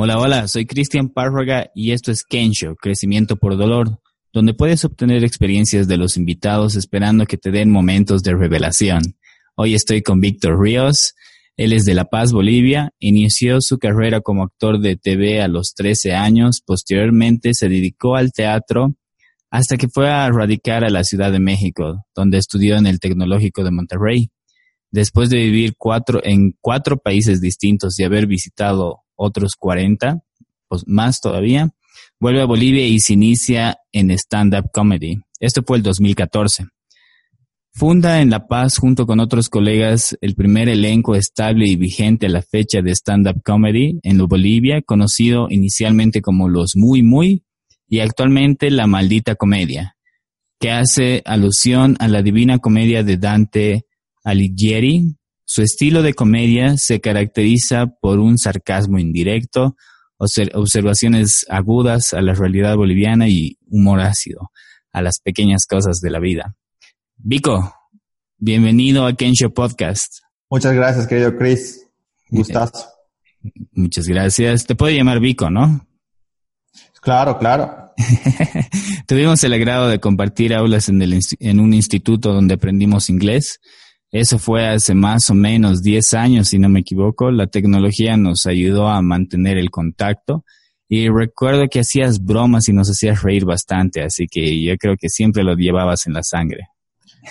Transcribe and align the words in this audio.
Hola, 0.00 0.16
hola, 0.20 0.46
soy 0.46 0.64
Cristian 0.64 1.08
Párraga 1.08 1.72
y 1.74 1.90
esto 1.90 2.12
es 2.12 2.22
Kensho, 2.22 2.76
Crecimiento 2.76 3.34
por 3.34 3.56
Dolor, 3.56 4.00
donde 4.32 4.54
puedes 4.54 4.84
obtener 4.84 5.24
experiencias 5.24 5.88
de 5.88 5.96
los 5.96 6.16
invitados 6.16 6.76
esperando 6.76 7.26
que 7.26 7.36
te 7.36 7.50
den 7.50 7.72
momentos 7.72 8.22
de 8.22 8.32
revelación. 8.32 9.02
Hoy 9.56 9.74
estoy 9.74 10.02
con 10.02 10.20
Víctor 10.20 10.62
Ríos, 10.62 11.16
él 11.56 11.72
es 11.72 11.84
de 11.84 11.94
La 11.94 12.04
Paz, 12.04 12.32
Bolivia, 12.32 12.92
inició 13.00 13.60
su 13.60 13.78
carrera 13.78 14.20
como 14.20 14.44
actor 14.44 14.78
de 14.78 14.94
TV 14.94 15.42
a 15.42 15.48
los 15.48 15.74
13 15.74 16.12
años, 16.12 16.62
posteriormente 16.64 17.52
se 17.52 17.68
dedicó 17.68 18.14
al 18.14 18.30
teatro 18.30 18.94
hasta 19.50 19.76
que 19.76 19.88
fue 19.88 20.08
a 20.08 20.30
radicar 20.30 20.84
a 20.84 20.90
la 20.90 21.02
Ciudad 21.02 21.32
de 21.32 21.40
México, 21.40 22.06
donde 22.14 22.38
estudió 22.38 22.76
en 22.76 22.86
el 22.86 23.00
Tecnológico 23.00 23.64
de 23.64 23.72
Monterrey. 23.72 24.30
Después 24.92 25.28
de 25.28 25.38
vivir 25.38 25.74
cuatro, 25.76 26.20
en 26.22 26.56
cuatro 26.60 26.98
países 26.98 27.40
distintos 27.40 27.98
y 27.98 28.04
haber 28.04 28.28
visitado 28.28 29.00
otros 29.18 29.52
40, 29.58 30.22
pues 30.68 30.84
más 30.86 31.20
todavía, 31.20 31.70
vuelve 32.18 32.40
a 32.40 32.46
Bolivia 32.46 32.86
y 32.86 33.00
se 33.00 33.14
inicia 33.14 33.78
en 33.92 34.10
stand-up 34.12 34.70
comedy. 34.72 35.18
Esto 35.40 35.62
fue 35.66 35.76
el 35.76 35.82
2014. 35.82 36.66
Funda 37.72 38.20
en 38.20 38.30
La 38.30 38.46
Paz 38.48 38.78
junto 38.78 39.06
con 39.06 39.20
otros 39.20 39.48
colegas 39.48 40.16
el 40.20 40.34
primer 40.34 40.68
elenco 40.68 41.14
estable 41.14 41.68
y 41.68 41.76
vigente 41.76 42.26
a 42.26 42.30
la 42.30 42.42
fecha 42.42 42.82
de 42.82 42.92
stand-up 42.92 43.42
comedy 43.44 44.00
en 44.02 44.18
Bolivia, 44.26 44.82
conocido 44.82 45.46
inicialmente 45.48 46.20
como 46.20 46.48
Los 46.48 46.72
Muy 46.74 47.02
Muy 47.02 47.44
y 47.86 48.00
actualmente 48.00 48.70
La 48.70 48.86
Maldita 48.86 49.36
Comedia, 49.36 49.96
que 50.58 50.72
hace 50.72 51.22
alusión 51.24 51.96
a 52.00 52.08
la 52.08 52.22
divina 52.22 52.58
comedia 52.58 53.04
de 53.04 53.16
Dante 53.16 53.86
Alighieri, 54.24 55.14
su 55.50 55.62
estilo 55.62 56.02
de 56.02 56.12
comedia 56.12 56.76
se 56.76 57.00
caracteriza 57.00 57.86
por 57.86 58.18
un 58.18 58.36
sarcasmo 58.36 58.98
indirecto, 58.98 59.76
observaciones 60.18 61.46
agudas 61.48 62.12
a 62.12 62.20
la 62.20 62.34
realidad 62.34 62.76
boliviana 62.76 63.28
y 63.28 63.56
humor 63.66 64.00
ácido 64.00 64.50
a 64.92 65.00
las 65.00 65.20
pequeñas 65.20 65.64
cosas 65.66 66.00
de 66.00 66.10
la 66.10 66.18
vida. 66.18 66.54
Vico, 67.16 67.74
bienvenido 68.36 69.06
a 69.06 69.14
Kensho 69.14 69.54
Podcast. 69.54 70.18
Muchas 70.50 70.74
gracias, 70.74 71.06
querido 71.06 71.34
Chris. 71.38 71.82
Gustazo. 72.28 72.86
Muchas 73.72 74.06
gracias. 74.06 74.66
Te 74.66 74.74
puedo 74.74 74.94
llamar 74.94 75.18
Vico, 75.18 75.48
¿no? 75.48 75.88
Claro, 77.00 77.38
claro. 77.38 77.94
Tuvimos 79.06 79.42
el 79.44 79.54
agrado 79.54 79.88
de 79.88 79.98
compartir 79.98 80.52
aulas 80.52 80.90
en, 80.90 81.00
el, 81.00 81.18
en 81.40 81.58
un 81.58 81.72
instituto 81.72 82.34
donde 82.34 82.52
aprendimos 82.52 83.08
inglés 83.08 83.60
eso 84.10 84.38
fue 84.38 84.66
hace 84.66 84.94
más 84.94 85.28
o 85.30 85.34
menos 85.34 85.82
10 85.82 86.14
años, 86.14 86.48
si 86.48 86.58
no 86.58 86.68
me 86.68 86.80
equivoco. 86.80 87.30
La 87.30 87.46
tecnología 87.46 88.16
nos 88.16 88.46
ayudó 88.46 88.88
a 88.88 89.02
mantener 89.02 89.58
el 89.58 89.70
contacto 89.70 90.44
y 90.88 91.08
recuerdo 91.08 91.68
que 91.68 91.80
hacías 91.80 92.24
bromas 92.24 92.68
y 92.68 92.72
nos 92.72 92.88
hacías 92.88 93.22
reír 93.22 93.44
bastante, 93.44 94.02
así 94.02 94.26
que 94.26 94.62
yo 94.64 94.76
creo 94.78 94.96
que 94.98 95.10
siempre 95.10 95.44
lo 95.44 95.54
llevabas 95.54 96.06
en 96.06 96.14
la 96.14 96.22
sangre. 96.22 96.68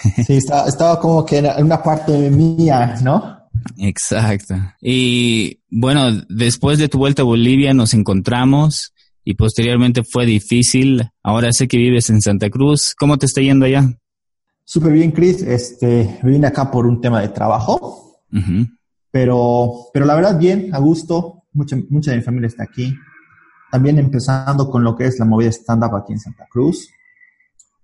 Sí, 0.28 0.38
estaba, 0.38 1.00
como 1.00 1.26
que 1.26 1.40
en 1.40 1.66
una 1.66 1.82
parte 1.82 2.30
mía, 2.30 2.98
¿no? 3.02 3.36
Exacto. 3.80 4.54
Y 4.80 5.60
bueno, 5.72 6.22
después 6.30 6.78
de 6.78 6.88
tu 6.88 7.00
vuelta 7.00 7.24
a 7.24 7.26
Bolivia 7.26 7.74
nos 7.74 7.96
encontramos 7.96 8.94
y 9.24 9.34
posteriormente 9.34 10.04
fue 10.04 10.28
difícil. 10.28 11.10
Ahora 11.24 11.50
sé 11.52 11.68
que 11.68 11.78
vives 11.78 12.12
en 12.12 12.22
Santa 12.22 12.52
Cruz. 12.52 12.94
¿Cómo 12.96 13.18
te 13.18 13.26
está 13.26 13.42
yendo 13.42 13.66
allá? 13.66 13.90
Súper 14.70 14.92
bien, 14.92 15.12
Chris. 15.12 15.42
Este, 15.44 16.20
vine 16.24 16.48
acá 16.48 16.70
por 16.70 16.86
un 16.86 17.00
tema 17.00 17.22
de 17.22 17.30
trabajo, 17.30 18.20
pero, 19.10 19.88
pero 19.94 20.06
la 20.06 20.14
verdad 20.14 20.38
bien, 20.38 20.76
a 20.76 20.80
gusto. 20.80 21.46
Mucha, 21.54 21.78
mucha 21.90 22.12
de 22.12 22.18
mi 22.18 22.24
familia 22.24 22.48
está 22.48 22.64
aquí. 22.64 22.94
También 23.72 23.98
empezando 23.98 24.70
con 24.70 24.84
lo 24.84 24.94
que 24.94 25.06
es 25.06 25.20
la 25.20 25.26
movida 25.26 25.52
stand-up 25.52 25.96
aquí 25.96 26.12
en 26.12 26.20
Santa 26.20 26.48
Cruz, 26.52 26.90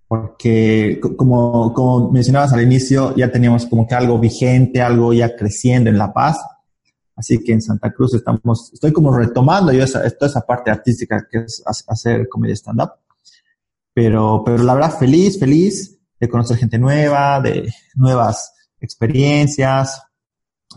porque 0.09 0.99
como, 1.15 1.71
como 1.71 2.11
mencionabas 2.11 2.51
al 2.51 2.63
inicio, 2.63 3.15
ya 3.15 3.31
teníamos 3.31 3.65
como 3.65 3.87
que 3.87 3.95
algo 3.95 4.19
vigente, 4.19 4.81
algo 4.81 5.13
ya 5.13 5.37
creciendo 5.37 5.89
en 5.89 5.97
La 5.97 6.11
Paz. 6.11 6.37
Así 7.15 7.41
que 7.41 7.53
en 7.53 7.61
Santa 7.61 7.93
Cruz 7.93 8.13
estamos, 8.13 8.73
estoy 8.73 8.91
como 8.91 9.15
retomando 9.15 9.71
yo 9.71 9.85
esa, 9.85 10.01
toda 10.09 10.29
esa 10.29 10.41
parte 10.41 10.69
artística 10.69 11.25
que 11.31 11.45
es 11.45 11.63
hacer 11.87 12.27
comedia 12.27 12.55
stand-up. 12.55 12.91
Pero, 13.93 14.43
pero 14.45 14.63
la 14.63 14.73
verdad, 14.73 14.97
feliz, 14.99 15.39
feliz 15.39 15.92
de 16.23 16.29
conocer 16.29 16.57
gente 16.57 16.79
nueva, 16.79 17.41
de 17.41 17.73
nuevas 17.95 18.53
experiencias. 18.79 20.01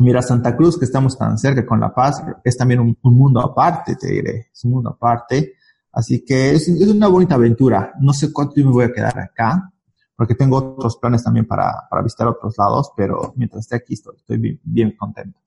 Mira, 0.01 0.21
Santa 0.21 0.57
Cruz, 0.57 0.77
que 0.79 0.85
estamos 0.85 1.17
tan 1.17 1.39
cerca 1.39 1.65
con 1.65 1.81
La 1.81 1.95
Paz, 1.95 2.23
es 2.45 2.57
también 2.57 2.81
un, 2.81 2.97
mundo 3.03 3.41
aparte, 3.41 3.95
te 3.95 4.09
diré, 4.09 4.49
es 4.53 4.65
un 4.65 4.73
mundo 4.73 4.91
aparte. 4.91 5.55
Así 5.93 6.25
que 6.25 6.51
es, 6.51 6.69
una 6.69 7.07
bonita 7.09 7.37
aventura. 7.37 7.93
No 8.01 8.13
sé 8.13 8.33
cuánto 8.33 8.55
tiempo 8.55 8.73
voy 8.73 8.85
a 8.85 8.93
quedar 8.93 9.19
acá, 9.19 9.73
porque 10.17 10.35
tengo 10.35 10.57
otros 10.57 10.99
planes 10.99 11.23
también 11.23 11.47
para, 11.47 11.87
para 11.89 12.03
visitar 12.03 12.27
otros 12.27 12.55
lados, 12.59 12.91
pero 12.97 13.33
mientras 13.37 13.63
esté 13.63 13.77
aquí 13.77 13.95
estoy, 13.95 14.17
estoy 14.17 14.61
bien, 14.65 14.97
contento. 14.99 15.39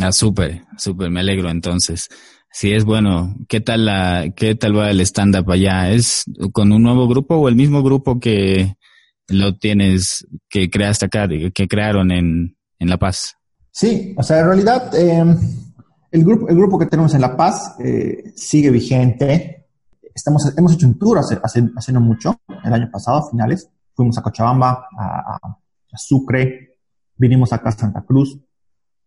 Ah, 0.00 0.12
súper, 0.12 0.62
súper, 0.78 1.10
me 1.10 1.20
alegro 1.20 1.50
entonces. 1.50 2.08
Sí, 2.52 2.72
es 2.72 2.84
bueno. 2.84 3.34
¿Qué 3.48 3.60
tal 3.60 3.84
la, 3.84 4.32
qué 4.34 4.54
tal 4.54 4.76
va 4.76 4.90
el 4.90 5.00
stand-up 5.00 5.50
allá? 5.50 5.90
¿Es 5.90 6.24
con 6.52 6.72
un 6.72 6.82
nuevo 6.82 7.08
grupo 7.08 7.34
o 7.34 7.48
el 7.48 7.56
mismo 7.56 7.82
grupo 7.82 8.18
que, 8.18 8.76
lo 9.30 9.56
tienes, 9.56 10.26
que 10.48 10.70
creaste 10.70 11.06
acá, 11.06 11.28
que 11.28 11.68
crearon 11.68 12.10
en, 12.10 12.56
La 12.78 12.98
Paz. 12.98 13.36
Sí, 13.70 14.14
o 14.16 14.22
sea, 14.22 14.40
en 14.40 14.46
realidad 14.46 14.94
em, 14.94 15.38
el, 16.10 16.24
grupo, 16.24 16.48
el 16.48 16.56
grupo 16.56 16.78
que 16.78 16.86
tenemos 16.86 17.14
en 17.14 17.20
La 17.20 17.36
Paz 17.36 17.76
eh, 17.78 18.32
sigue 18.34 18.70
vigente. 18.70 19.66
Estamos, 20.14 20.52
hemos 20.56 20.74
hecho 20.74 20.86
un 20.86 20.98
tour 20.98 21.18
hace, 21.18 21.92
no 21.92 22.00
mucho, 22.00 22.40
el 22.64 22.72
año 22.72 22.90
pasado, 22.90 23.18
a 23.18 23.30
finales. 23.30 23.68
Fuimos 23.94 24.18
a 24.18 24.22
Cochabamba, 24.22 24.86
a, 24.98 25.36
a 25.36 25.98
Sucre, 25.98 26.78
vinimos 27.16 27.52
acá 27.52 27.68
a 27.68 27.72
Santa 27.72 28.02
Cruz. 28.02 28.38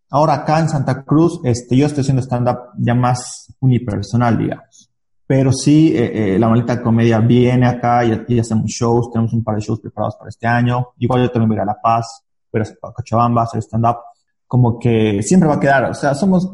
Ahora 0.09 0.35
acá 0.35 0.59
en 0.59 0.69
Santa 0.69 1.03
Cruz, 1.03 1.39
este, 1.43 1.75
yo 1.75 1.87
estoy 1.87 2.01
haciendo 2.01 2.21
stand-up 2.21 2.73
ya 2.77 2.93
más 2.93 3.51
unipersonal, 3.59 4.37
digamos. 4.37 4.92
Pero 5.35 5.51
sí, 5.51 5.91
eh, 5.95 6.35
eh, 6.35 6.37
la 6.37 6.47
maldita 6.47 6.79
comedia 6.79 7.19
viene 7.19 7.65
acá 7.65 8.05
y, 8.05 8.39
hacemos 8.39 8.69
shows, 8.69 9.09
tenemos 9.11 9.33
un 9.33 9.43
par 9.43 9.55
de 9.55 9.61
shows 9.61 9.79
preparados 9.79 10.15
para 10.15 10.29
este 10.29 10.45
año. 10.45 10.89
Igual 10.99 11.23
yo 11.23 11.31
también 11.31 11.49
voy 11.49 11.57
a 11.57 11.65
La 11.65 11.81
Paz, 11.81 12.23
voy 12.51 12.61
a 12.61 12.91
Cochabamba, 12.93 13.41
hacer 13.41 13.63
stand-up. 13.63 13.97
Como 14.45 14.77
que 14.77 15.23
siempre 15.23 15.49
va 15.49 15.55
a 15.55 15.59
quedar, 15.59 15.85
o 15.85 15.93
sea, 15.95 16.13
somos 16.13 16.53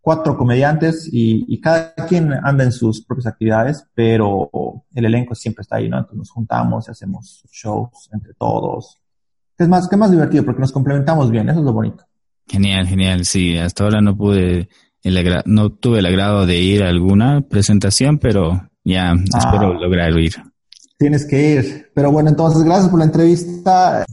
cuatro 0.00 0.36
comediantes 0.36 1.08
y, 1.12 1.44
y, 1.52 1.60
cada 1.60 1.92
quien 2.06 2.32
anda 2.32 2.62
en 2.62 2.70
sus 2.70 3.04
propias 3.04 3.26
actividades, 3.26 3.84
pero 3.96 4.48
el 4.94 5.04
elenco 5.04 5.34
siempre 5.34 5.62
está 5.62 5.78
ahí, 5.78 5.88
¿no? 5.88 5.98
Entonces 5.98 6.18
nos 6.18 6.30
juntamos 6.30 6.86
y 6.86 6.92
hacemos 6.92 7.44
shows 7.50 8.10
entre 8.12 8.32
todos. 8.34 9.02
Es 9.58 9.68
más, 9.68 9.88
que 9.88 9.96
más 9.96 10.12
divertido 10.12 10.44
porque 10.44 10.60
nos 10.60 10.70
complementamos 10.70 11.32
bien, 11.32 11.48
eso 11.48 11.58
es 11.58 11.64
lo 11.64 11.72
bonito. 11.72 12.04
Genial, 12.46 12.86
genial, 12.86 13.24
sí, 13.24 13.58
hasta 13.58 13.82
ahora 13.82 14.00
no 14.00 14.16
pude 14.16 14.68
no 15.46 15.70
tuve 15.70 15.98
el 15.98 16.06
agrado 16.06 16.46
de 16.46 16.58
ir 16.58 16.82
a 16.82 16.88
alguna 16.88 17.42
presentación, 17.42 18.18
pero 18.18 18.68
ya 18.84 19.12
ah. 19.12 19.38
espero 19.38 19.74
lograr 19.74 20.18
ir. 20.18 20.32
Tienes 20.98 21.26
que 21.26 21.50
ir. 21.50 21.90
Pero 21.94 22.12
bueno, 22.12 22.30
entonces 22.30 22.62
gracias 22.62 22.88
por 22.88 22.98
la 22.98 23.06
entrevista. 23.06 24.04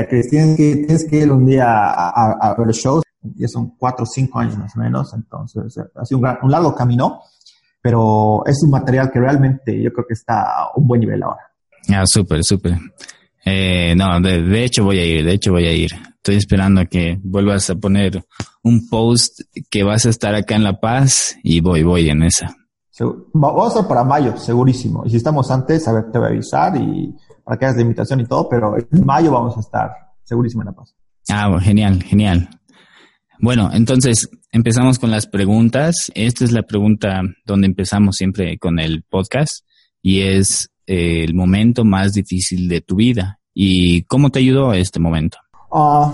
Tienes 0.00 0.56
que, 0.56 0.76
tienes 0.76 1.06
que 1.08 1.16
ir 1.18 1.32
un 1.32 1.46
día 1.46 1.66
a, 1.66 2.54
ver 2.58 2.68
shows. 2.68 3.02
Ya 3.36 3.48
son 3.48 3.76
cuatro 3.76 4.04
o 4.04 4.06
cinco 4.06 4.38
años 4.38 4.58
más 4.58 4.76
o 4.76 4.80
menos. 4.80 5.14
Entonces 5.14 5.78
ha 5.94 6.04
sido 6.04 6.20
un, 6.42 6.50
largo 6.50 6.74
camino, 6.74 7.20
pero 7.80 8.44
es 8.46 8.62
un 8.62 8.70
material 8.70 9.10
que 9.10 9.20
realmente 9.20 9.80
yo 9.80 9.92
creo 9.92 10.06
que 10.06 10.14
está 10.14 10.42
a 10.42 10.70
un 10.76 10.86
buen 10.86 11.00
nivel 11.00 11.22
ahora. 11.22 11.40
Ah, 11.88 12.04
súper, 12.06 12.42
súper. 12.42 12.76
Eh, 13.48 13.94
no, 13.96 14.20
de, 14.20 14.64
hecho 14.64 14.82
voy 14.82 14.98
a 14.98 15.04
ir, 15.04 15.24
de 15.24 15.34
hecho 15.34 15.52
voy 15.52 15.66
a 15.66 15.72
ir. 15.72 15.92
Estoy 16.16 16.34
esperando 16.34 16.80
a 16.80 16.86
que 16.86 17.16
vuelvas 17.22 17.70
a 17.70 17.76
poner 17.76 18.24
un 18.64 18.88
post 18.88 19.40
que 19.70 19.84
vas 19.84 20.04
a 20.04 20.10
estar 20.10 20.34
acá 20.34 20.56
en 20.56 20.64
La 20.64 20.80
Paz 20.80 21.36
y 21.44 21.60
voy, 21.60 21.84
voy 21.84 22.10
en 22.10 22.24
esa. 22.24 22.56
Vamos 23.32 23.66
a 23.66 23.68
estar 23.68 23.88
para 23.88 24.02
mayo, 24.02 24.36
segurísimo. 24.36 25.04
Y 25.06 25.10
si 25.10 25.18
estamos 25.18 25.48
antes, 25.52 25.86
a 25.86 25.92
ver, 25.92 26.10
te 26.10 26.18
voy 26.18 26.26
a 26.26 26.30
avisar 26.30 26.76
y 26.76 27.14
para 27.44 27.56
que 27.56 27.66
hagas 27.66 27.76
la 27.76 27.82
invitación 27.82 28.20
y 28.20 28.26
todo, 28.26 28.48
pero 28.48 28.76
en 28.76 29.06
mayo 29.06 29.30
vamos 29.30 29.56
a 29.56 29.60
estar 29.60 29.90
segurísimo 30.24 30.62
en 30.62 30.66
La 30.66 30.72
Paz. 30.72 30.96
Ah, 31.30 31.56
genial, 31.60 32.02
genial. 32.02 32.48
Bueno, 33.38 33.70
entonces 33.72 34.28
empezamos 34.50 34.98
con 34.98 35.12
las 35.12 35.28
preguntas. 35.28 36.10
Esta 36.16 36.44
es 36.44 36.50
la 36.50 36.62
pregunta 36.62 37.20
donde 37.44 37.68
empezamos 37.68 38.16
siempre 38.16 38.58
con 38.58 38.80
el 38.80 39.04
podcast 39.04 39.64
y 40.02 40.22
es 40.22 40.72
eh, 40.88 41.22
el 41.22 41.34
momento 41.34 41.84
más 41.84 42.12
difícil 42.12 42.68
de 42.68 42.80
tu 42.80 42.96
vida 42.96 43.40
y 43.58 44.02
cómo 44.02 44.28
te 44.28 44.40
ayudó 44.40 44.74
este 44.74 45.00
momento. 45.00 45.38
Uh, 45.70 46.12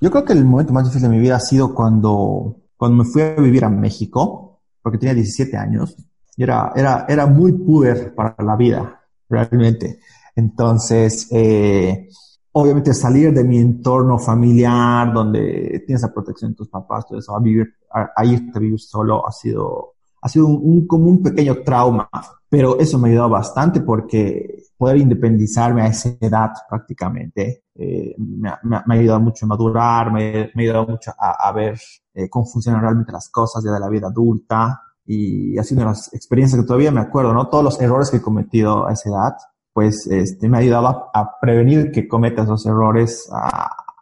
yo 0.00 0.10
creo 0.10 0.24
que 0.24 0.32
el 0.32 0.44
momento 0.44 0.72
más 0.72 0.82
difícil 0.82 1.08
de 1.08 1.14
mi 1.14 1.22
vida 1.22 1.36
ha 1.36 1.40
sido 1.40 1.72
cuando, 1.72 2.56
cuando 2.76 3.04
me 3.04 3.08
fui 3.08 3.22
a 3.22 3.36
vivir 3.36 3.64
a 3.64 3.68
México, 3.68 4.60
porque 4.82 4.98
tenía 4.98 5.14
17 5.14 5.56
años 5.56 5.94
y 6.36 6.42
era, 6.42 6.72
era, 6.74 7.06
era 7.08 7.26
muy 7.26 7.52
puber 7.52 8.12
para 8.16 8.34
la 8.38 8.56
vida, 8.56 9.00
realmente. 9.28 10.00
Entonces, 10.34 11.28
eh, 11.30 12.08
obviamente 12.50 12.94
salir 12.94 13.32
de 13.32 13.44
mi 13.44 13.58
entorno 13.58 14.18
familiar, 14.18 15.12
donde 15.12 15.84
tienes 15.86 16.02
la 16.02 16.12
protección 16.12 16.50
de 16.50 16.56
tus 16.56 16.68
papás, 16.68 17.06
todo 17.06 17.20
eso, 17.20 17.36
a 17.36 17.40
vivir, 17.40 17.72
a, 17.92 18.24
irte 18.24 18.50
a 18.56 18.58
vivir 18.58 18.80
solo 18.80 19.24
ha 19.24 19.30
sido, 19.30 19.91
ha 20.22 20.28
sido 20.28 20.46
un, 20.46 20.86
como 20.86 21.08
un 21.08 21.22
pequeño 21.22 21.58
trauma, 21.64 22.08
pero 22.48 22.78
eso 22.78 22.98
me 22.98 23.08
ha 23.08 23.10
ayudado 23.10 23.30
bastante 23.30 23.80
porque 23.80 24.62
poder 24.76 24.98
independizarme 24.98 25.82
a 25.82 25.88
esa 25.88 26.10
edad 26.20 26.50
prácticamente 26.68 27.64
eh, 27.74 28.14
me, 28.18 28.48
ha, 28.48 28.84
ayudado 28.88 29.20
mucho 29.20 29.46
a 29.46 29.48
madurar, 29.48 30.12
me, 30.12 30.42
ha 30.54 30.60
ayudado 30.60 30.86
mucho 30.86 31.12
a, 31.18 31.52
ver 31.52 31.78
eh, 32.14 32.28
cómo 32.28 32.46
funcionan 32.46 32.80
realmente 32.80 33.12
las 33.12 33.28
cosas 33.30 33.64
ya 33.64 33.72
de 33.72 33.80
la 33.80 33.88
vida 33.88 34.08
adulta 34.08 34.80
y 35.04 35.58
ha 35.58 35.64
sido 35.64 35.82
una 35.82 35.90
de 35.90 35.96
las 35.96 36.14
experiencias 36.14 36.60
que 36.60 36.66
todavía 36.66 36.92
me 36.92 37.00
acuerdo, 37.00 37.32
¿no? 37.32 37.48
Todos 37.48 37.64
los 37.64 37.80
errores 37.80 38.10
que 38.10 38.18
he 38.18 38.22
cometido 38.22 38.86
a 38.86 38.92
esa 38.92 39.08
edad, 39.08 39.36
pues 39.72 40.06
este, 40.06 40.48
me 40.48 40.58
ha 40.58 40.60
ayudado 40.60 41.10
a, 41.12 41.40
prevenir 41.40 41.90
que 41.90 42.06
cometa 42.06 42.42
esos 42.42 42.64
errores 42.66 43.28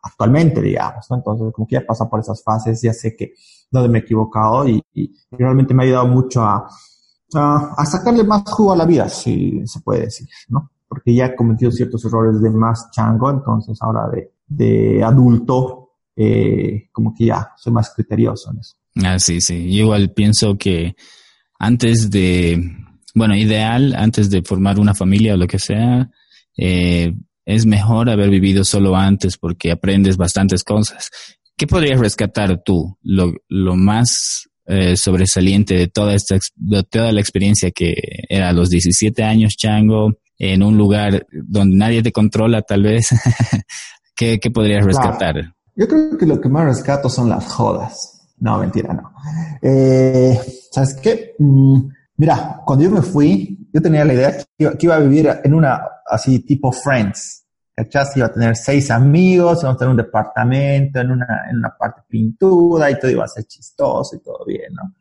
actualmente, 0.03 0.61
digamos, 0.61 1.07
¿no? 1.11 1.17
Entonces, 1.17 1.53
como 1.53 1.67
que 1.67 1.75
ya 1.75 1.81
he 1.81 1.85
pasado 1.85 2.11
por 2.11 2.21
esas 2.21 2.43
fases, 2.43 2.81
ya 2.83 2.93
sé 2.93 3.15
que 3.17 3.35
donde 3.71 3.89
me 3.89 3.99
he 3.99 4.03
equivocado 4.03 4.69
y, 4.69 4.83
realmente 5.31 5.75
me 5.75 5.83
ha 5.83 5.87
ayudado 5.87 6.07
mucho 6.09 6.43
a, 6.43 6.67
sacarle 7.85 8.25
más 8.25 8.43
jugo 8.51 8.73
a 8.73 8.77
la 8.77 8.85
vida, 8.85 9.09
si 9.09 9.63
se 9.65 9.81
puede 9.81 10.03
decir, 10.03 10.29
¿no? 10.49 10.71
Porque 10.89 11.15
ya 11.15 11.27
he 11.27 11.37
cometido 11.37 11.71
ciertos 11.71 12.05
errores 12.05 12.41
de 12.43 12.51
más 12.51 12.91
chango, 12.91 13.31
entonces 13.31 13.79
ahora 13.81 14.09
de, 14.49 15.03
adulto, 15.05 15.93
eh, 16.17 16.89
como 16.91 17.15
que 17.15 17.27
ya 17.27 17.53
soy 17.57 17.73
más 17.73 17.95
criterioso 17.95 18.51
en 18.51 18.59
eso. 18.59 18.75
Ah, 18.97 19.19
sí, 19.19 19.41
sí. 19.41 19.73
Yo 19.73 19.85
igual 19.85 20.11
pienso 20.11 20.59
que 20.59 20.97
antes 21.61 22.11
de, 22.11 22.61
bueno, 23.15 23.37
ideal, 23.37 23.95
antes 23.95 24.29
de 24.31 24.43
formar 24.43 24.81
una 24.81 24.95
familia 24.95 25.35
o 25.35 25.37
lo 25.37 25.47
que 25.47 25.61
sea, 25.61 26.11
eh, 26.57 27.15
es 27.45 27.67
mejor 27.67 28.11
haber 28.11 28.31
vivido 28.31 28.65
solo 28.65 28.97
antes 28.97 29.37
porque 29.37 29.73
aprendes 29.73 30.17
bastantes 30.17 30.65
cosas. 30.65 31.11
¿Qué 31.57 31.67
podrías 31.67 32.01
rescatar 32.01 32.63
tú? 32.65 32.97
Lo, 33.03 33.33
lo 33.49 33.77
más 33.77 34.49
eh, 34.67 34.97
sobresaliente 34.97 35.75
de 35.75 35.89
toda 35.89 36.15
esta, 36.15 36.39
de 36.55 36.83
toda 36.85 37.13
la 37.13 37.21
experiencia 37.21 37.71
que 37.71 37.95
era 38.29 38.51
a 38.51 38.53
los 38.53 38.71
17 38.71 39.23
años, 39.23 39.57
Chango, 39.57 40.15
en 40.39 40.63
un 40.63 40.79
lugar 40.79 41.27
donde 41.33 41.77
nadie 41.77 42.03
te 42.03 42.13
controla, 42.13 42.63
tal 42.63 42.85
vez. 42.85 43.09
¿Qué, 44.17 44.39
¿Qué, 44.39 44.51
podrías 44.51 44.85
rescatar? 44.85 45.55
Yo 45.77 45.89
creo 45.89 46.17
que 46.17 46.27
lo 46.27 46.41
que 46.41 46.49
más 46.49 46.65
rescato 46.65 47.09
son 47.09 47.29
las 47.29 47.47
jodas. 47.47 48.29
No, 48.39 48.59
mentira, 48.59 48.95
no. 48.95 49.13
Eh, 49.61 50.39
¿Sabes 50.71 50.95
qué? 51.03 51.35
Mm, 51.39 51.89
mira, 52.17 52.61
cuando 52.65 52.85
yo 52.85 52.91
me 52.91 53.03
fui, 53.03 53.59
yo 53.73 53.83
tenía 53.83 54.05
la 54.05 54.15
idea 54.15 54.37
que 54.57 54.79
iba 54.81 54.97
a 54.97 55.01
vivir 55.01 55.31
en 55.45 55.55
una 55.55 55.83
así 56.07 56.41
tipo 56.41 56.73
Friends 56.73 57.41
¿cachás? 57.85 58.17
Iba 58.17 58.27
a 58.27 58.33
tener 58.33 58.57
seis 58.57 58.91
amigos, 58.91 59.61
íbamos 59.63 59.77
a 59.77 59.79
tener 59.79 59.91
un 59.91 59.97
departamento 59.97 61.01
en 61.01 61.11
una, 61.13 61.47
en 61.51 61.59
una 61.59 61.75
parte 61.77 62.03
pintura 62.09 62.91
y 62.91 62.99
todo 62.99 63.11
iba 63.11 63.25
a 63.25 63.29
ser 63.29 63.45
chistoso 63.45 64.17
y 64.17 64.21
todo 64.21 64.45
bien, 64.45 64.75
¿no? 64.75 64.95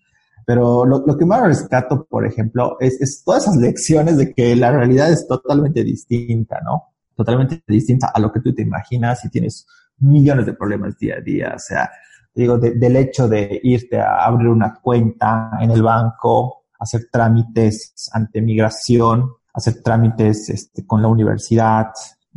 Pero 0.46 0.86
lo, 0.86 1.06
lo 1.06 1.18
que 1.18 1.26
más 1.26 1.44
rescato, 1.44 2.08
por 2.10 2.26
ejemplo, 2.26 2.78
es, 2.80 3.00
es, 3.02 3.24
todas 3.24 3.44
esas 3.44 3.58
lecciones 3.58 4.18
de 4.18 4.34
que 4.34 4.56
la 4.56 4.72
realidad 4.72 5.12
es 5.12 5.28
totalmente 5.28 5.84
distinta, 5.84 6.60
¿no? 6.64 6.96
Totalmente 7.16 7.62
distinta 7.68 8.12
a 8.14 8.20
lo 8.20 8.32
que 8.32 8.40
tú 8.40 8.54
te 8.54 8.64
imaginas 8.64 9.24
y 9.26 9.30
tienes 9.30 9.68
millones 10.00 10.46
de 10.46 10.54
problemas 10.54 10.98
día 10.98 11.18
a 11.18 11.22
día. 11.22 11.54
O 11.56 11.60
sea, 11.60 11.92
digo, 12.34 12.58
del 12.58 12.96
hecho 12.96 13.28
de 13.28 13.60
irte 13.62 14.00
a 14.00 14.26
abrir 14.26 14.48
una 14.48 14.74
cuenta 14.82 15.52
en 15.60 15.70
el 15.72 15.84
banco, 15.84 16.59
hacer 16.80 17.10
trámites 17.12 18.10
ante 18.14 18.42
migración, 18.42 19.32
hacer 19.54 19.82
trámites 19.84 20.50
este, 20.50 20.86
con 20.86 21.02
la 21.02 21.08
universidad, 21.08 21.88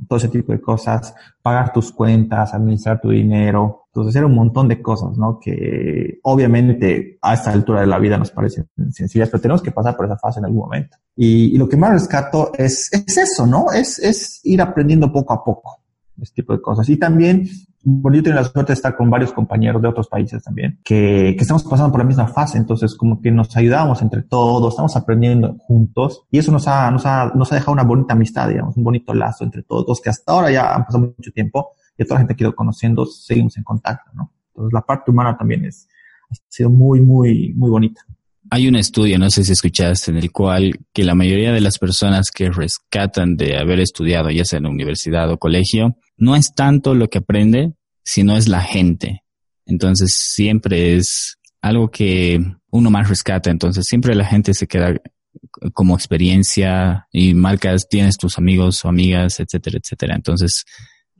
todo 0.08 0.18
ese 0.18 0.28
tipo 0.28 0.52
de 0.52 0.60
cosas, 0.60 1.14
pagar 1.40 1.72
tus 1.72 1.92
cuentas, 1.92 2.54
administrar 2.54 3.00
tu 3.00 3.10
dinero. 3.10 3.86
Entonces 3.86 4.16
era 4.16 4.26
un 4.26 4.34
montón 4.34 4.68
de 4.68 4.80
cosas, 4.80 5.16
¿no? 5.18 5.38
Que 5.38 6.18
obviamente 6.22 7.18
a 7.20 7.34
esta 7.34 7.52
altura 7.52 7.82
de 7.82 7.86
la 7.86 7.98
vida 7.98 8.18
nos 8.18 8.30
parecen 8.30 8.68
sencillas, 8.90 9.28
pero 9.28 9.40
tenemos 9.40 9.62
que 9.62 9.70
pasar 9.70 9.96
por 9.96 10.06
esa 10.06 10.16
fase 10.16 10.40
en 10.40 10.46
algún 10.46 10.60
momento. 10.60 10.96
Y, 11.14 11.56
lo 11.58 11.68
que 11.68 11.76
más 11.76 11.92
rescato 11.92 12.52
es, 12.56 12.92
es 12.92 13.16
eso, 13.18 13.46
¿no? 13.46 13.70
Es, 13.70 13.98
es 13.98 14.40
ir 14.44 14.62
aprendiendo 14.62 15.12
poco 15.12 15.34
a 15.34 15.44
poco 15.44 15.82
este 16.20 16.42
tipo 16.42 16.54
de 16.54 16.62
cosas. 16.62 16.88
Y 16.88 16.96
también 16.96 17.48
bueno, 17.84 18.16
yo 18.16 18.22
tengo 18.22 18.36
la 18.36 18.44
suerte 18.44 18.72
de 18.72 18.74
estar 18.74 18.96
con 18.96 19.10
varios 19.10 19.32
compañeros 19.32 19.82
de 19.82 19.88
otros 19.88 20.08
países 20.08 20.42
también, 20.42 20.78
que, 20.84 21.34
que 21.36 21.42
estamos 21.42 21.64
pasando 21.64 21.90
por 21.90 22.00
la 22.00 22.06
misma 22.06 22.28
fase, 22.28 22.58
entonces 22.58 22.94
como 22.94 23.20
que 23.20 23.30
nos 23.30 23.56
ayudamos 23.56 24.02
entre 24.02 24.22
todos, 24.22 24.72
estamos 24.72 24.96
aprendiendo 24.96 25.56
juntos 25.58 26.22
y 26.30 26.38
eso 26.38 26.52
nos 26.52 26.68
ha, 26.68 26.90
nos 26.90 27.06
ha, 27.06 27.32
nos 27.34 27.50
ha 27.50 27.56
dejado 27.56 27.72
una 27.72 27.82
bonita 27.82 28.14
amistad, 28.14 28.48
digamos, 28.48 28.76
un 28.76 28.84
bonito 28.84 29.12
lazo 29.14 29.44
entre 29.44 29.62
todos, 29.62 30.00
que 30.00 30.10
hasta 30.10 30.32
ahora 30.32 30.50
ya 30.50 30.74
han 30.74 30.84
pasado 30.84 31.12
mucho 31.16 31.32
tiempo 31.32 31.72
y 31.98 32.04
toda 32.04 32.16
la 32.16 32.20
gente 32.20 32.36
que 32.36 32.44
ido 32.44 32.54
conociendo, 32.54 33.04
seguimos 33.06 33.56
en 33.56 33.64
contacto, 33.64 34.10
¿no? 34.14 34.32
Entonces 34.48 34.72
la 34.72 34.82
parte 34.82 35.10
humana 35.10 35.36
también 35.36 35.64
es, 35.64 35.88
ha 36.30 36.34
sido 36.48 36.70
muy, 36.70 37.00
muy, 37.00 37.52
muy 37.54 37.70
bonita. 37.70 38.02
Hay 38.50 38.68
un 38.68 38.76
estudio, 38.76 39.18
no 39.18 39.30
sé 39.30 39.44
si 39.44 39.52
escuchaste, 39.52 40.10
en 40.10 40.18
el 40.18 40.30
cual 40.30 40.78
que 40.92 41.04
la 41.04 41.14
mayoría 41.14 41.52
de 41.52 41.60
las 41.60 41.78
personas 41.78 42.30
que 42.30 42.50
rescatan 42.50 43.36
de 43.36 43.56
haber 43.56 43.80
estudiado, 43.80 44.30
ya 44.30 44.44
sea 44.44 44.58
en 44.58 44.66
universidad 44.66 45.30
o 45.30 45.38
colegio, 45.38 45.96
no 46.16 46.36
es 46.36 46.54
tanto 46.54 46.94
lo 46.94 47.08
que 47.08 47.18
aprende, 47.18 47.72
sino 48.04 48.36
es 48.36 48.48
la 48.48 48.62
gente. 48.62 49.22
Entonces 49.66 50.14
siempre 50.14 50.96
es 50.96 51.38
algo 51.60 51.90
que 51.90 52.40
uno 52.70 52.90
más 52.90 53.08
rescata. 53.08 53.50
Entonces 53.50 53.86
siempre 53.86 54.14
la 54.14 54.24
gente 54.24 54.54
se 54.54 54.66
queda 54.66 54.94
como 55.72 55.94
experiencia 55.94 57.06
y 57.12 57.34
marcas, 57.34 57.88
tienes 57.88 58.16
tus 58.16 58.38
amigos 58.38 58.84
o 58.84 58.88
amigas, 58.88 59.40
etcétera, 59.40 59.78
etcétera. 59.82 60.14
Entonces, 60.16 60.64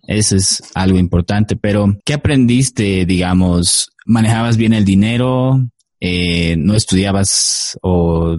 eso 0.06 0.36
es 0.36 0.62
algo 0.74 0.98
importante. 0.98 1.56
Pero, 1.56 1.96
¿qué 2.04 2.14
aprendiste, 2.14 3.06
digamos? 3.06 3.90
¿Manejabas 4.04 4.56
bien 4.56 4.72
el 4.72 4.84
dinero? 4.84 5.68
Eh, 6.00 6.56
¿No 6.58 6.74
estudiabas 6.74 7.78
o 7.82 8.36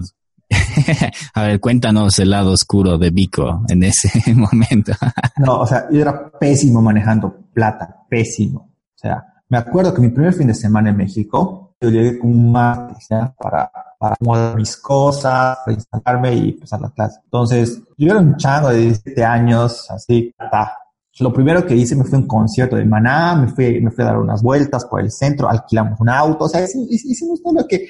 a 1.34 1.42
ver, 1.42 1.60
cuéntanos 1.60 2.18
el 2.18 2.30
lado 2.30 2.52
oscuro 2.52 2.98
de 2.98 3.10
Vico 3.10 3.62
en 3.68 3.84
ese 3.84 4.10
momento. 4.34 4.92
no, 5.38 5.60
o 5.60 5.66
sea, 5.66 5.86
yo 5.90 6.00
era 6.00 6.30
pésimo 6.30 6.80
manejando 6.82 7.34
plata, 7.52 8.04
pésimo. 8.08 8.60
O 8.60 8.98
sea, 8.98 9.24
me 9.48 9.58
acuerdo 9.58 9.92
que 9.94 10.00
mi 10.00 10.08
primer 10.08 10.32
fin 10.32 10.46
de 10.46 10.54
semana 10.54 10.90
en 10.90 10.96
México, 10.96 11.74
yo 11.80 11.90
llegué 11.90 12.18
con 12.18 12.30
un 12.30 12.52
martes 12.52 13.08
para, 13.38 13.70
para 13.98 14.14
acomodar 14.14 14.56
mis 14.56 14.76
cosas, 14.76 15.58
para 15.64 15.74
instalarme 15.74 16.34
y 16.34 16.48
empezar 16.50 16.80
la 16.80 16.90
clase. 16.90 17.20
Entonces, 17.24 17.82
yo 17.96 18.10
era 18.10 18.20
un 18.20 18.36
chango 18.36 18.70
de 18.70 18.78
17 18.78 19.24
años, 19.24 19.90
así, 19.90 20.34
ta. 20.38 20.78
Lo 21.20 21.32
primero 21.32 21.64
que 21.64 21.76
hice 21.76 21.94
me 21.94 22.04
fue 22.04 22.18
un 22.18 22.26
concierto 22.26 22.74
de 22.74 22.84
Maná, 22.84 23.36
me 23.36 23.46
fui, 23.46 23.80
me 23.80 23.90
fui 23.90 24.02
a 24.02 24.08
dar 24.08 24.18
unas 24.18 24.42
vueltas 24.42 24.84
por 24.86 25.00
el 25.00 25.12
centro, 25.12 25.48
alquilamos 25.48 26.00
un 26.00 26.08
auto, 26.08 26.46
o 26.46 26.48
sea, 26.48 26.64
hicimos 26.64 27.40
todo 27.40 27.54
lo 27.54 27.66
que 27.68 27.86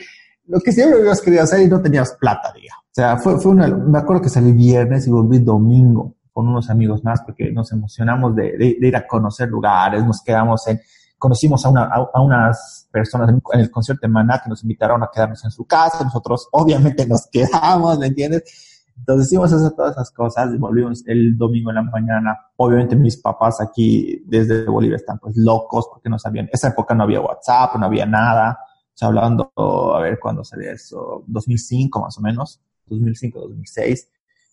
lo 0.47 0.61
que 0.61 0.73
siempre 0.73 1.01
habías 1.01 1.21
querido 1.21 1.43
hacer 1.43 1.61
y 1.61 1.69
no 1.69 1.81
tenías 1.81 2.13
plata, 2.13 2.53
digamos. 2.55 2.85
O 2.85 2.95
sea, 2.95 3.17
fue, 3.17 3.41
fue 3.41 3.53
una, 3.53 3.67
me 3.69 3.99
acuerdo 3.99 4.23
que 4.23 4.29
salí 4.29 4.53
viernes 4.53 5.07
y 5.07 5.11
volví 5.11 5.39
domingo 5.41 6.15
con 6.33 6.49
unos 6.49 6.71
amigos 6.71 7.03
más 7.03 7.23
porque 7.23 7.51
nos 7.51 7.73
emocionamos 7.73 8.35
de, 8.37 8.57
de, 8.57 8.77
ir 8.81 8.97
a 8.97 9.07
conocer 9.07 9.49
lugares, 9.49 10.05
nos 10.05 10.23
quedamos 10.23 10.67
en, 10.69 10.81
conocimos 11.19 11.65
a, 11.65 11.71
una, 11.71 11.85
a, 11.85 12.21
unas 12.21 12.89
personas 12.93 13.31
en, 13.31 13.41
el 13.61 13.71
concierto 13.71 14.07
de 14.07 14.13
Maná 14.13 14.41
que 14.43 14.51
nos 14.51 14.63
invitaron 14.63 15.03
a 15.03 15.11
quedarnos 15.13 15.45
en 15.45 15.51
su 15.51 15.65
casa, 15.65 16.05
nosotros 16.05 16.49
obviamente 16.53 17.07
nos 17.07 17.27
quedamos, 17.27 17.99
¿me 17.99 18.09
entiendes? 18.09 18.83
Entonces 18.97 19.27
hicimos 19.27 19.51
todas 19.75 19.93
esas 19.93 20.11
cosas 20.13 20.53
y 20.55 20.57
volvimos 20.57 21.03
el 21.07 21.37
domingo 21.37 21.71
en 21.71 21.77
la 21.77 21.83
mañana. 21.83 22.39
Obviamente 22.57 22.95
mis 22.95 23.17
papás 23.17 23.61
aquí 23.61 24.23
desde 24.25 24.67
Bolivia 24.67 24.97
están 24.97 25.19
pues 25.19 25.37
locos 25.37 25.89
porque 25.91 26.09
no 26.09 26.19
sabían, 26.19 26.49
esa 26.53 26.69
época 26.69 26.95
no 26.95 27.03
había 27.03 27.21
WhatsApp, 27.21 27.75
no 27.77 27.87
había 27.87 28.07
nada 28.07 28.57
sea, 28.95 29.09
hablando, 29.09 29.53
a 29.57 30.01
ver 30.01 30.19
cuándo 30.19 30.45
sería 30.45 30.73
eso, 30.73 31.25
2005 31.27 32.01
más 32.01 32.19
o 32.19 32.21
menos, 32.21 32.61
2005, 32.87 33.41
2006. 33.41 34.09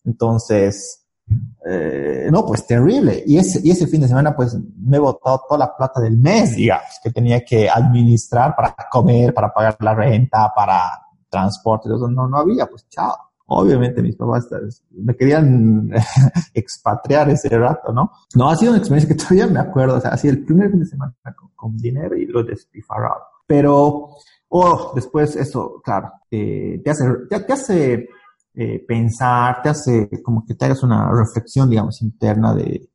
Entonces, 0.06 1.06
eh, 1.66 2.28
no, 2.32 2.46
pues 2.46 2.66
terrible. 2.66 3.24
Y 3.26 3.38
ese, 3.38 3.62
y 3.64 3.72
ese 3.72 3.88
fin 3.88 4.02
de 4.02 4.08
semana, 4.08 4.36
pues 4.36 4.58
me 4.78 4.98
he 4.98 5.00
botado 5.00 5.44
toda 5.48 5.60
la 5.60 5.76
plata 5.76 6.02
del 6.02 6.18
mes, 6.18 6.56
digamos, 6.56 7.00
que 7.04 7.12
tenía 7.12 7.44
que 7.46 7.70
administrar 7.70 8.56
para 8.56 8.76
comer, 8.90 9.34
para 9.34 9.54
pagar 9.54 9.78
la 9.80 9.94
renta, 9.94 10.52
para 10.56 10.80
transporte. 11.30 11.90
Eso 11.90 12.10
no, 12.10 12.28
no 12.28 12.38
había, 12.38 12.68
pues 12.68 12.88
chao. 12.90 13.16
Obviamente 13.54 14.02
mis 14.02 14.16
papás 14.16 14.48
me 14.92 15.14
querían 15.14 15.92
expatriar 16.54 17.30
ese 17.30 17.50
rato, 17.50 17.92
¿no? 17.92 18.10
No, 18.34 18.50
ha 18.50 18.56
sido 18.56 18.72
una 18.72 18.80
experiencia 18.80 19.14
que 19.14 19.22
todavía 19.22 19.46
me 19.48 19.60
acuerdo, 19.60 19.98
o 19.98 20.00
sea, 20.00 20.12
así 20.12 20.30
el 20.30 20.46
primer 20.46 20.72
fin 20.72 20.80
de 20.80 20.86
semana 20.86 21.14
con, 21.56 21.76
dinero 21.76 22.16
y 22.16 22.28
lo 22.28 22.44
despifarrado. 22.44 23.24
Pero 23.52 24.12
Oh, 24.54 24.92
después 24.94 25.38
eso, 25.38 25.82
claro, 25.82 26.12
eh, 26.30 26.82
te 26.84 26.92
hace, 26.92 27.06
te, 27.30 27.54
hace 27.54 28.10
eh, 28.54 28.84
pensar, 28.86 29.62
te 29.62 29.70
hace 29.70 30.10
como 30.22 30.46
que 30.46 30.56
te 30.56 30.66
hagas 30.66 30.84
una 30.84 31.10
reflexión, 31.10 31.70
digamos, 31.70 32.02
interna 32.02 32.54
de, 32.54 32.90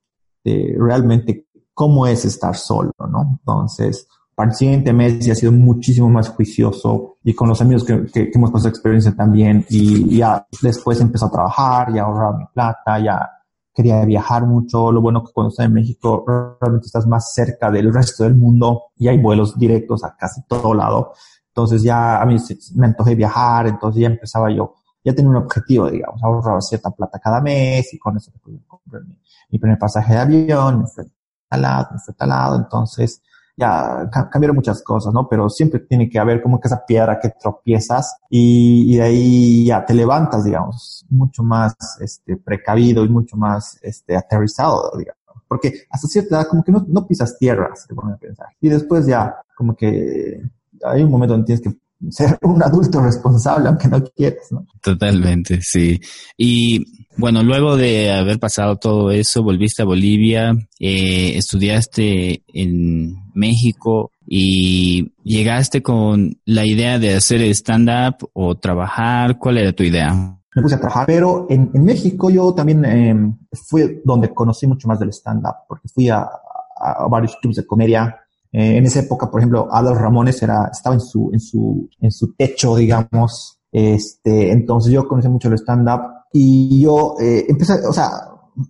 realmente 0.78 1.46
cómo 1.72 2.06
es 2.06 2.26
estar 2.26 2.54
solo, 2.54 2.92
¿no? 3.10 3.38
Entonces, 3.40 4.06
para 4.34 4.50
el 4.50 4.54
siguiente 4.54 4.92
mes 4.92 5.24
ya 5.24 5.32
ha 5.32 5.34
sido 5.34 5.50
muchísimo 5.50 6.10
más 6.10 6.28
juicioso 6.28 7.16
y 7.24 7.32
con 7.32 7.48
los 7.48 7.62
amigos 7.62 7.84
que, 7.84 8.04
que, 8.04 8.30
hemos 8.34 8.50
pasado 8.50 8.68
experiencia 8.68 9.16
también 9.16 9.64
y 9.70 10.18
ya 10.18 10.46
después 10.60 11.00
empezó 11.00 11.24
a 11.26 11.30
trabajar, 11.30 11.94
ya 11.94 12.02
ahorrar 12.02 12.36
mi 12.36 12.44
plata, 12.52 12.98
ya 12.98 13.30
quería 13.76 14.02
viajar 14.06 14.46
mucho. 14.46 14.90
Lo 14.90 15.02
bueno 15.02 15.22
que 15.22 15.32
cuando 15.32 15.50
estás 15.50 15.66
en 15.66 15.74
México 15.74 16.24
realmente 16.58 16.86
estás 16.86 17.06
más 17.06 17.34
cerca 17.34 17.70
del 17.70 17.92
resto 17.92 18.24
del 18.24 18.34
mundo 18.34 18.84
y 18.96 19.08
hay 19.08 19.18
vuelos 19.18 19.58
directos 19.58 20.02
a 20.02 20.16
casi 20.16 20.40
todo 20.48 20.72
lado. 20.72 21.12
Entonces 21.48 21.82
ya 21.82 22.20
a 22.20 22.24
mí 22.24 22.36
me 22.74 22.86
antojé 22.86 23.14
viajar, 23.14 23.66
entonces 23.66 24.00
ya 24.00 24.08
empezaba 24.08 24.50
yo, 24.50 24.74
ya 25.04 25.14
tenía 25.14 25.30
un 25.30 25.36
objetivo, 25.36 25.90
digamos, 25.90 26.22
ahorraba 26.24 26.60
cierta 26.62 26.90
plata 26.90 27.18
cada 27.18 27.40
mes 27.42 27.92
y 27.92 27.98
con 27.98 28.16
eso 28.16 28.32
pude 28.42 28.58
comprar 28.66 29.02
mi, 29.50 29.58
primer 29.58 29.78
pasaje 29.78 30.14
de 30.14 30.20
avión, 30.20 30.80
me 30.80 30.86
fui 30.86 31.04
a 31.50 31.56
lado, 31.58 31.88
me 31.92 31.98
fui 31.98 32.14
a 32.18 32.26
lado, 32.26 32.56
entonces 32.56 33.22
ya 33.56 34.10
cambiaron 34.30 34.56
muchas 34.56 34.82
cosas, 34.82 35.12
¿no? 35.14 35.28
Pero 35.28 35.48
siempre 35.48 35.80
tiene 35.80 36.08
que 36.08 36.18
haber 36.18 36.42
como 36.42 36.60
que 36.60 36.68
esa 36.68 36.84
piedra 36.84 37.18
que 37.18 37.30
tropiezas 37.30 38.16
y, 38.28 38.92
y 38.94 38.96
de 38.96 39.02
ahí 39.02 39.66
ya 39.66 39.84
te 39.84 39.94
levantas, 39.94 40.44
digamos, 40.44 41.06
mucho 41.08 41.42
más 41.42 41.74
este, 42.00 42.36
precavido 42.36 43.04
y 43.04 43.08
mucho 43.08 43.36
más 43.36 43.78
este, 43.82 44.16
aterrizado, 44.16 44.92
digamos. 44.96 45.22
Porque 45.48 45.72
hasta 45.90 46.08
cierta 46.08 46.36
edad 46.36 46.48
como 46.48 46.62
que 46.62 46.72
no, 46.72 46.84
no 46.88 47.06
pisas 47.06 47.38
tierra, 47.38 47.74
se 47.74 47.88
te 47.88 47.94
pone 47.94 48.12
a 48.12 48.16
pensar. 48.16 48.48
Y 48.60 48.68
después 48.68 49.06
ya 49.06 49.36
como 49.56 49.74
que 49.74 50.42
hay 50.84 51.02
un 51.02 51.10
momento 51.10 51.32
donde 51.34 51.46
tienes 51.46 51.62
que 51.62 51.78
ser 52.10 52.38
un 52.42 52.62
adulto 52.62 53.00
responsable, 53.00 53.68
aunque 53.68 53.88
no 53.88 54.02
quieras, 54.04 54.46
¿no? 54.50 54.66
Totalmente, 54.82 55.60
sí. 55.62 56.00
Y 56.36 56.84
bueno, 57.16 57.42
luego 57.42 57.76
de 57.76 58.12
haber 58.12 58.38
pasado 58.38 58.76
todo 58.76 59.10
eso, 59.10 59.42
volviste 59.42 59.82
a 59.82 59.86
Bolivia, 59.86 60.54
eh, 60.78 61.32
estudiaste 61.36 62.42
en 62.48 63.14
México 63.34 64.10
y 64.26 65.12
llegaste 65.22 65.82
con 65.82 66.38
la 66.44 66.66
idea 66.66 66.98
de 66.98 67.14
hacer 67.14 67.40
stand-up 67.54 68.28
o 68.34 68.56
trabajar. 68.56 69.38
¿Cuál 69.38 69.58
era 69.58 69.72
tu 69.72 69.82
idea? 69.82 70.14
Me 70.54 70.62
puse 70.62 70.74
a 70.74 70.80
trabajar, 70.80 71.06
pero 71.06 71.46
en, 71.50 71.70
México 71.84 72.30
yo 72.30 72.54
también 72.54 72.84
eh, 72.84 73.34
fui 73.52 74.00
donde 74.04 74.32
conocí 74.32 74.66
mucho 74.66 74.88
más 74.88 74.98
del 74.98 75.10
stand-up, 75.10 75.66
porque 75.68 75.88
fui 75.88 76.08
a, 76.08 76.26
a 76.76 77.08
varios 77.08 77.36
clubs 77.40 77.56
de 77.56 77.66
comedia 77.66 78.25
eh, 78.56 78.78
en 78.78 78.86
esa 78.86 79.00
época, 79.00 79.30
por 79.30 79.38
ejemplo, 79.38 79.68
Adolfo 79.70 80.00
Ramones 80.00 80.42
era, 80.42 80.70
estaba 80.72 80.94
en 80.94 81.02
su, 81.02 81.28
en 81.30 81.40
su, 81.40 81.90
en 82.00 82.10
su 82.10 82.32
techo, 82.32 82.74
digamos. 82.74 83.60
Este, 83.70 84.50
entonces 84.50 84.90
yo 84.90 85.06
conocí 85.06 85.28
mucho 85.28 85.48
el 85.48 85.58
stand-up 85.58 86.00
y 86.32 86.80
yo 86.80 87.16
eh, 87.20 87.44
empecé, 87.46 87.74
o 87.86 87.92
sea, 87.92 88.08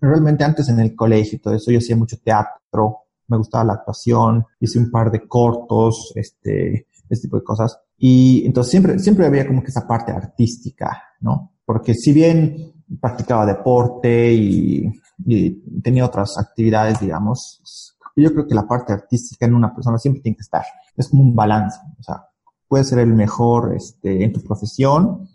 realmente 0.00 0.42
antes 0.42 0.68
en 0.70 0.80
el 0.80 0.96
colegio 0.96 1.36
y 1.36 1.40
todo 1.40 1.54
eso, 1.54 1.70
yo 1.70 1.78
hacía 1.78 1.94
mucho 1.94 2.16
teatro, 2.18 3.04
me 3.28 3.36
gustaba 3.36 3.62
la 3.62 3.74
actuación, 3.74 4.44
hice 4.58 4.80
un 4.80 4.90
par 4.90 5.12
de 5.12 5.28
cortos, 5.28 6.12
este, 6.16 6.88
este 7.08 7.28
tipo 7.28 7.36
de 7.36 7.44
cosas. 7.44 7.78
Y 7.96 8.44
entonces 8.44 8.72
siempre, 8.72 8.98
siempre 8.98 9.26
había 9.26 9.46
como 9.46 9.62
que 9.62 9.68
esa 9.68 9.86
parte 9.86 10.10
artística, 10.10 11.00
¿no? 11.20 11.52
Porque 11.64 11.94
si 11.94 12.12
bien 12.12 12.72
practicaba 13.00 13.46
deporte 13.46 14.32
y, 14.32 14.90
y 15.24 15.80
tenía 15.80 16.06
otras 16.06 16.36
actividades, 16.38 16.98
digamos, 16.98 17.95
yo 18.22 18.32
creo 18.32 18.46
que 18.46 18.54
la 18.54 18.66
parte 18.66 18.92
artística 18.92 19.46
en 19.46 19.54
una 19.54 19.74
persona 19.74 19.98
siempre 19.98 20.22
tiene 20.22 20.36
que 20.36 20.42
estar. 20.42 20.64
Es 20.96 21.08
como 21.08 21.22
un 21.22 21.34
balance. 21.34 21.78
O 21.98 22.02
sea, 22.02 22.26
puedes 22.66 22.88
ser 22.88 22.98
el 23.00 23.14
mejor 23.14 23.74
este, 23.74 24.24
en 24.24 24.32
tu 24.32 24.42
profesión, 24.42 25.28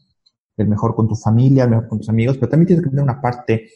el 0.57 0.67
mejor 0.67 0.95
con 0.95 1.07
tu 1.07 1.15
familia, 1.15 1.63
el 1.63 1.69
mejor 1.69 1.87
con 1.87 1.99
tus 1.99 2.09
amigos, 2.09 2.37
pero 2.37 2.49
también 2.49 2.67
tienes 2.67 2.83
que 2.83 2.89
tener 2.89 3.03
una 3.03 3.21
parte, 3.21 3.69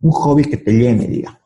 un 0.00 0.10
hobby 0.10 0.44
que 0.44 0.58
te 0.58 0.72
llene, 0.72 1.06
digamos. 1.06 1.40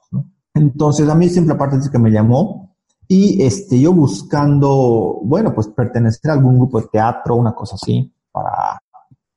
Entonces, 0.54 1.08
a 1.08 1.14
mí 1.14 1.28
siempre 1.28 1.54
la 1.54 1.58
parte 1.58 1.78
que 1.90 1.98
me 1.98 2.10
llamó 2.10 2.76
y 3.08 3.42
este, 3.42 3.78
yo 3.78 3.92
buscando, 3.92 5.20
bueno, 5.24 5.54
pues 5.54 5.68
pertenecer 5.68 6.30
a 6.30 6.34
algún 6.34 6.56
grupo 6.56 6.80
de 6.80 6.88
teatro, 6.88 7.34
una 7.34 7.54
cosa 7.54 7.74
así, 7.74 8.12
para 8.30 8.78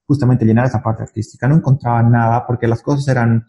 justamente 0.05 0.45
llenar 0.45 0.65
esa 0.65 0.81
parte 0.81 1.03
artística. 1.03 1.47
No 1.47 1.55
encontraba 1.55 2.01
nada 2.01 2.45
porque 2.45 2.67
las 2.67 2.81
cosas 2.81 3.07
eran, 3.07 3.45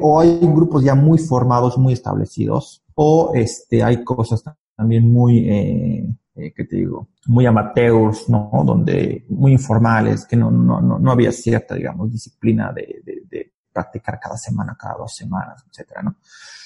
o 0.00 0.20
hay 0.20 0.38
grupos 0.40 0.84
ya 0.84 0.94
muy 0.94 1.18
formados, 1.18 1.78
muy 1.78 1.92
establecidos, 1.92 2.82
o 2.94 3.32
este, 3.34 3.82
hay 3.82 4.02
cosas 4.02 4.42
también 4.76 5.10
muy, 5.10 5.48
eh, 5.48 6.06
eh, 6.34 6.52
¿qué 6.54 6.64
te 6.64 6.76
digo? 6.76 7.08
Muy 7.26 7.46
amateurs, 7.46 8.28
¿no? 8.28 8.50
Donde, 8.64 9.24
muy 9.28 9.52
informales, 9.52 10.26
que 10.26 10.36
no, 10.36 10.50
no, 10.50 10.80
no, 10.80 11.10
había 11.10 11.32
cierta, 11.32 11.74
digamos, 11.74 12.10
disciplina 12.10 12.72
de, 12.72 13.02
de, 13.04 13.52
practicar 13.72 14.18
cada 14.18 14.36
semana, 14.36 14.76
cada 14.76 14.96
dos 14.98 15.14
semanas, 15.14 15.64
etcétera, 15.70 16.02
¿no? 16.02 16.16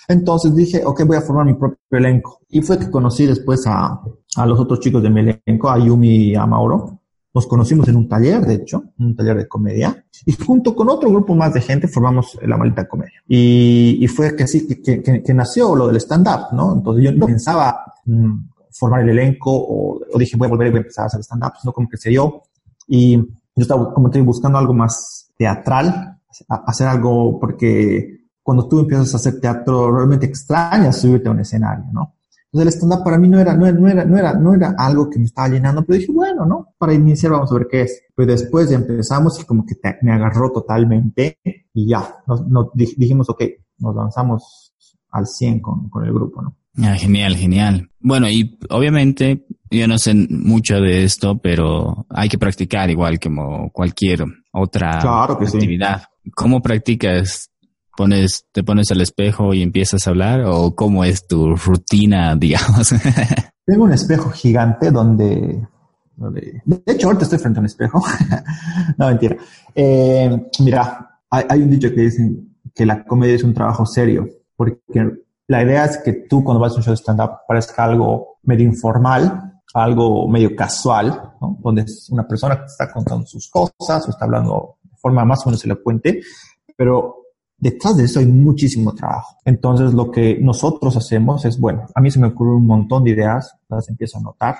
Entonces 0.08 0.56
dije, 0.56 0.82
ok, 0.84 1.04
voy 1.04 1.18
a 1.18 1.20
formar 1.20 1.44
mi 1.44 1.52
propio 1.52 1.78
elenco. 1.90 2.40
Y 2.48 2.62
fue 2.62 2.78
que 2.78 2.90
conocí 2.90 3.26
después 3.26 3.66
a, 3.66 4.00
a 4.36 4.46
los 4.46 4.58
otros 4.58 4.80
chicos 4.80 5.02
de 5.02 5.10
mi 5.10 5.20
elenco, 5.20 5.68
a 5.68 5.78
Yumi 5.78 6.30
y 6.30 6.34
a 6.34 6.46
Mauro, 6.46 7.00
nos 7.34 7.48
conocimos 7.48 7.88
en 7.88 7.96
un 7.96 8.08
taller, 8.08 8.42
de 8.42 8.54
hecho, 8.54 8.84
un 8.98 9.16
taller 9.16 9.36
de 9.36 9.48
comedia, 9.48 10.04
y 10.24 10.32
junto 10.32 10.74
con 10.74 10.88
otro 10.88 11.10
grupo 11.10 11.34
más 11.34 11.52
de 11.52 11.60
gente 11.60 11.88
formamos 11.88 12.38
la 12.42 12.56
maldita 12.56 12.86
comedia. 12.86 13.20
Y, 13.26 13.98
y 14.00 14.06
fue 14.06 14.36
que 14.36 14.44
así 14.44 14.68
que, 14.68 15.02
que, 15.02 15.22
que, 15.22 15.34
nació 15.34 15.74
lo 15.74 15.88
del 15.88 15.96
stand-up, 15.96 16.52
¿no? 16.52 16.74
Entonces 16.74 17.04
yo 17.04 17.12
no 17.12 17.26
pensaba 17.26 17.94
mm, 18.04 18.34
formar 18.70 19.00
el 19.00 19.10
elenco 19.10 19.50
o, 19.52 20.00
o, 20.12 20.18
dije 20.18 20.36
voy 20.36 20.46
a 20.46 20.50
volver 20.50 20.68
y 20.68 20.70
voy 20.70 20.78
a 20.78 20.82
empezar 20.82 21.04
a 21.04 21.06
hacer 21.06 21.20
stand-up, 21.22 21.54
sino 21.60 21.72
como 21.72 21.88
que 21.88 21.96
se 21.96 22.10
dio. 22.10 22.42
Y 22.86 23.16
yo 23.16 23.26
estaba, 23.56 23.92
como 23.92 24.10
te 24.10 24.20
buscando 24.22 24.58
algo 24.58 24.72
más 24.72 25.32
teatral, 25.36 26.18
hacer 26.48 26.86
algo 26.86 27.40
porque 27.40 28.26
cuando 28.44 28.68
tú 28.68 28.78
empiezas 28.78 29.12
a 29.12 29.16
hacer 29.16 29.40
teatro 29.40 29.90
realmente 29.90 30.26
extrañas 30.26 31.00
subirte 31.00 31.28
a 31.28 31.32
un 31.32 31.40
escenario, 31.40 31.86
¿no? 31.92 32.14
Entonces 32.54 32.74
el 32.74 32.78
stand-up 32.78 33.02
para 33.02 33.18
mí 33.18 33.28
no 33.28 33.40
era, 33.40 33.56
no, 33.56 33.66
era, 33.66 33.76
no, 34.04 34.16
era, 34.16 34.34
no 34.34 34.54
era 34.54 34.76
algo 34.78 35.10
que 35.10 35.18
me 35.18 35.24
estaba 35.24 35.48
llenando, 35.48 35.84
pero 35.84 35.98
dije, 35.98 36.12
bueno, 36.12 36.46
¿no? 36.46 36.68
Para 36.78 36.94
iniciar 36.94 37.32
vamos 37.32 37.50
a 37.50 37.54
ver 37.56 37.66
qué 37.68 37.82
es. 37.82 38.04
Pues 38.14 38.28
después 38.28 38.70
empezamos 38.70 39.40
y 39.40 39.44
como 39.44 39.66
que 39.66 39.74
me 40.02 40.12
agarró 40.12 40.52
totalmente 40.52 41.38
y 41.72 41.88
ya, 41.88 42.14
nos, 42.28 42.70
dijimos, 42.74 43.28
ok, 43.28 43.42
nos 43.78 43.96
lanzamos 43.96 44.72
al 45.10 45.26
100 45.26 45.60
con, 45.60 45.88
con 45.88 46.04
el 46.04 46.12
grupo, 46.12 46.42
¿no? 46.42 46.56
Ah, 46.78 46.94
genial, 46.94 47.34
genial. 47.34 47.90
Bueno, 47.98 48.28
y 48.28 48.56
obviamente 48.70 49.46
yo 49.68 49.88
no 49.88 49.98
sé 49.98 50.14
mucho 50.14 50.76
de 50.76 51.02
esto, 51.02 51.38
pero 51.38 52.06
hay 52.08 52.28
que 52.28 52.38
practicar 52.38 52.88
igual 52.88 53.18
como 53.18 53.70
cualquier 53.72 54.24
otra 54.52 55.24
actividad. 55.24 56.04
¿Cómo 56.36 56.62
practicas 56.62 57.50
pones, 57.96 58.46
te 58.52 58.62
pones 58.62 58.90
al 58.90 59.00
espejo 59.00 59.54
y 59.54 59.62
empiezas 59.62 60.06
a 60.06 60.10
hablar 60.10 60.42
o 60.46 60.74
cómo 60.74 61.04
es 61.04 61.26
tu 61.26 61.56
rutina, 61.56 62.34
digamos? 62.38 62.94
Tengo 63.64 63.84
un 63.84 63.92
espejo 63.92 64.30
gigante 64.30 64.90
donde, 64.90 65.66
de 66.16 66.82
hecho 66.86 67.06
ahorita 67.06 67.24
estoy 67.24 67.38
frente 67.38 67.58
a 67.58 67.62
un 67.62 67.66
espejo. 67.66 68.02
no, 68.98 69.08
mentira. 69.08 69.36
Eh, 69.74 70.50
mira, 70.60 71.20
hay, 71.30 71.62
un 71.62 71.70
dicho 71.70 71.88
que 71.90 72.02
dicen 72.02 72.56
que 72.74 72.86
la 72.86 73.04
comedia 73.04 73.34
es 73.34 73.44
un 73.44 73.54
trabajo 73.54 73.86
serio, 73.86 74.28
porque 74.56 74.80
la 75.48 75.62
idea 75.62 75.84
es 75.84 75.98
que 75.98 76.12
tú 76.28 76.44
cuando 76.44 76.60
vas 76.60 76.72
a 76.72 76.76
un 76.76 76.82
show 76.82 76.92
de 76.92 76.98
stand-up 76.98 77.38
parezca 77.48 77.84
algo 77.84 78.38
medio 78.42 78.66
informal, 78.66 79.62
algo 79.74 80.28
medio 80.28 80.54
casual, 80.54 81.32
¿no? 81.40 81.58
donde 81.60 81.82
es 81.82 82.08
una 82.10 82.26
persona 82.26 82.58
que 82.58 82.66
está 82.66 82.92
contando 82.92 83.26
sus 83.26 83.48
cosas 83.50 84.06
o 84.06 84.10
está 84.10 84.24
hablando 84.24 84.76
de 84.82 84.96
forma 84.96 85.24
más 85.24 85.44
o 85.44 85.50
menos 85.50 85.64
elocuente, 85.64 86.20
pero 86.76 87.23
detrás 87.64 87.96
de 87.96 88.04
eso 88.04 88.20
hay 88.20 88.26
muchísimo 88.26 88.94
trabajo. 88.94 89.38
Entonces 89.46 89.94
lo 89.94 90.10
que 90.10 90.38
nosotros 90.38 90.98
hacemos 90.98 91.46
es, 91.46 91.58
bueno, 91.58 91.86
a 91.94 92.00
mí 92.02 92.10
se 92.10 92.20
me 92.20 92.26
ocurren 92.26 92.56
un 92.56 92.66
montón 92.66 93.04
de 93.04 93.12
ideas, 93.12 93.56
las 93.70 93.88
empiezo 93.88 94.18
a 94.18 94.20
anotar, 94.20 94.56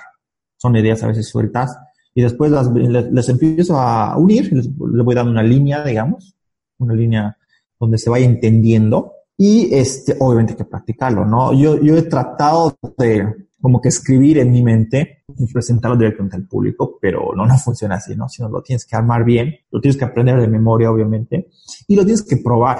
son 0.57 0.75
ideas 0.75 1.03
a 1.03 1.07
veces 1.07 1.29
sueltas, 1.29 1.77
y 2.15 2.23
después 2.23 2.49
las, 2.49 2.67
les, 2.71 3.29
empiezo 3.29 3.79
a 3.79 4.17
unir, 4.17 4.51
les, 4.51 4.75
voy 4.75 5.13
dando 5.13 5.31
una 5.31 5.43
línea, 5.43 5.83
digamos, 5.83 6.35
una 6.79 6.95
línea 6.95 7.37
donde 7.79 7.99
se 7.99 8.09
vaya 8.09 8.25
entendiendo, 8.25 9.11
y 9.37 9.71
este, 9.75 10.15
obviamente 10.19 10.53
hay 10.53 10.57
que 10.57 10.65
practicarlo, 10.65 11.25
¿no? 11.25 11.53
Yo, 11.53 11.79
yo 11.79 11.95
he 11.95 12.03
tratado 12.03 12.75
de 12.97 13.35
como 13.65 13.81
que 13.81 13.89
escribir 13.89 14.37
en 14.37 14.51
mi 14.51 14.61
mente 14.61 15.23
y 15.35 15.51
presentarlo 15.51 15.97
directamente 15.97 16.35
al 16.35 16.45
público, 16.45 16.99
pero 17.01 17.31
no, 17.35 17.47
no 17.47 17.57
funciona 17.57 17.95
así, 17.95 18.15
¿no? 18.15 18.29
Sino 18.29 18.47
lo 18.47 18.61
tienes 18.61 18.85
que 18.85 18.95
armar 18.95 19.25
bien, 19.25 19.55
lo 19.71 19.81
tienes 19.81 19.97
que 19.97 20.05
aprender 20.05 20.39
de 20.39 20.47
memoria, 20.47 20.91
obviamente, 20.91 21.49
y 21.87 21.95
lo 21.95 22.03
tienes 22.03 22.21
que 22.21 22.37
probar. 22.37 22.77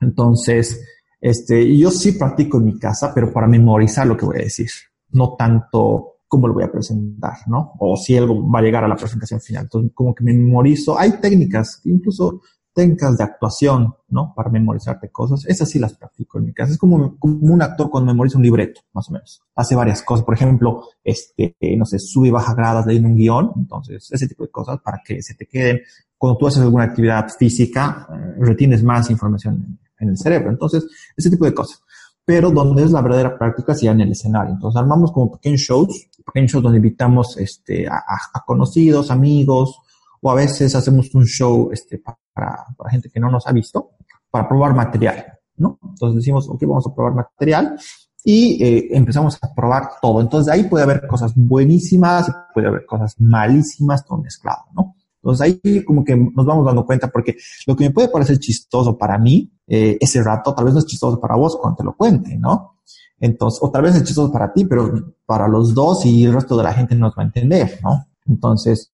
Entonces, 0.00 0.80
este, 1.20 1.76
yo 1.76 1.90
sí 1.90 2.12
practico 2.12 2.58
en 2.58 2.66
mi 2.66 2.78
casa, 2.78 3.10
pero 3.12 3.32
para 3.32 3.48
memorizar 3.48 4.06
lo 4.06 4.16
que 4.16 4.24
voy 4.24 4.36
a 4.36 4.44
decir, 4.44 4.68
no 5.10 5.34
tanto 5.34 6.18
cómo 6.28 6.46
lo 6.46 6.54
voy 6.54 6.62
a 6.62 6.70
presentar, 6.70 7.38
¿no? 7.48 7.72
O 7.80 7.96
si 7.96 8.16
algo 8.16 8.48
va 8.48 8.60
a 8.60 8.62
llegar 8.62 8.84
a 8.84 8.88
la 8.88 8.94
presentación 8.94 9.40
final. 9.40 9.64
Entonces, 9.64 9.90
como 9.92 10.14
que 10.14 10.22
me 10.22 10.34
memorizo. 10.34 10.96
Hay 10.96 11.18
técnicas, 11.20 11.80
incluso 11.82 12.42
técnicas 12.74 13.18
de 13.18 13.24
actuación, 13.24 13.94
¿no? 14.08 14.32
Para 14.34 14.50
memorizarte 14.50 15.10
cosas. 15.10 15.44
Esas 15.46 15.68
sí 15.68 15.78
las 15.78 15.94
practico 15.94 16.38
en 16.38 16.46
mi 16.46 16.52
casa. 16.52 16.72
Es 16.72 16.78
como, 16.78 17.18
como 17.18 17.36
un 17.52 17.62
actor 17.62 17.90
cuando 17.90 18.12
memoriza 18.12 18.38
un 18.38 18.44
libreto, 18.44 18.80
más 18.92 19.08
o 19.08 19.12
menos. 19.12 19.42
Hace 19.54 19.74
varias 19.74 20.02
cosas. 20.02 20.24
Por 20.24 20.34
ejemplo, 20.34 20.84
este, 21.04 21.54
no 21.76 21.84
sé, 21.84 21.98
sube 21.98 22.28
y 22.28 22.30
baja 22.30 22.54
gradas 22.54 22.86
leyendo 22.86 23.08
un 23.08 23.16
guion. 23.16 23.52
Entonces, 23.56 24.08
ese 24.10 24.26
tipo 24.26 24.44
de 24.44 24.50
cosas 24.50 24.80
para 24.80 25.00
que 25.04 25.22
se 25.22 25.34
te 25.34 25.46
queden. 25.46 25.80
Cuando 26.16 26.38
tú 26.38 26.46
haces 26.46 26.62
alguna 26.62 26.84
actividad 26.84 27.28
física, 27.38 28.06
eh, 28.10 28.34
retienes 28.38 28.82
más 28.82 29.10
información 29.10 29.78
en, 29.98 30.08
el 30.08 30.18
cerebro. 30.18 30.50
Entonces, 30.50 30.86
ese 31.16 31.30
tipo 31.30 31.44
de 31.44 31.54
cosas. 31.54 31.82
Pero 32.24 32.50
donde 32.50 32.84
es 32.84 32.92
la 32.92 33.02
verdadera 33.02 33.36
práctica 33.36 33.74
ya 33.74 33.90
en 33.92 34.00
el 34.00 34.12
escenario. 34.12 34.54
Entonces, 34.54 34.80
armamos 34.80 35.12
como 35.12 35.32
pequeños 35.32 35.60
shows, 35.60 36.08
pequeños 36.24 36.52
shows 36.52 36.62
donde 36.62 36.78
invitamos, 36.78 37.36
este, 37.36 37.86
a, 37.86 37.98
a 38.32 38.44
conocidos, 38.46 39.10
amigos, 39.10 39.76
o 40.20 40.30
a 40.30 40.34
veces 40.34 40.74
hacemos 40.74 41.12
un 41.14 41.26
show 41.26 41.70
este, 41.72 41.98
para, 41.98 42.21
para 42.32 42.90
gente 42.90 43.10
que 43.10 43.20
no 43.20 43.30
nos 43.30 43.46
ha 43.46 43.52
visto, 43.52 43.90
para 44.30 44.48
probar 44.48 44.74
material, 44.74 45.26
¿no? 45.56 45.78
Entonces 45.82 46.16
decimos, 46.16 46.48
ok, 46.48 46.62
vamos 46.62 46.86
a 46.86 46.94
probar 46.94 47.14
material 47.14 47.78
y 48.24 48.62
eh, 48.62 48.88
empezamos 48.92 49.38
a 49.42 49.52
probar 49.54 49.90
todo. 50.00 50.20
Entonces 50.20 50.52
ahí 50.52 50.64
puede 50.64 50.84
haber 50.84 51.06
cosas 51.06 51.32
buenísimas, 51.34 52.30
puede 52.54 52.68
haber 52.68 52.86
cosas 52.86 53.14
malísimas, 53.20 54.04
todo 54.04 54.18
mezclado, 54.18 54.64
¿no? 54.74 54.96
Entonces 55.22 55.40
ahí 55.62 55.84
como 55.84 56.04
que 56.04 56.16
nos 56.16 56.44
vamos 56.44 56.66
dando 56.66 56.84
cuenta 56.84 57.08
porque 57.08 57.36
lo 57.66 57.76
que 57.76 57.84
me 57.84 57.90
puede 57.90 58.08
parecer 58.08 58.38
chistoso 58.38 58.98
para 58.98 59.18
mí 59.18 59.52
eh, 59.68 59.96
ese 60.00 60.22
rato, 60.22 60.52
tal 60.54 60.64
vez 60.64 60.74
no 60.74 60.80
es 60.80 60.86
chistoso 60.86 61.20
para 61.20 61.36
vos 61.36 61.56
cuando 61.60 61.76
te 61.76 61.84
lo 61.84 61.96
cuente, 61.96 62.36
¿no? 62.36 62.78
Entonces, 63.20 63.60
o 63.62 63.70
tal 63.70 63.82
vez 63.82 63.94
es 63.94 64.02
chistoso 64.02 64.32
para 64.32 64.52
ti, 64.52 64.64
pero 64.64 65.14
para 65.24 65.46
los 65.46 65.74
dos 65.74 66.04
y 66.06 66.24
el 66.24 66.32
resto 66.32 66.56
de 66.56 66.64
la 66.64 66.74
gente 66.74 66.96
no 66.96 67.06
nos 67.06 67.14
va 67.16 67.22
a 67.22 67.26
entender, 67.26 67.78
¿no? 67.82 68.06
Entonces, 68.26 68.91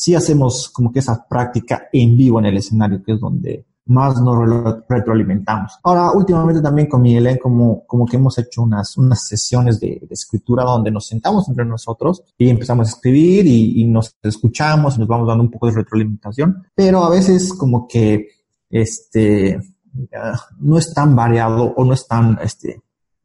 sí 0.00 0.14
hacemos 0.14 0.70
como 0.70 0.90
que 0.90 1.00
esa 1.00 1.26
práctica 1.28 1.88
en 1.92 2.16
vivo 2.16 2.38
en 2.38 2.46
el 2.46 2.56
escenario, 2.56 3.02
que 3.02 3.12
es 3.12 3.20
donde 3.20 3.66
más 3.84 4.18
nos 4.22 4.82
retroalimentamos. 4.88 5.78
Ahora, 5.82 6.12
últimamente 6.12 6.62
también 6.62 6.88
con 6.88 7.02
Miguel, 7.02 7.38
como, 7.38 7.84
como 7.86 8.06
que 8.06 8.16
hemos 8.16 8.38
hecho 8.38 8.62
unas, 8.62 8.96
unas 8.96 9.26
sesiones 9.26 9.78
de, 9.78 10.00
escritura 10.08 10.64
donde 10.64 10.90
nos 10.90 11.06
sentamos 11.06 11.46
entre 11.50 11.66
nosotros 11.66 12.22
y 12.38 12.48
empezamos 12.48 12.88
a 12.88 12.92
escribir 12.92 13.46
y, 13.46 13.84
nos 13.88 14.16
escuchamos 14.22 14.96
y 14.96 15.00
nos 15.00 15.08
vamos 15.08 15.28
dando 15.28 15.44
un 15.44 15.50
poco 15.50 15.66
de 15.66 15.74
retroalimentación, 15.74 16.64
pero 16.74 17.04
a 17.04 17.10
veces 17.10 17.52
como 17.52 17.86
que 17.86 18.28
este, 18.70 19.60
no 20.60 20.78
es 20.78 20.94
tan 20.94 21.14
variado 21.14 21.74
o 21.76 21.84
no 21.84 21.92
es 21.92 22.06
tan, 22.06 22.38
este, 22.42 22.80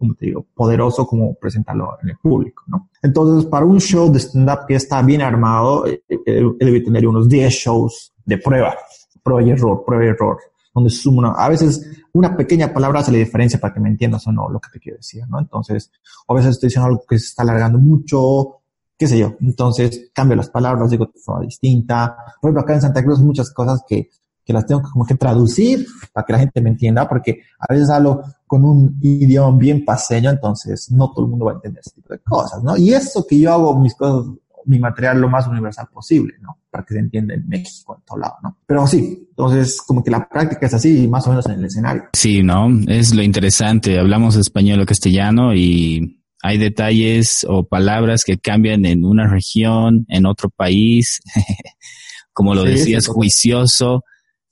como 0.06 0.16
te 0.16 0.28
digo, 0.28 0.46
poderoso 0.54 1.06
como 1.06 1.34
presentarlo 1.36 1.98
en 2.02 2.10
el 2.10 2.18
público, 2.18 2.64
¿no? 2.68 2.90
Entonces, 3.02 3.50
para 3.50 3.66
un 3.66 3.80
show 3.80 4.12
de 4.12 4.20
stand-up 4.20 4.66
que 4.68 4.76
está 4.76 5.02
bien 5.02 5.22
armado, 5.22 5.86
eh, 5.88 6.02
eh, 6.08 6.44
debe 6.60 6.82
tener 6.82 7.08
unos 7.08 7.28
10 7.28 7.52
shows 7.52 8.14
de 8.26 8.38
prueba, 8.38 8.76
prueba 9.24 9.44
y 9.44 9.52
error, 9.52 9.84
prueba 9.86 10.06
y 10.06 10.08
error 10.08 10.38
donde 10.76 10.90
suma, 10.90 11.32
a 11.32 11.48
veces 11.48 11.90
una 12.12 12.36
pequeña 12.36 12.74
palabra 12.74 13.00
hace 13.00 13.12
la 13.12 13.18
diferencia 13.18 13.60
para 13.60 13.74
que 13.74 13.80
me 13.80 13.88
entiendas 13.88 14.28
o 14.28 14.32
no 14.34 14.50
lo 14.50 14.60
que 14.60 14.70
te 14.70 14.80
quiero 14.80 14.98
decir, 14.98 15.24
¿no? 15.30 15.40
Entonces, 15.40 15.90
a 16.28 16.34
veces 16.34 16.52
estoy 16.52 16.68
diciendo 16.68 16.88
algo 16.88 17.06
que 17.08 17.18
se 17.18 17.28
está 17.28 17.44
alargando 17.44 17.80
mucho, 17.80 18.60
qué 18.98 19.08
sé 19.08 19.18
yo. 19.18 19.36
Entonces, 19.40 20.12
cambio 20.14 20.36
las 20.36 20.50
palabras, 20.50 20.92
digo 20.92 21.06
de 21.06 21.20
forma 21.20 21.46
distinta. 21.46 22.18
Por 22.42 22.50
ejemplo, 22.50 22.62
acá 22.62 22.74
en 22.74 22.82
Santa 22.82 23.04
Cruz 23.06 23.20
muchas 23.22 23.54
cosas 23.54 23.84
que, 23.88 24.10
que 24.46 24.54
las 24.54 24.66
tengo 24.66 24.82
que 24.82 24.90
como 24.92 25.06
que 25.06 25.16
traducir 25.16 25.86
para 26.14 26.26
que 26.26 26.34
la 26.34 26.40
gente 26.40 26.62
me 26.62 26.70
entienda, 26.70 27.10
porque 27.10 27.42
a 27.60 27.74
veces 27.74 27.90
hablo 27.90 28.22
con 28.46 28.64
un 28.64 28.98
idioma 29.02 29.58
bien 29.58 29.84
paseño, 29.84 30.30
entonces 30.30 30.92
no 30.92 31.12
todo 31.12 31.26
el 31.26 31.32
mundo 31.32 31.46
va 31.46 31.54
a 31.54 31.56
entender 31.56 31.82
ese 31.86 31.96
tipo 31.96 32.14
de 32.14 32.20
cosas, 32.20 32.64
¿no? 32.64 32.78
Y 32.78 32.94
eso 32.94 33.26
que 33.28 33.40
yo 33.40 33.52
hago 33.52 33.80
mis 33.80 33.96
cosas 33.96 34.28
mi 34.68 34.80
material 34.80 35.22
lo 35.22 35.30
más 35.30 35.48
universal 35.48 35.88
posible, 35.94 36.34
¿no? 36.42 36.58
Para 36.72 36.84
que 36.84 36.96
se 36.96 37.00
entienda 37.00 37.36
en 37.36 37.48
México, 37.48 37.96
en 37.98 38.04
todo 38.04 38.18
lado, 38.18 38.36
¿no? 38.42 38.58
Pero 38.66 38.88
sí, 38.88 39.28
entonces 39.30 39.82
como 39.86 40.04
que 40.04 40.10
la 40.10 40.28
práctica 40.28 40.66
es 40.66 40.74
así, 40.74 41.08
más 41.08 41.26
o 41.28 41.30
menos 41.30 41.46
en 41.46 41.54
el 41.54 41.66
escenario. 41.66 42.06
Sí, 42.14 42.42
¿no? 42.42 42.68
Es 42.88 43.14
lo 43.14 43.22
interesante. 43.22 44.00
Hablamos 44.00 44.36
español 44.36 44.82
o 44.82 44.86
castellano 44.86 45.54
y 45.54 46.20
hay 46.42 46.58
detalles 46.58 47.46
o 47.48 47.64
palabras 47.64 48.24
que 48.26 48.40
cambian 48.40 48.86
en 48.86 49.06
una 49.06 49.28
región, 49.28 50.06
en 50.10 50.26
otro 50.26 50.50
país. 50.50 51.22
como 52.36 52.54
lo 52.54 52.64
decías, 52.64 53.08
juicioso, 53.08 54.04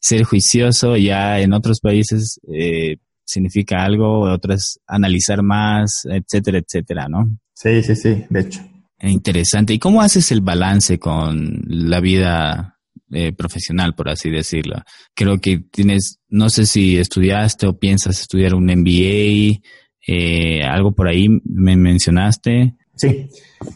ser 0.04 0.24
juicioso 0.26 0.98
ya 0.98 1.40
en 1.40 1.54
otros 1.54 1.80
países 1.80 2.40
eh, 2.52 2.98
significa 3.24 3.84
algo, 3.84 4.30
otras 4.30 4.80
analizar 4.86 5.42
más, 5.42 6.04
etcétera, 6.06 6.60
etcétera, 6.60 7.08
¿no? 7.08 7.38
Sí, 7.54 7.82
sí, 7.82 7.96
sí, 7.96 8.26
de 8.30 8.40
hecho. 8.42 8.62
Interesante. 9.00 9.74
¿Y 9.74 9.80
cómo 9.80 10.02
haces 10.02 10.32
el 10.34 10.42
balance 10.42 11.00
con 11.00 11.62
la 11.68 12.02
vida 12.02 12.80
eh, 13.12 13.32
profesional, 13.32 13.96
por 13.96 14.10
así 14.10 14.30
decirlo? 14.30 14.76
Creo 15.14 15.40
que 15.40 15.60
tienes, 15.72 16.20
no 16.28 16.50
sé 16.50 16.66
si 16.66 16.98
estudiaste 16.98 17.68
o 17.68 17.80
piensas 17.80 18.20
estudiar 18.20 18.56
un 18.56 18.66
MBA, 18.66 19.62
eh, 20.06 20.64
algo 20.64 20.92
por 20.92 21.08
ahí 21.08 21.28
me 21.46 21.78
mencionaste. 21.78 22.76
Sí, 22.96 23.30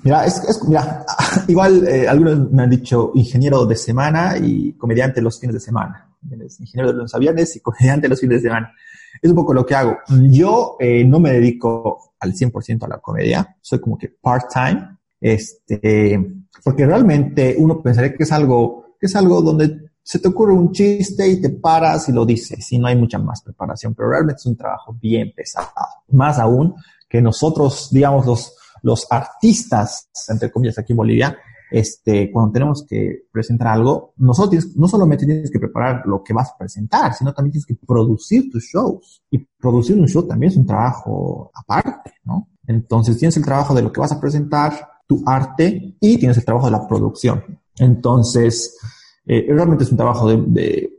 mira, 0.03 0.25
es, 0.25 0.41
mira 0.67 1.05
igual 1.47 1.87
eh, 1.87 2.05
algunos 2.05 2.51
me 2.51 2.63
han 2.63 2.69
dicho 2.69 3.11
ingeniero 3.15 3.65
de 3.65 3.77
semana 3.77 4.35
y 4.37 4.73
comediante 4.73 5.21
los 5.21 5.39
fines 5.39 5.53
de 5.53 5.61
semana. 5.61 6.06
Ingeniero 6.59 6.91
de 6.91 6.97
los 6.99 7.13
aviones 7.13 7.55
y 7.55 7.59
comediante 7.59 8.07
los 8.07 8.19
fines 8.19 8.41
de 8.41 8.49
semana. 8.49 8.73
Es 9.21 9.29
un 9.29 9.35
poco 9.35 9.53
lo 9.53 9.65
que 9.65 9.75
hago. 9.75 9.97
Yo 10.29 10.77
no 11.05 11.19
me 11.19 11.31
dedico 11.31 12.13
al 12.19 12.33
100% 12.33 12.83
a 12.83 12.87
la 12.87 12.97
comedia, 12.99 13.57
soy 13.61 13.79
como 13.79 13.97
que 13.97 14.09
part-time 14.09 14.97
este, 15.19 16.19
porque 16.63 16.85
realmente 16.85 17.55
uno 17.57 17.81
pensaría 17.81 18.15
que 18.15 18.23
es 18.23 18.31
algo, 18.31 18.95
que 18.99 19.07
es 19.07 19.15
algo 19.15 19.41
donde 19.41 19.91
se 20.03 20.19
te 20.19 20.27
ocurre 20.27 20.53
un 20.53 20.71
chiste 20.71 21.27
y 21.27 21.41
te 21.41 21.49
paras 21.49 22.07
y 22.09 22.13
lo 22.13 22.25
dices 22.25 22.71
y 22.71 22.79
no 22.79 22.87
hay 22.87 22.95
mucha 22.95 23.19
más 23.19 23.41
preparación, 23.41 23.93
pero 23.93 24.09
realmente 24.09 24.39
es 24.39 24.45
un 24.45 24.55
trabajo 24.55 24.95
bien 24.99 25.33
pesado. 25.35 25.67
Más 26.09 26.39
aún 26.39 26.75
que 27.09 27.21
nosotros, 27.21 27.89
digamos, 27.91 28.25
los, 28.25 28.55
los 28.83 29.07
artistas, 29.09 30.09
entre 30.29 30.51
comillas, 30.51 30.77
aquí 30.77 30.93
en 30.93 30.97
Bolivia, 30.97 31.37
este, 31.69 32.31
cuando 32.31 32.53
tenemos 32.53 32.85
que 32.87 33.23
presentar 33.31 33.67
algo, 33.69 34.13
nosotros 34.17 34.75
no 34.75 34.87
solamente 34.87 35.25
tienes 35.25 35.51
que 35.51 35.59
preparar 35.59 36.03
lo 36.05 36.23
que 36.23 36.33
vas 36.33 36.51
a 36.51 36.57
presentar, 36.57 37.13
sino 37.13 37.33
también 37.33 37.53
tienes 37.53 37.65
que 37.65 37.75
producir 37.75 38.49
tus 38.51 38.63
shows. 38.63 39.21
Y 39.29 39.39
producir 39.59 39.99
un 39.99 40.07
show 40.07 40.23
también 40.23 40.51
es 40.51 40.57
un 40.57 40.65
trabajo 40.65 41.51
aparte, 41.53 42.13
¿no? 42.23 42.47
Entonces 42.65 43.17
tienes 43.17 43.37
el 43.37 43.45
trabajo 43.45 43.73
de 43.73 43.81
lo 43.81 43.91
que 43.91 43.99
vas 43.99 44.11
a 44.11 44.19
presentar, 44.19 44.73
tu 45.07 45.23
arte 45.25 45.95
y 45.99 46.17
tienes 46.17 46.37
el 46.37 46.45
trabajo 46.45 46.65
de 46.65 46.71
la 46.71 46.87
producción. 46.87 47.43
Entonces, 47.77 48.77
eh, 49.25 49.45
realmente 49.49 49.83
es 49.83 49.91
un 49.91 49.97
trabajo 49.97 50.27
de, 50.29 50.93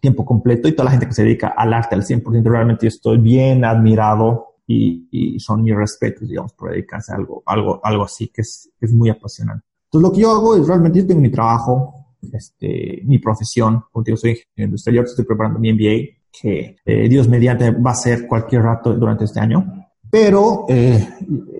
tiempo 0.00 0.26
completo 0.26 0.68
y 0.68 0.72
toda 0.72 0.84
la 0.84 0.90
gente 0.90 1.06
que 1.06 1.14
se 1.14 1.22
dedica 1.22 1.54
al 1.56 1.72
arte 1.72 1.94
al 1.94 2.02
100%, 2.02 2.42
realmente 2.44 2.86
estoy 2.86 3.16
bien 3.16 3.64
admirado 3.64 4.56
y, 4.66 5.38
son 5.40 5.62
mis 5.62 5.74
respetos, 5.74 6.28
digamos, 6.28 6.52
por 6.52 6.70
dedicarse 6.70 7.12
a 7.12 7.16
algo, 7.16 7.42
algo, 7.46 7.80
algo 7.82 8.04
así 8.04 8.28
que 8.28 8.42
es 8.42 8.92
muy 8.92 9.08
apasionante. 9.08 9.64
Entonces, 9.94 10.10
lo 10.10 10.12
que 10.12 10.20
yo 10.20 10.30
hago 10.32 10.56
es 10.56 10.66
realmente, 10.66 11.00
yo 11.00 11.06
tengo 11.06 11.20
mi 11.20 11.30
trabajo, 11.30 12.06
este, 12.32 13.02
mi 13.04 13.18
profesión, 13.18 13.84
como 13.92 14.02
digo, 14.02 14.16
soy 14.16 14.30
ingeniero 14.30 14.70
industrial, 14.70 15.04
estoy 15.04 15.24
preparando 15.24 15.58
mi 15.58 15.72
MBA, 15.72 16.16
que 16.32 16.76
eh, 16.84 17.08
Dios 17.08 17.28
mediante 17.28 17.70
va 17.70 17.92
a 17.92 17.94
ser 17.94 18.26
cualquier 18.26 18.62
rato 18.62 18.92
durante 18.94 19.24
este 19.24 19.40
año 19.40 19.84
pero 20.14 20.64
eh, 20.68 21.08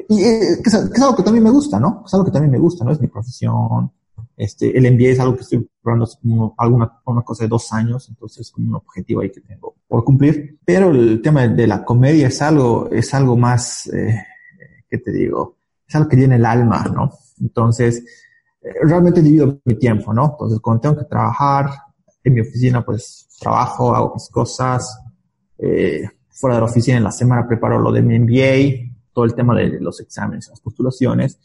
y, 0.08 0.22
eh, 0.22 0.40
que, 0.62 0.68
es, 0.68 0.74
algo 1.02 1.16
que 1.16 1.24
también 1.24 1.42
me 1.42 1.50
gusta, 1.50 1.80
¿no? 1.80 2.04
Es 2.06 2.14
algo 2.14 2.24
que 2.24 2.30
también 2.30 2.52
me 2.52 2.58
gusta, 2.60 2.84
¿no? 2.84 2.92
Es 2.92 3.00
mi 3.00 3.08
profesión. 3.08 3.90
Este, 4.36 4.78
el 4.78 4.94
MBA 4.94 5.08
es 5.08 5.18
algo 5.18 5.34
que 5.34 5.40
estoy 5.40 5.68
probando 5.82 6.08
como 6.22 6.54
alguna 6.56 7.00
una 7.06 7.22
cosa 7.22 7.42
de 7.42 7.48
dos 7.48 7.72
años, 7.72 8.08
entonces 8.08 8.42
es 8.42 8.52
como 8.52 8.68
un 8.68 8.74
objetivo 8.76 9.22
ahí 9.22 9.32
que 9.32 9.40
tengo 9.40 9.74
por 9.88 10.04
cumplir. 10.04 10.60
Pero 10.64 10.92
el 10.92 11.20
tema 11.20 11.48
de, 11.48 11.66
la 11.66 11.84
comedia 11.84 12.28
es 12.28 12.40
algo, 12.42 12.88
es 12.92 13.12
algo 13.12 13.36
más, 13.36 13.88
eh, 13.88 14.22
¿qué 14.88 14.98
te 14.98 15.10
digo? 15.10 15.56
Es 15.84 15.96
algo 15.96 16.08
que 16.08 16.16
tiene 16.16 16.36
el 16.36 16.46
alma, 16.46 16.84
¿no? 16.94 17.10
Entonces, 17.40 18.04
realmente 18.82 19.22
divido 19.22 19.60
mi 19.64 19.74
tiempo, 19.74 20.12
¿no? 20.12 20.30
Entonces, 20.32 20.60
cuando 20.60 20.80
tengo 20.80 20.96
que 20.98 21.04
trabajar 21.04 21.70
en 22.22 22.34
mi 22.34 22.40
oficina, 22.40 22.84
pues 22.84 23.28
trabajo, 23.38 23.94
hago 23.94 24.14
mis 24.14 24.28
cosas, 24.28 24.98
eh, 25.58 26.08
fuera 26.30 26.56
de 26.56 26.62
la 26.62 26.66
oficina 26.66 26.96
en 26.96 27.04
la 27.04 27.12
semana 27.12 27.46
preparo 27.46 27.78
lo 27.78 27.92
de 27.92 28.02
mi 28.02 28.18
MBA, 28.18 28.92
todo 29.12 29.24
el 29.24 29.34
tema 29.34 29.54
de 29.54 29.80
los 29.80 30.00
exámenes, 30.00 30.48
las 30.48 30.60
postulaciones, 30.60 31.38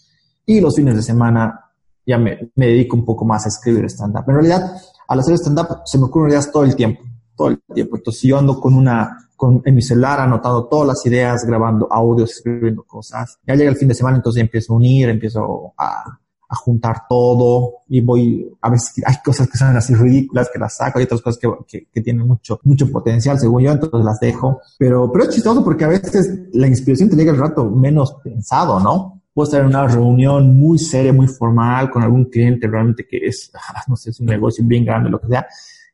y 0.45 0.61
los 0.61 0.75
fines 0.75 0.95
de 0.95 1.01
semana 1.03 1.65
ya 2.05 2.17
me, 2.17 2.51
me 2.55 2.67
dedico 2.67 2.95
un 2.95 3.05
poco 3.05 3.23
más 3.25 3.45
a 3.45 3.49
escribir 3.49 3.85
stand-up. 3.85 4.23
En 4.27 4.33
realidad, 4.35 4.71
al 5.07 5.19
hacer 5.19 5.35
stand-up 5.35 5.81
se 5.85 5.97
me 5.97 6.05
ocurren 6.05 6.31
ideas 6.31 6.51
todo 6.51 6.63
el 6.63 6.75
tiempo, 6.75 7.01
todo 7.35 7.49
el 7.49 7.61
tiempo. 7.73 7.97
Entonces 7.97 8.23
yo 8.23 8.39
ando 8.39 8.59
con 8.59 8.73
una, 8.73 9.29
con, 9.35 9.61
en 9.63 9.75
mi 9.75 9.81
celular 9.81 10.19
anotando 10.19 10.65
todas 10.65 10.87
las 10.87 11.05
ideas, 11.05 11.45
grabando 11.45 11.87
audios, 11.91 12.31
escribiendo 12.31 12.83
cosas. 12.83 13.37
Ya 13.45 13.55
llega 13.55 13.69
el 13.69 13.75
fin 13.75 13.89
de 13.89 13.95
semana, 13.95 14.17
entonces 14.17 14.41
empiezo 14.41 14.73
a 14.73 14.77
unir, 14.77 15.09
empiezo 15.09 15.73
a, 15.77 16.19
a 16.49 16.55
juntar 16.55 17.03
todo 17.07 17.83
y 17.87 18.01
voy, 18.01 18.51
a 18.61 18.71
veces 18.71 19.03
hay 19.05 19.17
cosas 19.23 19.47
que 19.47 19.57
son 19.57 19.77
así 19.77 19.93
ridículas 19.93 20.49
que 20.51 20.57
las 20.57 20.75
saco, 20.75 20.97
hay 20.97 21.05
otras 21.05 21.21
cosas 21.21 21.39
que, 21.39 21.87
que, 21.93 22.01
tienen 22.01 22.25
mucho, 22.25 22.59
mucho 22.63 22.91
potencial 22.91 23.39
según 23.39 23.61
yo, 23.61 23.71
entonces 23.71 24.03
las 24.03 24.19
dejo. 24.19 24.59
Pero, 24.79 25.11
pero 25.11 25.25
es 25.25 25.35
chistoso 25.35 25.63
porque 25.63 25.85
a 25.85 25.89
veces 25.89 26.47
la 26.53 26.67
inspiración 26.67 27.07
te 27.07 27.15
llega 27.15 27.31
el 27.31 27.37
rato 27.37 27.65
menos 27.69 28.15
pensado, 28.23 28.79
¿no? 28.79 29.21
Puedo 29.31 29.45
estar 29.45 29.61
en 29.61 29.67
una 29.67 29.87
reunión 29.87 30.57
muy 30.57 30.79
seria, 30.79 31.13
muy 31.13 31.27
formal 31.27 31.91
con 31.91 32.01
algún 32.01 32.25
cliente 32.25 32.67
realmente 32.67 33.05
que 33.07 33.17
es, 33.17 33.51
no 33.87 33.95
sé, 33.95 34.09
es 34.09 34.19
un 34.19 34.25
negocio 34.25 34.65
bien 34.65 34.83
grande, 34.83 35.11
lo 35.11 35.21
que 35.21 35.27
sea, 35.27 35.45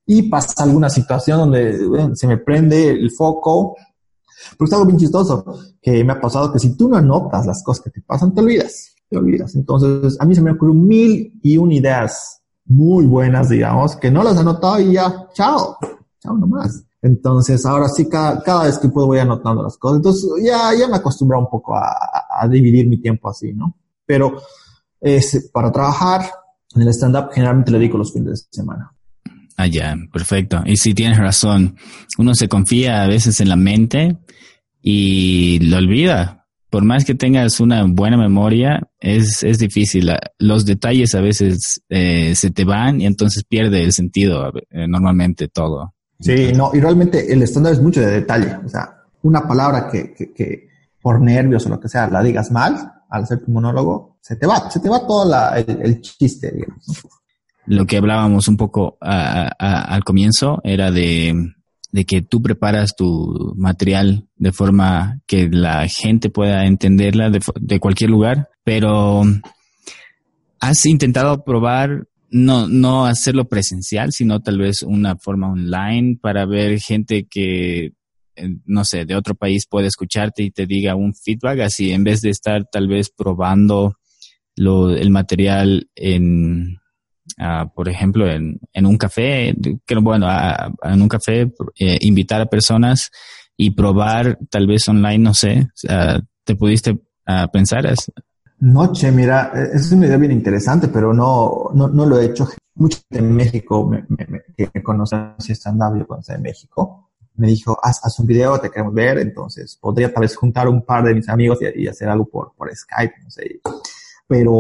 y 0.06 0.30
pasa 0.30 0.64
alguna 0.64 0.90
situación 0.90 1.40
donde 1.40 2.16
se 2.16 2.28
me 2.28 2.38
prende 2.38 2.92
el 2.92 3.12
foco, 3.12 3.76
pero 4.58 4.66
es 4.66 4.74
algo 4.74 4.86
bien 4.86 5.00
chistoso 5.00 5.60
que 5.82 6.02
me 6.06 6.14
ha 6.14 6.22
pasado 6.22 6.54
que 6.54 6.60
si 6.60 6.78
tú 6.78 6.88
no 6.88 6.96
anotas 6.96 7.46
las 7.46 7.62
cosas 7.62 7.84
que 7.84 7.90
te 7.90 8.02
pasan, 8.02 8.34
te 8.34 8.40
olvidas 8.40 8.95
te 9.10 9.18
olvidas. 9.18 9.56
Entonces, 9.56 10.18
a 10.20 10.26
mí 10.26 10.36
se 10.36 10.42
me 10.42 10.52
ocurrió 10.52 10.74
mil 10.74 11.40
y 11.42 11.58
un 11.58 11.72
ideas 11.72 12.42
muy 12.66 13.06
buenas, 13.06 13.50
digamos, 13.50 13.96
que 13.96 14.10
no 14.12 14.24
las 14.24 14.38
he 14.38 14.40
anotado 14.40 14.80
y 14.80 14.94
ya, 14.94 15.28
chao, 15.34 15.78
chao 16.20 16.38
nomás. 16.38 16.84
Entonces, 17.02 17.66
ahora 17.66 17.88
sí, 17.88 18.10
cada, 18.10 18.42
cada 18.42 18.64
vez 18.66 18.80
que 18.80 18.90
puedo 18.90 19.08
voy 19.08 19.20
anotando 19.20 19.62
las 19.62 19.78
cosas. 19.78 19.98
Entonces, 19.98 20.30
ya, 20.44 20.74
ya 20.78 20.88
me 20.88 20.96
acostumbrado 20.96 21.44
un 21.44 21.50
poco 21.50 21.76
a, 21.76 21.94
a, 22.40 22.48
dividir 22.48 22.88
mi 22.88 23.00
tiempo 23.00 23.30
así, 23.30 23.54
¿no? 23.54 23.78
Pero 24.06 24.42
es, 25.00 25.50
para 25.54 25.72
trabajar 25.72 26.22
en 26.74 26.82
el 26.82 26.88
stand-up 26.90 27.30
generalmente 27.32 27.72
le 27.72 27.78
dedico 27.78 28.00
los 28.00 28.12
fines 28.12 28.48
de 28.52 28.58
semana. 28.58 28.92
Ah, 29.56 29.68
ya, 29.68 29.96
perfecto. 30.12 30.64
Y 30.66 30.78
sí, 30.78 30.94
tienes 30.96 31.18
razón. 31.18 31.78
Uno 32.18 32.34
se 32.34 32.50
confía 32.50 33.04
a 33.04 33.08
veces 33.08 33.40
en 33.40 33.50
la 33.50 33.56
mente 33.56 34.18
y 34.82 35.60
lo 35.60 35.78
olvida 35.78 36.45
por 36.76 36.84
más 36.84 37.06
que 37.06 37.16
tengas 37.16 37.62
una 37.62 37.86
buena 37.86 38.18
memoria, 38.18 38.86
es, 39.00 39.44
es 39.44 39.60
difícil. 39.60 40.12
Los 40.40 40.66
detalles 40.66 41.16
a 41.16 41.22
veces 41.22 41.82
eh, 41.88 42.36
se 42.36 42.52
te 42.52 42.66
van 42.66 43.00
y 43.00 43.06
entonces 43.06 43.46
pierde 43.46 43.82
el 43.82 43.94
sentido 43.94 44.52
eh, 44.72 44.86
normalmente 44.86 45.48
todo. 45.48 45.94
Sí, 46.20 46.52
no, 46.54 46.72
y 46.74 46.82
realmente 46.82 47.32
el 47.32 47.42
estándar 47.44 47.72
es 47.72 47.82
mucho 47.82 48.02
de 48.02 48.08
detalle. 48.08 48.58
O 48.66 48.68
sea, 48.68 48.94
una 49.22 49.48
palabra 49.48 49.88
que, 49.90 50.14
que, 50.14 50.34
que, 50.34 50.68
por 51.02 51.22
nervios 51.22 51.66
o 51.66 51.70
lo 51.70 51.80
que 51.80 51.88
sea 51.88 52.10
la 52.10 52.22
digas 52.22 52.52
mal 52.52 52.76
al 53.10 53.24
hacer 53.24 53.40
tu 53.40 53.52
monólogo, 53.52 54.18
se 54.20 54.36
te 54.36 54.46
va, 54.46 54.70
se 54.70 54.82
te 54.82 54.90
va 54.90 55.08
todo 55.08 55.34
el, 55.56 56.02
chiste, 56.02 56.52
digamos. 56.52 57.08
Lo 57.68 57.86
que 57.86 57.96
hablábamos 57.96 58.50
un 58.50 58.58
poco 58.58 58.98
al 59.00 60.04
comienzo 60.04 60.60
era 60.66 60.92
de 60.92 61.55
de 61.96 62.04
que 62.04 62.22
tú 62.22 62.42
preparas 62.42 62.94
tu 62.94 63.54
material 63.56 64.28
de 64.36 64.52
forma 64.52 65.22
que 65.26 65.48
la 65.48 65.88
gente 65.88 66.30
pueda 66.30 66.66
entenderla 66.66 67.30
de, 67.30 67.80
cualquier 67.80 68.10
lugar, 68.10 68.50
pero 68.66 69.24
has 70.60 70.86
intentado 70.86 71.46
probar 71.46 72.06
no, 72.30 72.68
no 72.68 73.06
hacerlo 73.06 73.46
presencial, 73.48 74.12
sino 74.12 74.42
tal 74.42 74.58
vez 74.58 74.84
una 74.84 75.16
forma 75.16 75.50
online 75.50 76.18
para 76.22 76.46
ver 76.46 76.82
gente 76.82 77.28
que, 77.32 77.94
eh, 78.36 78.58
no 78.66 78.84
sé, 78.84 79.06
de 79.06 79.16
otro 79.16 79.34
país 79.34 79.66
puede 79.66 79.88
escucharte 79.88 80.44
y 80.44 80.52
te 80.52 80.66
diga 80.66 80.96
un 80.96 81.14
feedback, 81.16 81.62
así 81.62 81.94
en 81.94 82.04
vez 82.04 82.20
de 82.20 82.32
estar 82.32 82.66
tal 82.70 82.90
vez 82.90 83.10
probando 83.10 83.96
lo, 84.58 84.94
el 84.94 85.12
material 85.12 85.88
en, 85.96 86.76
por 87.74 87.90
ejemplo, 87.90 88.30
en, 88.30 88.60
en, 88.74 88.86
un 88.86 88.98
café, 88.98 89.56
que 89.86 89.96
bueno, 89.96 90.28
en 90.84 91.02
un 91.02 91.08
café, 91.08 91.52
eh, 91.78 91.98
invitar 92.02 92.42
a 92.42 92.46
personas 92.46 93.12
y 93.58 93.72
probar 93.72 94.38
tal 94.50 94.68
vez 94.68 94.88
online, 94.88 95.20
no 95.20 95.34
sé, 95.34 95.70
¿te 96.44 96.56
pudiste 96.56 97.00
pensar 97.52 97.86
eso? 97.86 98.12
Noche, 98.60 99.12
mira, 99.12 99.52
es 99.74 99.92
una 99.92 100.08
idea 100.08 100.18
bien 100.18 100.32
interesante, 100.32 100.88
pero 100.88 101.14
no, 101.14 101.72
no, 101.74 101.88
no 101.90 102.06
lo 102.06 102.20
he 102.20 102.26
hecho. 102.26 102.48
Mucho 102.76 103.00
en 103.10 103.34
México, 103.34 103.88
me, 103.88 104.06
me, 104.10 104.42
que 104.56 104.70
me 104.74 104.84
conocen 104.84 105.36
si 105.40 105.54
stand-up, 105.54 105.98
yo 105.98 106.34
en 106.34 106.42
México, 106.42 107.12
me 107.36 107.48
dijo, 107.48 107.78
haz, 107.82 108.00
haz, 108.04 108.20
un 108.20 108.28
video, 108.28 108.60
te 108.60 108.70
queremos 108.70 108.94
ver, 108.94 109.18
entonces 109.20 109.78
podría 109.80 110.14
tal 110.14 110.22
vez 110.22 110.36
juntar 110.36 110.68
un 110.68 110.84
par 110.84 111.04
de 111.04 111.14
mis 111.14 111.28
amigos 111.30 111.60
y, 111.62 111.84
y 111.84 111.88
hacer 111.88 112.10
algo 112.10 112.26
por, 112.26 112.54
por 112.56 112.74
Skype, 112.74 113.14
no 113.24 113.30
sé. 113.30 113.60
Pero 114.28 114.52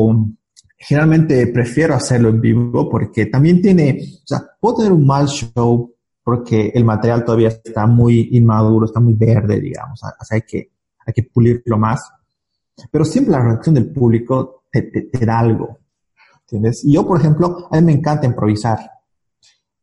generalmente 0.87 1.47
prefiero 1.47 1.95
hacerlo 1.95 2.29
en 2.29 2.39
vivo 2.39 2.87
porque 2.89 3.25
también 3.25 3.61
tiene, 3.61 3.99
o 4.23 4.27
sea, 4.27 4.43
puedo 4.59 4.77
tener 4.77 4.91
un 4.91 5.05
mal 5.05 5.27
show 5.27 5.91
porque 6.23 6.71
el 6.73 6.85
material 6.85 7.25
todavía 7.25 7.49
está 7.49 7.87
muy 7.87 8.29
inmaduro, 8.31 8.85
está 8.85 8.99
muy 8.99 9.13
verde, 9.13 9.59
digamos, 9.59 10.01
o 10.03 10.25
sea, 10.25 10.35
hay 10.35 10.41
que, 10.41 10.71
hay 11.05 11.13
que 11.13 11.23
pulirlo 11.23 11.77
más. 11.77 12.07
Pero 12.91 13.03
siempre 13.05 13.31
la 13.31 13.43
reacción 13.43 13.75
del 13.75 13.91
público 13.91 14.63
te, 14.71 14.83
te, 14.83 15.25
da 15.25 15.39
algo, 15.39 15.79
¿entiendes? 16.41 16.83
Y 16.83 16.93
yo, 16.93 17.05
por 17.05 17.19
ejemplo, 17.19 17.67
a 17.71 17.77
mí 17.77 17.85
me 17.85 17.93
encanta 17.93 18.27
improvisar. 18.27 18.79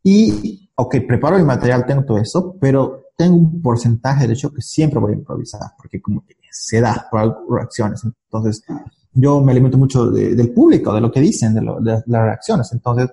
Y, 0.03 0.71
ok, 0.75 0.97
preparo 1.07 1.37
el 1.37 1.45
material, 1.45 1.87
tengo 1.87 2.05
todo 2.05 2.19
eso, 2.19 2.57
pero 2.61 3.07
tengo 3.17 3.37
un 3.37 3.63
porcentaje 3.63 4.27
de 4.27 4.35
show 4.35 4.53
que 4.53 4.63
siempre 4.63 5.01
voy 5.01 5.13
a 5.13 5.17
improvisar, 5.17 5.73
porque 5.77 6.01
como 6.01 6.25
que 6.25 6.37
se 6.51 6.81
da 6.81 7.09
por 7.11 7.45
reacciones. 7.51 8.05
Entonces, 8.05 8.63
yo 9.15 9.41
me 9.41 9.53
alimento 9.53 9.79
mucho 9.79 10.11
del 10.11 10.53
público, 10.53 10.93
de 10.95 11.01
lo 11.01 11.11
que 11.11 11.21
dicen, 11.21 11.55
de, 11.55 11.63
las 11.63 12.05
reacciones. 12.07 12.73
Entonces, 12.73 13.11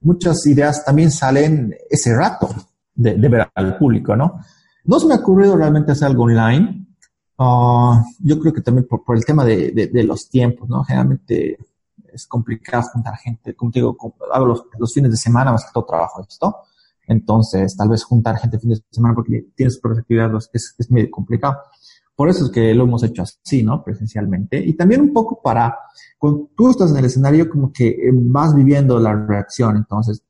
muchas 0.00 0.46
ideas 0.46 0.84
también 0.84 1.10
salen 1.10 1.74
ese 1.90 2.14
rato 2.14 2.48
de, 2.94 3.14
ver 3.14 3.48
al 3.54 3.76
público, 3.76 4.14
¿no? 4.14 4.40
No 4.84 5.00
se 5.00 5.06
me 5.06 5.14
ha 5.14 5.18
ocurrido 5.18 5.56
realmente 5.56 5.92
hacer 5.92 6.08
algo 6.08 6.24
online. 6.24 6.86
Ah, 7.38 8.02
yo 8.20 8.38
creo 8.38 8.52
que 8.52 8.60
también 8.60 8.86
por, 8.86 9.02
el 9.16 9.24
tema 9.24 9.44
de, 9.44 10.04
los 10.04 10.28
tiempos, 10.28 10.68
¿no? 10.68 10.84
Generalmente 10.84 11.58
es 12.12 12.26
complicado 12.26 12.84
juntar 12.92 13.16
gente. 13.16 13.54
Como 13.54 13.72
te 13.72 13.80
digo, 13.80 13.96
hago 14.32 14.46
los, 14.46 14.94
fines 14.94 15.10
de 15.10 15.16
semana 15.16 15.50
más 15.50 15.64
que 15.64 15.72
todo 15.74 15.86
trabajo 15.86 16.24
esto. 16.26 16.56
Entonces, 17.08 17.76
tal 17.76 17.88
vez 17.88 18.04
juntar 18.04 18.38
gente 18.38 18.58
fines 18.58 18.78
de 18.78 18.86
semana 18.90 19.14
porque 19.14 19.46
tienes 19.54 19.74
sus 19.74 19.98
actividades 19.98 20.50
es, 20.52 20.74
es 20.78 20.90
medio 20.90 21.10
complicado. 21.10 21.56
Por 22.16 22.30
eso 22.30 22.46
es 22.46 22.50
que 22.50 22.74
lo 22.74 22.84
hemos 22.84 23.04
hecho 23.04 23.22
así, 23.22 23.62
¿no? 23.62 23.84
Presencialmente. 23.84 24.58
Y 24.58 24.72
también 24.72 25.02
un 25.02 25.12
poco 25.12 25.40
para, 25.42 25.76
cuando 26.18 26.48
tú 26.56 26.70
estás 26.70 26.90
en 26.90 26.96
el 26.96 27.04
escenario, 27.04 27.48
como 27.48 27.70
que 27.70 27.88
eh, 27.88 28.10
vas 28.12 28.54
viviendo 28.54 28.98
la 28.98 29.14
reacción. 29.14 29.76
Entonces, 29.76 30.22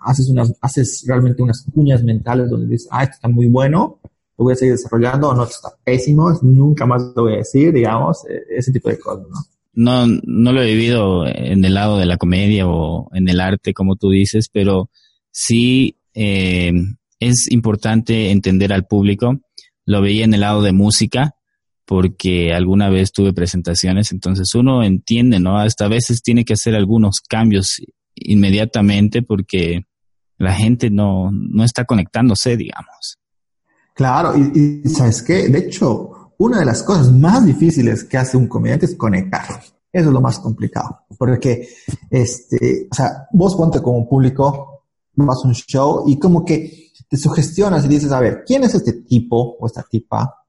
haces 0.00 0.28
unas, 0.28 0.52
haces 0.60 1.04
realmente 1.06 1.42
unas 1.42 1.64
cuñas 1.72 2.02
mentales 2.02 2.50
donde 2.50 2.66
dices, 2.66 2.88
ah, 2.90 3.04
esto 3.04 3.14
está 3.14 3.28
muy 3.28 3.46
bueno, 3.46 4.00
lo 4.36 4.44
voy 4.44 4.52
a 4.52 4.56
seguir 4.56 4.74
desarrollando, 4.74 5.28
o 5.28 5.34
no, 5.34 5.44
esto 5.44 5.56
está 5.56 5.76
pésimo, 5.82 6.32
nunca 6.42 6.84
más 6.84 7.12
lo 7.14 7.22
voy 7.22 7.34
a 7.34 7.38
decir, 7.38 7.72
digamos, 7.72 8.24
eh, 8.28 8.42
ese 8.50 8.72
tipo 8.72 8.88
de 8.88 8.98
cosas, 8.98 9.26
¿no? 9.28 9.36
No, 9.76 10.06
no 10.24 10.52
lo 10.52 10.62
he 10.62 10.66
vivido 10.66 11.26
en 11.26 11.64
el 11.64 11.74
lado 11.74 11.98
de 11.98 12.06
la 12.06 12.16
comedia 12.16 12.68
o 12.68 13.08
en 13.12 13.28
el 13.28 13.40
arte, 13.40 13.74
como 13.74 13.96
tú 13.96 14.10
dices, 14.10 14.48
pero 14.52 14.88
sí 15.32 15.96
eh, 16.14 16.72
es 17.18 17.50
importante 17.50 18.30
entender 18.30 18.72
al 18.72 18.86
público 18.86 19.40
lo 19.86 20.00
veía 20.02 20.24
en 20.24 20.34
el 20.34 20.40
lado 20.40 20.62
de 20.62 20.72
música, 20.72 21.34
porque 21.86 22.52
alguna 22.54 22.88
vez 22.88 23.12
tuve 23.12 23.32
presentaciones, 23.32 24.12
entonces 24.12 24.54
uno 24.54 24.82
entiende, 24.82 25.40
¿no? 25.40 25.58
Hasta 25.58 25.84
a 25.84 25.88
veces 25.88 26.22
tiene 26.22 26.44
que 26.44 26.54
hacer 26.54 26.74
algunos 26.74 27.20
cambios 27.20 27.82
inmediatamente 28.14 29.22
porque 29.22 29.82
la 30.38 30.52
gente 30.52 30.90
no, 30.90 31.30
no 31.30 31.64
está 31.64 31.84
conectándose, 31.84 32.56
digamos. 32.56 33.18
Claro, 33.94 34.34
y, 34.36 34.88
¿sabes 34.88 35.22
qué? 35.22 35.48
De 35.48 35.58
hecho, 35.58 36.32
una 36.38 36.58
de 36.58 36.64
las 36.64 36.82
cosas 36.82 37.12
más 37.12 37.44
difíciles 37.44 38.04
que 38.04 38.16
hace 38.16 38.36
un 38.36 38.48
comediante 38.48 38.86
es 38.86 38.96
conectar. 38.96 39.44
Eso 39.92 40.08
es 40.08 40.12
lo 40.12 40.20
más 40.20 40.40
complicado, 40.40 41.02
porque, 41.16 41.68
este, 42.10 42.88
o 42.90 42.94
sea, 42.94 43.28
vos 43.32 43.54
ponte 43.54 43.80
como 43.80 44.08
público, 44.08 44.82
vas 45.14 45.38
a 45.44 45.46
un 45.46 45.54
show 45.54 46.04
y 46.08 46.18
como 46.18 46.44
que 46.44 46.83
te 47.08 47.16
sugestionas 47.16 47.84
y 47.84 47.88
dices, 47.88 48.12
a 48.12 48.20
ver, 48.20 48.44
¿quién 48.46 48.64
es 48.64 48.74
este 48.74 48.92
tipo 48.92 49.56
o 49.58 49.66
esta 49.66 49.82
tipa 49.82 50.46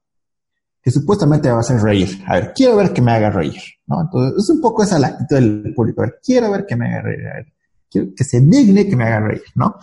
que 0.80 0.90
supuestamente 0.90 1.50
va 1.50 1.56
a 1.56 1.60
hacer 1.60 1.80
reír? 1.80 2.22
A 2.26 2.34
ver, 2.34 2.52
quiero 2.54 2.76
ver 2.76 2.92
que 2.92 3.02
me 3.02 3.12
haga 3.12 3.30
reír, 3.30 3.60
¿no? 3.86 4.02
Entonces, 4.02 4.44
es 4.44 4.50
un 4.50 4.60
poco 4.60 4.82
esa 4.82 4.98
la 4.98 5.08
actitud 5.08 5.36
del 5.36 5.74
público, 5.74 6.02
a 6.02 6.06
ver, 6.06 6.20
quiero 6.22 6.50
ver 6.50 6.64
que 6.66 6.76
me 6.76 6.86
haga 6.86 7.02
reír, 7.02 7.52
quiero 7.90 8.08
que 8.14 8.24
se 8.24 8.40
digne 8.40 8.88
que 8.88 8.96
me 8.96 9.04
haga 9.04 9.20
reír, 9.28 9.42
¿no? 9.54 9.76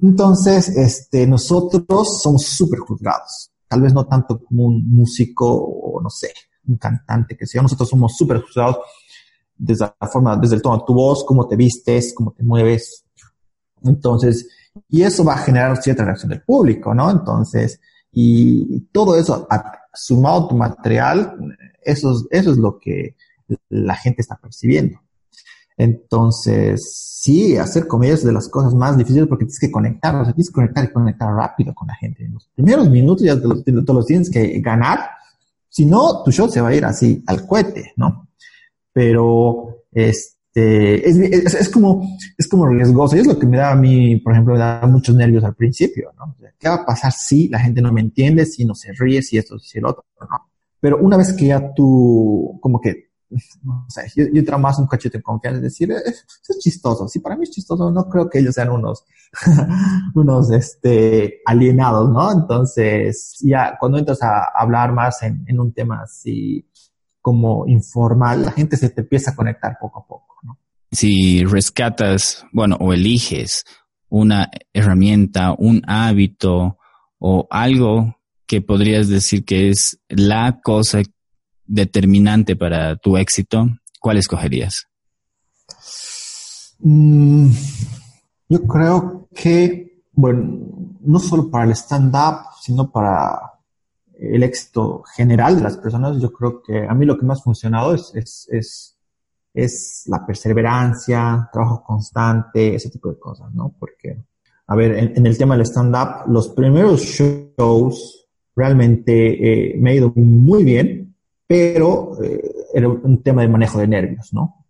Entonces, 0.00 0.68
este, 0.68 1.26
nosotros 1.26 2.20
somos 2.22 2.44
súper 2.44 2.78
juzgados. 2.80 3.50
Tal 3.66 3.82
vez 3.82 3.92
no 3.92 4.06
tanto 4.06 4.42
como 4.42 4.64
un 4.64 4.90
músico 4.90 5.52
o, 5.52 6.00
no 6.00 6.08
sé, 6.08 6.32
un 6.68 6.76
cantante 6.76 7.36
que 7.36 7.46
sea. 7.46 7.62
Nosotros 7.62 7.88
somos 7.88 8.16
súper 8.16 8.40
juzgados 8.40 8.78
desde 9.56 9.86
la 10.00 10.08
forma, 10.08 10.36
desde 10.36 10.54
el 10.54 10.62
tono 10.62 10.78
de 10.78 10.84
tu 10.86 10.94
voz, 10.94 11.24
cómo 11.24 11.46
te 11.48 11.56
vistes, 11.56 12.14
cómo 12.14 12.32
te 12.32 12.44
mueves. 12.44 13.04
Entonces, 13.82 14.48
y 14.88 15.02
eso 15.02 15.24
va 15.24 15.34
a 15.34 15.38
generar 15.38 15.76
cierta 15.82 16.04
reacción 16.04 16.30
del 16.30 16.42
público, 16.42 16.94
¿no? 16.94 17.10
Entonces, 17.10 17.80
y 18.12 18.80
todo 18.92 19.18
eso 19.18 19.46
sumado 19.94 20.44
a 20.44 20.48
tu 20.48 20.56
material, 20.56 21.36
eso 21.82 22.12
es, 22.12 22.26
eso 22.30 22.52
es 22.52 22.58
lo 22.58 22.78
que 22.78 23.16
la 23.68 23.96
gente 23.96 24.22
está 24.22 24.36
percibiendo. 24.36 25.00
Entonces, 25.76 27.18
sí, 27.22 27.56
hacer 27.56 27.86
comedia 27.86 28.14
es 28.14 28.24
de 28.24 28.32
las 28.32 28.48
cosas 28.48 28.74
más 28.74 28.98
difíciles 28.98 29.28
porque 29.28 29.44
tienes 29.44 29.60
que 29.60 29.70
conectar, 29.70 30.14
o 30.16 30.24
sea, 30.24 30.34
tienes 30.34 30.48
que 30.48 30.54
conectar 30.54 30.84
y 30.84 30.92
conectar 30.92 31.32
rápido 31.32 31.72
con 31.74 31.86
la 31.86 31.94
gente. 31.94 32.24
En 32.24 32.34
los 32.34 32.48
primeros 32.54 32.90
minutos 32.90 33.24
ya 33.24 33.40
te 33.40 33.46
los, 33.46 33.64
te 33.64 33.72
los 33.72 34.06
tienes 34.06 34.30
que 34.30 34.60
ganar, 34.60 34.98
si 35.68 35.86
no, 35.86 36.22
tu 36.24 36.32
show 36.32 36.48
se 36.48 36.60
va 36.60 36.68
a 36.68 36.74
ir 36.74 36.84
así 36.84 37.22
al 37.26 37.46
cohete, 37.46 37.92
¿no? 37.96 38.28
Pero, 38.92 39.84
este, 39.92 40.37
este, 41.04 41.60
es, 41.60 41.68
como, 41.68 42.18
es 42.36 42.48
como 42.48 42.66
riesgoso. 42.66 43.16
Y 43.16 43.20
es 43.20 43.26
lo 43.26 43.38
que 43.38 43.46
me 43.46 43.56
da 43.56 43.72
a 43.72 43.76
mí, 43.76 44.16
por 44.16 44.32
ejemplo, 44.32 44.54
me 44.54 44.60
da 44.60 44.86
muchos 44.86 45.14
nervios 45.14 45.44
al 45.44 45.54
principio, 45.54 46.12
¿no? 46.18 46.36
¿Qué 46.58 46.68
va 46.68 46.76
a 46.76 46.86
pasar 46.86 47.12
si 47.12 47.48
la 47.48 47.60
gente 47.60 47.80
no 47.80 47.92
me 47.92 48.00
entiende, 48.00 48.44
si 48.46 48.64
no 48.64 48.74
se 48.74 48.92
ríe, 48.92 49.22
si 49.22 49.38
esto, 49.38 49.58
si 49.58 49.78
el 49.78 49.86
otro. 49.86 50.04
Pero 50.80 50.98
una 50.98 51.16
vez 51.16 51.32
que 51.32 51.46
ya 51.46 51.72
tú, 51.74 52.58
como 52.60 52.80
que, 52.80 53.08
no 53.62 53.86
sé, 53.88 54.10
yo, 54.16 54.24
yo 54.32 54.58
más 54.58 54.78
un 54.78 54.86
cachete 54.86 55.18
en 55.18 55.22
confianza, 55.22 55.58
es 55.58 55.62
decir, 55.62 55.90
es, 55.92 56.24
es, 56.48 56.58
chistoso. 56.58 57.08
Si 57.08 57.20
para 57.20 57.36
mí 57.36 57.44
es 57.44 57.50
chistoso, 57.50 57.90
no 57.90 58.08
creo 58.08 58.28
que 58.28 58.38
ellos 58.38 58.54
sean 58.54 58.70
unos, 58.70 59.04
unos, 60.14 60.50
este, 60.50 61.40
alienados, 61.44 62.10
¿no? 62.10 62.32
Entonces, 62.32 63.36
ya 63.40 63.76
cuando 63.78 63.98
entras 63.98 64.22
a 64.22 64.44
hablar 64.54 64.92
más 64.92 65.22
en, 65.22 65.60
un 65.60 65.72
tema 65.72 66.02
así, 66.02 66.66
como 67.20 67.66
informal, 67.66 68.42
la 68.42 68.52
gente 68.52 68.76
se 68.76 68.90
te 68.90 69.02
empieza 69.02 69.32
a 69.32 69.36
conectar 69.36 69.76
poco 69.80 70.00
a 70.00 70.06
poco. 70.06 70.27
Si 70.90 71.44
rescatas, 71.44 72.44
bueno, 72.52 72.76
o 72.80 72.92
eliges 72.92 73.64
una 74.08 74.50
herramienta, 74.72 75.54
un 75.58 75.82
hábito 75.86 76.78
o 77.18 77.46
algo 77.50 78.16
que 78.46 78.62
podrías 78.62 79.08
decir 79.08 79.44
que 79.44 79.68
es 79.68 80.00
la 80.08 80.60
cosa 80.62 81.02
determinante 81.66 82.56
para 82.56 82.96
tu 82.96 83.16
éxito, 83.16 83.68
¿cuál 84.00 84.16
escogerías? 84.16 84.86
Mm, 86.80 87.50
yo 88.48 88.62
creo 88.66 89.28
que, 89.34 90.02
bueno, 90.12 90.96
no 91.00 91.18
solo 91.18 91.50
para 91.50 91.64
el 91.64 91.72
stand-up, 91.72 92.46
sino 92.62 92.90
para 92.90 93.38
el 94.18 94.42
éxito 94.42 95.02
general 95.14 95.56
de 95.56 95.62
las 95.62 95.76
personas, 95.76 96.20
yo 96.20 96.32
creo 96.32 96.62
que 96.62 96.86
a 96.86 96.94
mí 96.94 97.06
lo 97.06 97.18
que 97.18 97.26
más 97.26 97.40
ha 97.40 97.44
funcionado 97.44 97.94
es, 97.94 98.12
es, 98.14 98.48
es, 98.50 98.97
es 99.64 100.04
la 100.06 100.24
perseverancia, 100.24 101.48
trabajo 101.52 101.82
constante, 101.82 102.76
ese 102.76 102.90
tipo 102.90 103.08
de 103.08 103.18
cosas, 103.18 103.52
¿no? 103.52 103.74
Porque, 103.78 104.16
a 104.68 104.76
ver, 104.76 104.96
en, 105.16 105.26
el 105.26 105.36
tema 105.36 105.56
del 105.56 105.66
stand-up, 105.66 106.28
los 106.28 106.48
primeros 106.50 107.00
shows 107.02 108.28
realmente 108.54 109.72
eh, 109.72 109.76
me 109.78 109.90
ha 109.90 109.94
ido 109.94 110.12
muy 110.14 110.62
bien, 110.62 111.12
pero 111.46 112.22
eh, 112.22 112.40
era 112.72 112.88
un 112.88 113.22
tema 113.22 113.42
de 113.42 113.48
manejo 113.48 113.78
de 113.78 113.88
nervios, 113.88 114.32
¿no? 114.32 114.64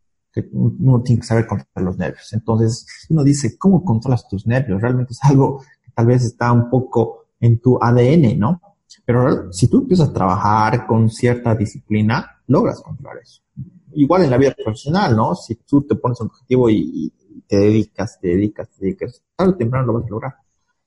Uno 0.53 1.03
tiene 1.03 1.21
que 1.21 1.27
saber 1.27 1.47
controlar 1.47 1.85
los 1.85 1.99
nervios. 1.99 2.33
Entonces, 2.33 2.87
uno 3.11 3.25
dice, 3.25 3.59
¿cómo 3.59 3.85
controlas 3.85 4.27
tus 4.29 4.47
nervios? 4.47 4.81
Realmente 4.81 5.13
es 5.13 5.21
algo 5.25 5.61
que 5.85 5.91
tal 5.93 6.07
vez 6.07 6.25
está 6.25 6.53
un 6.53 6.71
poco 6.71 7.27
en 7.41 7.59
tu 7.59 7.79
ADN, 7.83 8.39
¿no? 8.39 8.63
Pero 9.05 9.53
si 9.53 9.69
tú 9.69 9.79
empiezas 9.79 10.09
a 10.09 10.13
trabajar 10.13 10.87
con 10.87 11.11
cierta 11.11 11.55
disciplina, 11.55 12.41
logras 12.47 12.81
controlar 12.81 13.19
eso. 13.23 13.43
Igual 13.93 14.25
en 14.25 14.31
la 14.31 14.37
vida 14.37 14.55
profesional, 14.55 15.17
¿no? 15.17 15.35
Si 15.35 15.55
tú 15.57 15.83
te 15.83 15.95
pones 15.95 16.21
un 16.21 16.29
objetivo 16.29 16.69
y, 16.71 17.13
te 17.47 17.57
dedicas, 17.57 18.19
te 18.21 18.29
dedicas, 18.29 18.69
te 18.69 18.85
dedicas, 18.85 19.23
tarde 19.35 19.53
o 19.53 19.57
temprano 19.57 19.87
lo 19.87 19.93
vas 19.95 20.05
a 20.05 20.09
lograr. 20.11 20.35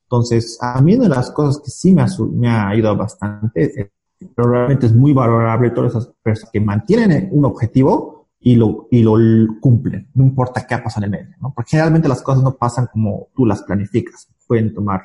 Entonces, 0.04 0.60
a 0.62 0.80
mí 0.82 0.94
una 0.96 1.06
de 1.06 1.10
las 1.10 1.32
cosas 1.32 1.62
que 1.64 1.72
sí 1.72 1.94
me 1.96 2.04
ha, 2.04 2.08
me 2.32 2.50
ha 2.50 2.68
ayudado 2.68 2.98
bastante, 2.98 3.92
pero 4.36 4.50
realmente 4.50 4.86
es 4.86 4.94
muy 4.94 5.14
valorable 5.14 5.72
todas 5.72 5.92
esas 5.92 6.14
personas 6.22 6.52
que 6.52 6.60
mantienen 6.60 7.30
un 7.32 7.46
objetivo 7.46 8.28
y 8.40 8.56
lo, 8.56 8.88
y 8.92 9.02
lo 9.02 9.16
cumplen, 9.60 10.10
no 10.14 10.24
importa 10.24 10.66
qué 10.68 10.78
pasa 10.80 11.00
en 11.00 11.06
el 11.06 11.10
medio, 11.12 11.36
¿no? 11.40 11.54
Porque 11.54 11.72
generalmente 11.72 12.08
las 12.08 12.22
cosas 12.22 12.44
no 12.44 12.56
pasan 12.56 12.88
como 12.92 13.30
tú 13.36 13.46
las 13.46 13.64
planificas, 13.64 14.28
pueden 14.48 14.74
tomar 14.74 15.02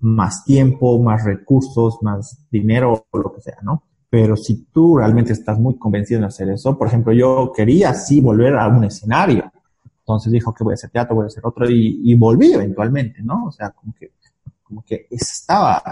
más 0.00 0.44
tiempo, 0.44 1.00
más 1.02 1.24
recursos, 1.24 1.98
más 2.02 2.46
dinero 2.50 3.06
o 3.10 3.18
lo 3.18 3.32
que 3.32 3.40
sea, 3.40 3.58
¿no? 3.62 3.84
Pero 4.08 4.36
si 4.36 4.64
tú 4.72 4.96
realmente 4.96 5.32
estás 5.32 5.58
muy 5.58 5.78
convencido 5.78 6.18
en 6.18 6.24
hacer 6.24 6.48
eso, 6.50 6.76
por 6.76 6.88
ejemplo, 6.88 7.12
yo 7.12 7.52
quería 7.54 7.94
sí 7.94 8.20
volver 8.20 8.56
a 8.56 8.66
un 8.66 8.84
escenario. 8.84 9.50
Entonces 10.00 10.32
dijo 10.32 10.52
que 10.52 10.64
voy 10.64 10.72
a 10.72 10.74
hacer 10.74 10.90
teatro, 10.90 11.14
voy 11.14 11.24
a 11.24 11.26
hacer 11.28 11.46
otro 11.46 11.70
y, 11.70 12.00
y 12.02 12.14
volví 12.14 12.52
eventualmente, 12.52 13.22
¿no? 13.22 13.46
O 13.46 13.52
sea, 13.52 13.70
como 13.70 13.94
que, 13.94 14.12
como 14.62 14.82
que 14.82 15.06
estaba 15.10 15.82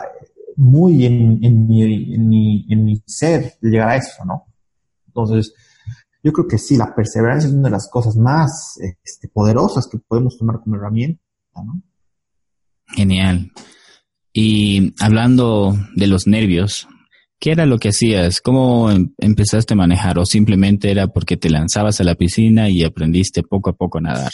muy 0.57 1.07
en, 1.07 1.39
en, 1.45 1.69
mi, 1.69 2.15
en, 2.15 2.29
mi, 2.29 2.67
en 2.69 2.85
mi 2.85 3.03
ser 3.07 3.55
llegar 3.61 3.91
a 3.91 3.97
eso, 3.97 4.25
¿no? 4.25 4.47
Entonces, 5.07 5.55
yo 6.23 6.33
creo 6.33 6.49
que 6.49 6.59
sí, 6.59 6.77
la 6.77 6.95
perseverancia 6.95 7.47
es 7.47 7.55
una 7.55 7.69
de 7.69 7.73
las 7.73 7.89
cosas 7.89 8.17
más 8.17 8.79
este, 8.81 9.29
poderosas 9.29 9.87
que 9.87 9.99
podemos 9.99 10.37
tomar 10.37 10.61
como 10.61 10.75
herramienta, 10.75 11.23
¿no? 11.65 11.81
Genial. 12.89 13.48
Y 14.33 14.95
hablando 15.01 15.77
de 15.95 16.07
los 16.07 16.27
nervios, 16.27 16.89
¿qué 17.39 17.53
era 17.53 17.67
lo 17.67 17.79
que 17.79 17.89
hacías? 17.89 18.41
¿Cómo 18.41 18.91
em-, 18.91 19.13
empezaste 19.19 19.75
a 19.75 19.77
manejar? 19.77 20.19
¿O 20.19 20.27
simplemente 20.27 20.91
era 20.91 21.09
porque 21.09 21.37
te 21.37 21.51
lanzabas 21.51 22.01
a 22.01 22.05
la 22.05 22.15
piscina 22.15 22.69
y 22.69 22.85
aprendiste 22.85 23.43
poco 23.43 23.71
a 23.71 23.73
poco 23.73 23.99
a 23.99 24.03
nadar? 24.03 24.33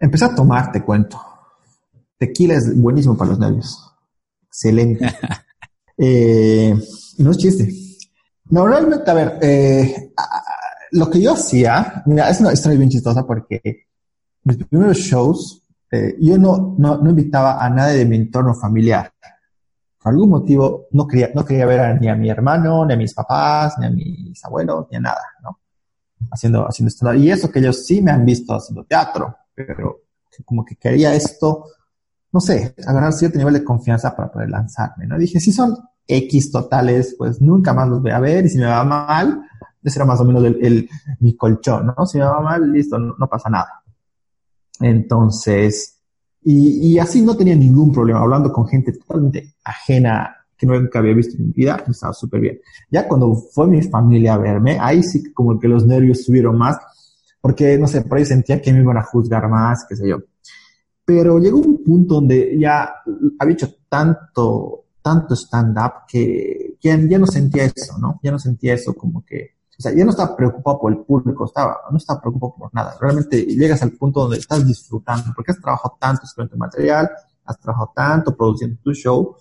Empecé 0.00 0.24
a 0.24 0.34
tomar, 0.34 0.72
te 0.72 0.82
cuento. 0.82 1.20
Tequila 2.18 2.54
es 2.54 2.76
buenísimo 2.76 3.16
para 3.16 3.30
los 3.30 3.38
nervios. 3.38 3.78
Excelente. 4.46 5.06
eh, 5.98 6.74
no 7.18 7.30
es 7.30 7.36
chiste. 7.38 7.72
No, 8.50 8.66
realmente, 8.66 9.10
a 9.10 9.14
ver, 9.14 9.38
eh, 9.40 10.12
lo 10.92 11.10
que 11.10 11.20
yo 11.20 11.32
hacía, 11.32 12.02
mira, 12.06 12.28
es 12.30 12.40
una 12.40 12.52
historia 12.52 12.78
bien 12.78 12.90
chistosa 12.90 13.26
porque 13.26 13.86
mis 14.44 14.58
primeros 14.58 14.98
shows 14.98 15.63
este, 15.94 16.16
yo 16.20 16.38
no, 16.38 16.74
no, 16.78 16.98
no, 16.98 17.10
invitaba 17.10 17.64
a 17.64 17.70
nadie 17.70 17.98
de 17.98 18.04
mi 18.06 18.16
entorno 18.16 18.54
familiar. 18.54 19.12
Por 20.02 20.12
algún 20.12 20.30
motivo 20.30 20.86
no 20.92 21.06
quería, 21.06 21.30
no 21.34 21.44
quería 21.44 21.66
ver 21.66 22.00
ni 22.00 22.08
a 22.08 22.14
mi 22.14 22.28
hermano, 22.28 22.84
ni 22.84 22.94
a 22.94 22.96
mis 22.96 23.14
papás, 23.14 23.78
ni 23.78 23.86
a 23.86 23.90
mis 23.90 24.44
abuelos, 24.44 24.86
ni 24.90 24.98
a 24.98 25.00
nada, 25.00 25.22
¿no? 25.42 25.60
Haciendo, 26.30 26.66
haciendo 26.66 26.88
esto. 26.88 27.14
Y 27.14 27.30
eso 27.30 27.50
que 27.50 27.60
ellos 27.60 27.86
sí 27.86 28.02
me 28.02 28.10
han 28.10 28.24
visto 28.24 28.54
haciendo 28.54 28.84
teatro, 28.84 29.34
pero 29.54 30.02
como 30.44 30.64
que 30.64 30.76
quería 30.76 31.14
esto, 31.14 31.66
no 32.32 32.40
sé, 32.40 32.74
agarrar 32.86 33.12
cierto 33.12 33.38
nivel 33.38 33.54
de 33.54 33.64
confianza 33.64 34.14
para 34.14 34.30
poder 34.30 34.50
lanzarme, 34.50 35.06
¿no? 35.06 35.16
dije, 35.16 35.38
si 35.38 35.52
son 35.52 35.76
X 36.06 36.50
totales, 36.50 37.14
pues 37.16 37.40
nunca 37.40 37.72
más 37.72 37.88
los 37.88 38.02
voy 38.02 38.10
a 38.10 38.18
ver 38.18 38.44
y 38.44 38.48
si 38.48 38.58
me 38.58 38.66
va 38.66 38.84
mal, 38.84 39.42
ese 39.82 39.98
era 39.98 40.04
más 40.04 40.20
o 40.20 40.24
menos 40.24 40.44
el, 40.44 40.88
mi 41.20 41.36
colchón, 41.36 41.94
¿no? 41.96 42.04
Si 42.04 42.18
me 42.18 42.24
va 42.24 42.40
mal, 42.40 42.72
listo, 42.72 42.98
no 42.98 43.28
pasa 43.28 43.48
nada. 43.48 43.83
Entonces, 44.80 45.94
y, 46.46 46.98
así 46.98 47.22
no 47.22 47.36
tenía 47.36 47.56
ningún 47.56 47.90
problema, 47.90 48.20
hablando 48.20 48.52
con 48.52 48.66
gente 48.66 48.92
totalmente 48.92 49.54
ajena 49.64 50.36
que 50.56 50.66
nunca 50.66 50.98
había 50.98 51.14
visto 51.14 51.36
en 51.36 51.46
mi 51.46 51.52
vida, 51.52 51.82
estaba 51.88 52.12
súper 52.12 52.40
bien. 52.40 52.60
Ya 52.90 53.08
cuando 53.08 53.34
fue 53.34 53.66
mi 53.66 53.80
familia 53.82 54.34
a 54.34 54.38
verme, 54.38 54.78
ahí 54.78 55.02
sí 55.02 55.32
como 55.32 55.58
que 55.58 55.68
los 55.68 55.86
nervios 55.86 56.22
subieron 56.22 56.58
más, 56.58 56.76
porque, 57.40 57.78
no 57.78 57.86
sé, 57.86 58.02
por 58.02 58.18
ahí 58.18 58.26
sentía 58.26 58.60
que 58.60 58.72
me 58.72 58.80
iban 58.80 58.98
a 58.98 59.02
juzgar 59.02 59.48
más, 59.48 59.86
qué 59.88 59.96
sé 59.96 60.08
yo. 60.08 60.18
Pero 61.04 61.38
llegó 61.38 61.58
un 61.58 61.82
punto 61.82 62.16
donde 62.16 62.56
ya 62.58 62.94
había 63.38 63.54
hecho 63.54 63.74
tanto, 63.88 64.84
tanto 65.02 65.34
stand-up 65.34 66.06
que, 66.06 66.76
que 66.80 67.08
ya 67.08 67.18
no 67.18 67.26
sentía 67.26 67.64
eso, 67.64 67.98
¿no? 67.98 68.20
Ya 68.22 68.30
no 68.30 68.38
sentía 68.38 68.74
eso 68.74 68.94
como 68.94 69.24
que 69.24 69.53
o 69.78 69.82
sea, 69.82 69.92
ya 69.94 70.04
no 70.04 70.10
estaba 70.10 70.36
preocupado 70.36 70.80
por 70.80 70.92
el 70.92 70.98
público, 70.98 71.44
estaba, 71.44 71.80
no 71.90 71.96
estaba 71.96 72.20
preocupado 72.20 72.54
por 72.58 72.74
nada. 72.74 72.94
Realmente 73.00 73.44
llegas 73.44 73.82
al 73.82 73.92
punto 73.92 74.20
donde 74.20 74.38
estás 74.38 74.64
disfrutando, 74.66 75.32
porque 75.34 75.52
has 75.52 75.60
trabajado 75.60 75.96
tanto 75.98 76.22
escribiendo 76.24 76.56
material, 76.56 77.10
has 77.44 77.58
trabajado 77.58 77.92
tanto 77.94 78.36
produciendo 78.36 78.78
tu 78.82 78.92
show, 78.92 79.36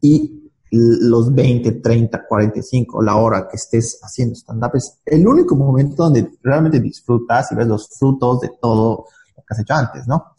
y 0.00 0.50
los 0.70 1.34
20, 1.34 1.72
30, 1.72 2.26
45, 2.26 3.02
la 3.02 3.16
hora 3.16 3.48
que 3.48 3.56
estés 3.56 3.98
haciendo 4.02 4.34
stand-up 4.34 4.70
es 4.74 5.00
el 5.04 5.26
único 5.26 5.56
momento 5.56 6.04
donde 6.04 6.38
realmente 6.42 6.78
disfrutas 6.78 7.50
y 7.50 7.56
ves 7.56 7.66
los 7.66 7.88
frutos 7.98 8.40
de 8.40 8.52
todo 8.60 9.06
lo 9.36 9.42
que 9.42 9.46
has 9.48 9.58
hecho 9.58 9.74
antes, 9.74 10.06
¿no? 10.06 10.34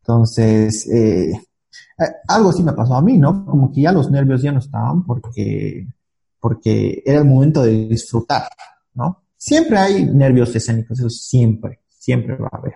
Entonces, 0.00 0.88
eh, 0.88 1.32
eh 1.32 2.12
algo 2.28 2.50
así 2.50 2.62
me 2.62 2.72
pasó 2.72 2.94
a 2.94 3.02
mí, 3.02 3.18
¿no? 3.18 3.44
Como 3.44 3.70
que 3.70 3.82
ya 3.82 3.92
los 3.92 4.10
nervios 4.10 4.42
ya 4.42 4.52
no 4.52 4.60
estaban 4.60 5.04
porque 5.04 5.86
porque 6.44 7.02
era 7.06 7.20
el 7.20 7.24
momento 7.24 7.62
de 7.62 7.88
disfrutar, 7.88 8.46
¿no? 8.92 9.22
Siempre 9.34 9.78
hay 9.78 10.04
nervios 10.04 10.54
escénicos, 10.54 10.98
eso 10.98 11.08
siempre, 11.08 11.80
siempre 11.88 12.36
va 12.36 12.50
a 12.52 12.58
haber, 12.58 12.74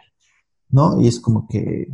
¿no? 0.70 0.98
Y 0.98 1.06
es 1.06 1.20
como 1.20 1.46
que 1.46 1.86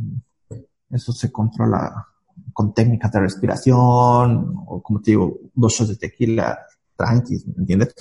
eso 0.89 1.11
se 1.11 1.33
controla 1.33 2.07
con 2.53 2.73
técnicas 2.73 3.11
de 3.11 3.19
respiración, 3.19 4.55
o 4.67 4.81
como 4.81 5.01
te 5.01 5.11
digo, 5.11 5.37
dos 5.53 5.73
shots 5.73 5.89
de 5.89 5.95
tequila 5.97 6.57
tranquilos, 6.95 7.45
¿me 7.47 7.55
entiendes? 7.57 7.93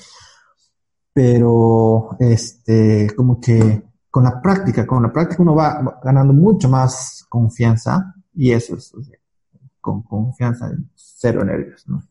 Pero, 1.12 2.16
este, 2.20 3.12
como 3.16 3.40
que 3.40 3.82
con 4.08 4.22
la 4.22 4.40
práctica, 4.40 4.86
con 4.86 5.02
la 5.02 5.12
práctica 5.12 5.42
uno 5.42 5.56
va 5.56 5.98
ganando 6.00 6.32
mucho 6.32 6.68
más 6.68 7.26
confianza 7.28 8.14
y 8.34 8.52
eso 8.52 8.76
es, 8.76 8.92
con 9.80 10.02
confianza, 10.02 10.70
cero 10.94 11.44
nervios, 11.44 11.88
¿no? 11.88 12.04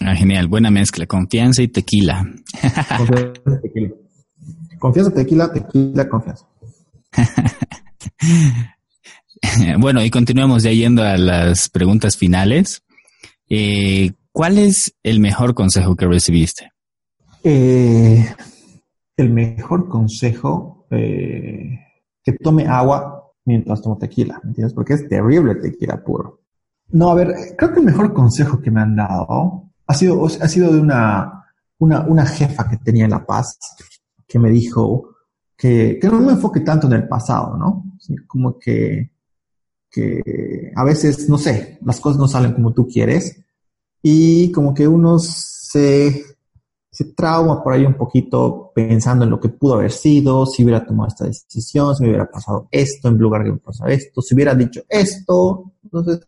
Ah, 0.00 0.14
genial, 0.14 0.48
buena 0.48 0.70
mezcla, 0.70 1.06
confianza 1.06 1.62
y 1.62 1.68
tequila. 1.68 2.24
Confianza 2.96 3.40
y 3.46 3.60
tequila. 3.62 3.90
Confianza, 4.78 5.12
tequila, 5.12 5.52
tequila, 5.52 6.08
confianza. 6.08 6.46
bueno, 9.78 10.04
y 10.04 10.10
continuamos 10.10 10.62
ya 10.62 10.70
yendo 10.70 11.02
a 11.02 11.16
las 11.16 11.68
preguntas 11.68 12.16
finales. 12.16 12.82
Eh, 13.48 14.12
¿Cuál 14.30 14.58
es 14.58 14.94
el 15.02 15.20
mejor 15.20 15.54
consejo 15.54 15.96
que 15.96 16.06
recibiste? 16.06 16.70
Eh, 17.42 18.24
el 19.16 19.30
mejor 19.30 19.88
consejo, 19.88 20.86
eh, 20.90 21.80
que 22.22 22.32
tome 22.34 22.66
agua 22.66 23.32
mientras 23.44 23.82
tomo 23.82 23.98
tequila, 23.98 24.40
¿me 24.44 24.50
entiendes? 24.50 24.74
Porque 24.74 24.94
es 24.94 25.08
terrible 25.08 25.52
el 25.52 25.60
tequila 25.60 26.04
puro. 26.04 26.42
No, 26.90 27.10
a 27.10 27.14
ver, 27.14 27.34
creo 27.56 27.72
que 27.72 27.80
el 27.80 27.86
mejor 27.86 28.12
consejo 28.12 28.60
que 28.60 28.70
me 28.70 28.80
han 28.80 28.94
dado 28.94 29.67
ha 29.88 29.94
sido, 29.94 30.24
ha 30.26 30.48
sido 30.48 30.72
de 30.72 30.80
una, 30.80 31.44
una, 31.78 32.02
una 32.02 32.26
jefa 32.26 32.68
que 32.68 32.76
tenía 32.76 33.06
en 33.06 33.10
La 33.10 33.24
Paz 33.24 33.58
que 34.26 34.38
me 34.38 34.50
dijo 34.50 35.16
que, 35.56 35.98
que 36.00 36.08
no 36.08 36.20
me 36.20 36.32
enfoque 36.32 36.60
tanto 36.60 36.86
en 36.86 36.92
el 36.92 37.08
pasado, 37.08 37.56
¿no? 37.56 37.84
como 38.26 38.58
que, 38.58 39.10
que 39.90 40.72
a 40.76 40.84
veces, 40.84 41.28
no 41.28 41.38
sé, 41.38 41.78
las 41.82 42.00
cosas 42.00 42.18
no 42.18 42.28
salen 42.28 42.52
como 42.52 42.72
tú 42.72 42.86
quieres 42.86 43.40
y 44.02 44.52
como 44.52 44.74
que 44.74 44.86
uno 44.86 45.18
se, 45.18 46.22
se 46.90 47.04
trauma 47.14 47.62
por 47.64 47.72
ahí 47.72 47.84
un 47.84 47.94
poquito 47.94 48.70
pensando 48.74 49.24
en 49.24 49.30
lo 49.30 49.40
que 49.40 49.48
pudo 49.48 49.74
haber 49.74 49.90
sido, 49.90 50.44
si 50.44 50.62
hubiera 50.64 50.84
tomado 50.84 51.08
esta 51.08 51.24
decisión, 51.24 51.96
si 51.96 52.02
me 52.02 52.10
hubiera 52.10 52.30
pasado 52.30 52.68
esto 52.70 53.08
en 53.08 53.16
lugar 53.16 53.42
que 53.42 53.52
me 53.52 53.58
pasara 53.58 53.92
esto, 53.92 54.20
si 54.20 54.34
hubiera 54.34 54.54
dicho 54.54 54.82
esto. 54.88 55.72
Entonces, 55.82 56.20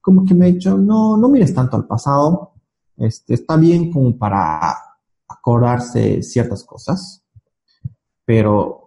como 0.00 0.24
que 0.24 0.34
me 0.34 0.48
he 0.48 0.52
dicho, 0.52 0.76
no, 0.76 1.16
no 1.16 1.28
mires 1.28 1.54
tanto 1.54 1.76
al 1.76 1.86
pasado, 1.86 2.55
este, 2.96 3.34
está 3.34 3.56
bien 3.56 3.92
como 3.92 4.16
para 4.16 4.74
acordarse 5.28 6.22
ciertas 6.22 6.64
cosas, 6.64 7.22
pero, 8.24 8.82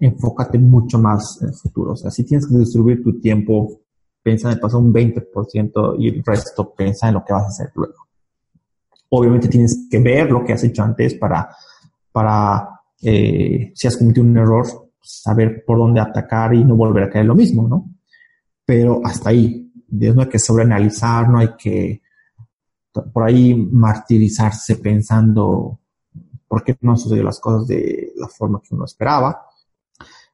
enfócate 0.00 0.58
mucho 0.58 0.98
más 0.98 1.38
en 1.42 1.48
el 1.48 1.54
futuro. 1.54 1.92
O 1.92 1.96
sea, 1.96 2.10
si 2.10 2.24
tienes 2.24 2.46
que 2.46 2.56
distribuir 2.56 3.02
tu 3.02 3.20
tiempo 3.20 3.80
piensa 4.22 4.48
en 4.48 4.54
el 4.54 4.60
pasado 4.60 4.82
un 4.82 4.92
20% 4.92 5.96
y 5.98 6.08
el 6.08 6.22
resto 6.24 6.74
piensa 6.74 7.08
en 7.08 7.14
lo 7.14 7.24
que 7.24 7.32
vas 7.32 7.44
a 7.44 7.48
hacer 7.48 7.70
luego. 7.74 8.08
Obviamente 9.10 9.48
tienes 9.48 9.86
que 9.90 9.98
ver 9.98 10.30
lo 10.30 10.44
que 10.44 10.52
has 10.52 10.62
hecho 10.64 10.82
antes 10.82 11.14
para, 11.14 11.48
para 12.12 12.80
eh, 13.02 13.72
si 13.74 13.88
has 13.88 13.96
cometido 13.96 14.24
un 14.24 14.36
error, 14.36 14.66
saber 15.00 15.64
por 15.64 15.78
dónde 15.78 16.00
atacar 16.00 16.54
y 16.54 16.64
no 16.64 16.76
volver 16.76 17.04
a 17.04 17.10
caer 17.10 17.26
lo 17.26 17.34
mismo, 17.34 17.66
¿no? 17.66 17.90
Pero 18.64 19.00
hasta 19.04 19.30
ahí. 19.30 19.66
No 19.88 20.22
hay 20.22 20.28
que 20.28 20.38
sobreanalizar, 20.38 21.28
no 21.28 21.38
hay 21.38 21.56
que 21.58 22.02
por 22.92 23.22
ahí 23.22 23.54
martirizarse 23.54 24.76
pensando 24.76 25.78
por 26.48 26.64
qué 26.64 26.76
no 26.80 26.96
sucedió 26.96 27.22
las 27.22 27.38
cosas 27.38 27.66
de 27.68 28.12
la 28.16 28.28
forma 28.28 28.60
que 28.60 28.74
uno 28.74 28.84
esperaba. 28.84 29.46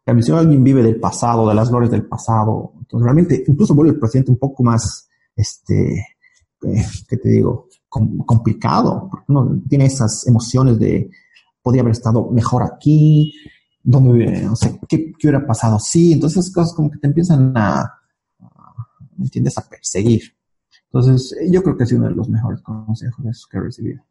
La 0.06 0.22
si 0.22 0.32
alguien 0.32 0.62
vive 0.62 0.82
del 0.82 1.00
pasado, 1.00 1.48
de 1.48 1.54
las 1.54 1.68
glorias 1.68 1.90
del 1.90 2.06
pasado, 2.06 2.74
entonces 2.78 3.04
realmente 3.04 3.44
incluso 3.46 3.74
vuelve 3.74 3.92
el 3.92 3.98
presente 3.98 4.30
un 4.30 4.38
poco 4.38 4.62
más, 4.62 5.08
este, 5.34 5.98
eh, 6.62 6.86
¿qué 7.08 7.16
te 7.16 7.28
digo? 7.28 7.68
complicado, 7.88 9.08
porque 9.10 9.24
uno 9.28 9.62
tiene 9.68 9.86
esas 9.86 10.26
emociones 10.26 10.78
de 10.78 11.10
podría 11.62 11.80
haber 11.82 11.92
estado 11.92 12.30
mejor 12.30 12.62
aquí, 12.62 13.34
donde, 13.82 14.42
no 14.42 14.54
sé, 14.54 14.78
¿qué, 14.88 15.12
qué 15.18 15.28
hubiera 15.28 15.46
pasado 15.46 15.78
Sí, 15.78 16.12
entonces 16.12 16.44
esas 16.44 16.54
cosas 16.54 16.74
como 16.74 16.90
que 16.90 16.98
te 16.98 17.06
empiezan 17.06 17.56
a, 17.56 17.92
¿me 19.16 19.24
entiendes?, 19.24 19.56
a 19.58 19.68
perseguir. 19.68 20.35
Entonces, 20.92 21.36
yo 21.50 21.62
creo 21.62 21.76
que 21.76 21.84
ha 21.84 21.86
sido 21.86 22.00
uno 22.00 22.08
de 22.08 22.14
los 22.14 22.28
mejores 22.28 22.60
consejos 22.62 23.46
que 23.50 23.58
he 23.58 23.60
recibido. 23.60 24.02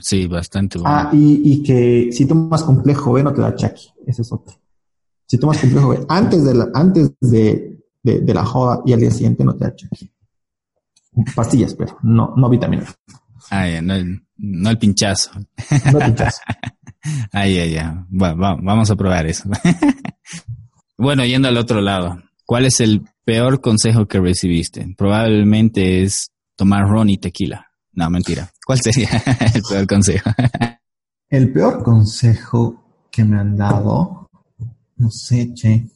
sí, 0.00 0.26
bastante 0.26 0.78
bueno. 0.78 0.96
Ah, 0.96 1.10
y, 1.12 1.52
y, 1.52 1.62
que 1.62 2.10
si 2.12 2.26
tomas 2.26 2.62
complejo 2.62 3.12
B 3.12 3.22
no 3.22 3.32
te 3.32 3.42
da 3.42 3.54
chaki, 3.54 3.88
ese 4.06 4.22
es 4.22 4.32
otro. 4.32 4.54
Si 5.26 5.38
tomas 5.38 5.58
complejo 5.58 5.90
B 5.90 6.06
antes 6.08 6.44
de 6.44 6.54
la, 6.54 6.68
antes 6.72 7.12
de, 7.20 7.78
de, 8.02 8.34
la 8.34 8.44
joda 8.44 8.80
y 8.86 8.92
al 8.92 9.00
día 9.00 9.10
siguiente 9.10 9.44
no 9.44 9.54
te 9.54 9.64
da 9.64 9.76
chaki. 9.76 10.10
Pastillas, 11.34 11.74
pero 11.74 11.98
no, 12.02 12.34
no 12.36 12.48
vitamina. 12.48 12.84
Ah, 13.50 13.66
no, 13.82 13.94
no 14.36 14.70
el 14.70 14.78
pinchazo. 14.78 15.30
No 15.92 15.98
el 15.98 16.06
pinchazo. 16.06 16.40
Ay, 17.32 17.58
ay, 17.58 17.76
ay. 17.76 17.94
Bueno, 18.08 18.36
vamos 18.62 18.90
a 18.90 18.96
probar 18.96 19.26
eso. 19.26 19.48
bueno, 20.98 21.24
yendo 21.24 21.48
al 21.48 21.56
otro 21.56 21.80
lado. 21.80 22.18
¿Cuál 22.48 22.64
es 22.64 22.80
el 22.80 23.06
peor 23.26 23.60
consejo 23.60 24.08
que 24.08 24.18
recibiste? 24.20 24.94
Probablemente 24.96 26.02
es 26.02 26.30
tomar 26.56 26.88
ron 26.88 27.10
y 27.10 27.18
tequila. 27.18 27.66
No, 27.92 28.08
mentira. 28.08 28.50
¿Cuál 28.66 28.80
sería 28.80 29.10
el 29.54 29.60
peor 29.60 29.86
consejo? 29.86 30.30
el 31.28 31.52
peor 31.52 31.82
consejo 31.82 33.06
que 33.10 33.22
me 33.22 33.38
han 33.38 33.54
dado, 33.54 34.30
no 34.96 35.10
sé, 35.10 35.52
che. 35.52 35.90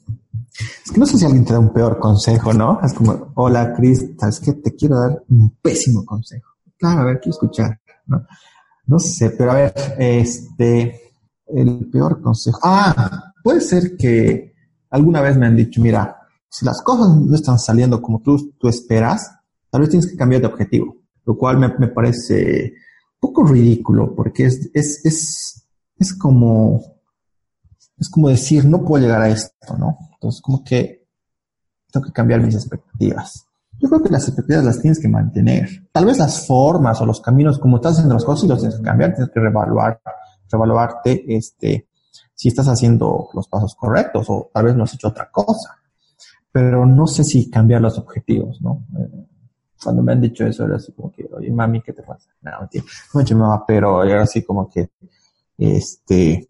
Es 0.84 0.92
que 0.92 1.00
no 1.00 1.06
sé 1.06 1.16
si 1.16 1.24
alguien 1.24 1.46
te 1.46 1.54
da 1.54 1.58
un 1.58 1.72
peor 1.72 1.98
consejo, 1.98 2.52
¿no? 2.52 2.80
Es 2.84 2.92
como, 2.92 3.32
hola, 3.36 3.72
Cris, 3.72 4.10
¿sabes 4.20 4.38
qué? 4.40 4.52
Te 4.52 4.76
quiero 4.76 5.00
dar 5.00 5.22
un 5.30 5.56
pésimo 5.62 6.04
consejo. 6.04 6.50
Claro, 6.76 7.00
a 7.00 7.04
ver, 7.04 7.20
quiero 7.20 7.32
escuchar, 7.32 7.80
¿no? 8.04 8.26
No 8.88 8.98
sé, 8.98 9.30
pero 9.30 9.52
a 9.52 9.54
ver, 9.54 9.74
este, 9.98 11.14
el 11.46 11.88
peor 11.90 12.20
consejo. 12.20 12.60
Ah, 12.62 13.32
puede 13.42 13.62
ser 13.62 13.96
que 13.96 14.52
alguna 14.90 15.22
vez 15.22 15.38
me 15.38 15.46
han 15.46 15.56
dicho, 15.56 15.80
mira, 15.80 16.18
si 16.52 16.66
las 16.66 16.82
cosas 16.82 17.16
no 17.16 17.34
están 17.34 17.58
saliendo 17.58 18.02
como 18.02 18.20
tú, 18.20 18.52
tú 18.58 18.68
esperas, 18.68 19.38
tal 19.70 19.80
vez 19.80 19.88
tienes 19.88 20.10
que 20.10 20.18
cambiar 20.18 20.42
de 20.42 20.48
objetivo, 20.48 20.98
lo 21.24 21.34
cual 21.34 21.56
me, 21.56 21.68
me 21.78 21.88
parece 21.88 22.74
un 23.14 23.20
poco 23.20 23.42
ridículo 23.44 24.14
porque 24.14 24.44
es, 24.44 24.70
es, 24.74 25.00
es, 25.02 25.66
es 25.98 26.12
como, 26.12 26.78
es 27.96 28.10
como 28.10 28.28
decir, 28.28 28.66
no 28.66 28.84
puedo 28.84 29.02
llegar 29.02 29.22
a 29.22 29.30
esto, 29.30 29.78
¿no? 29.78 29.96
Entonces, 30.12 30.42
como 30.42 30.62
que 30.62 31.06
tengo 31.90 32.04
que 32.04 32.12
cambiar 32.12 32.42
mis 32.42 32.54
expectativas. 32.54 33.46
Yo 33.80 33.88
creo 33.88 34.02
que 34.02 34.10
las 34.10 34.28
expectativas 34.28 34.64
las 34.66 34.78
tienes 34.78 35.00
que 35.00 35.08
mantener. 35.08 35.88
Tal 35.90 36.04
vez 36.04 36.18
las 36.18 36.46
formas 36.46 37.00
o 37.00 37.06
los 37.06 37.22
caminos, 37.22 37.58
como 37.58 37.76
estás 37.76 37.92
haciendo 37.92 38.12
las 38.12 38.26
cosas, 38.26 38.44
y 38.44 38.48
los 38.48 38.58
tienes 38.58 38.76
que 38.76 38.84
cambiar, 38.84 39.14
tienes 39.14 39.32
que 39.32 39.40
reevaluar, 39.40 40.02
reevaluarte, 40.50 41.34
este, 41.34 41.88
si 42.34 42.48
estás 42.48 42.68
haciendo 42.68 43.30
los 43.32 43.48
pasos 43.48 43.74
correctos 43.74 44.26
o 44.28 44.50
tal 44.52 44.66
vez 44.66 44.76
no 44.76 44.84
has 44.84 44.92
hecho 44.92 45.08
otra 45.08 45.30
cosa 45.30 45.78
pero 46.52 46.84
no 46.84 47.06
sé 47.06 47.24
si 47.24 47.50
cambiar 47.50 47.80
los 47.80 47.98
objetivos, 47.98 48.60
¿no? 48.60 48.84
Eh, 48.98 49.26
cuando 49.82 50.02
me 50.02 50.12
han 50.12 50.20
dicho 50.20 50.46
eso 50.46 50.64
era 50.64 50.76
así 50.76 50.92
como 50.92 51.10
que, 51.10 51.28
oye, 51.32 51.50
mami, 51.50 51.82
¿qué 51.82 51.92
te 51.92 52.02
pasa? 52.02 52.30
No, 52.42 52.68
tío, 52.70 52.82
no, 53.14 53.38
mamá, 53.38 53.64
pero 53.66 54.04
era 54.04 54.22
así 54.22 54.44
como 54.44 54.68
que, 54.68 54.90
este, 55.58 56.46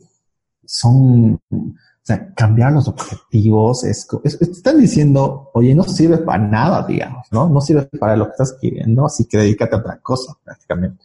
son, 0.64 1.40
o 1.50 1.74
sea, 2.02 2.34
cambiar 2.34 2.72
los 2.72 2.88
objetivos 2.88 3.84
es, 3.84 4.06
es, 4.24 4.42
están 4.42 4.80
diciendo, 4.80 5.50
oye, 5.54 5.74
no 5.74 5.84
sirve 5.84 6.18
para 6.18 6.42
nada, 6.42 6.86
digamos, 6.86 7.26
¿no? 7.30 7.48
No 7.48 7.60
sirve 7.60 7.84
para 7.98 8.16
lo 8.16 8.26
que 8.26 8.32
estás 8.32 8.58
queriendo, 8.60 9.06
así 9.06 9.24
que 9.26 9.38
dedícate 9.38 9.76
a 9.76 9.78
otra 9.78 10.00
cosa, 10.00 10.36
prácticamente. 10.44 11.04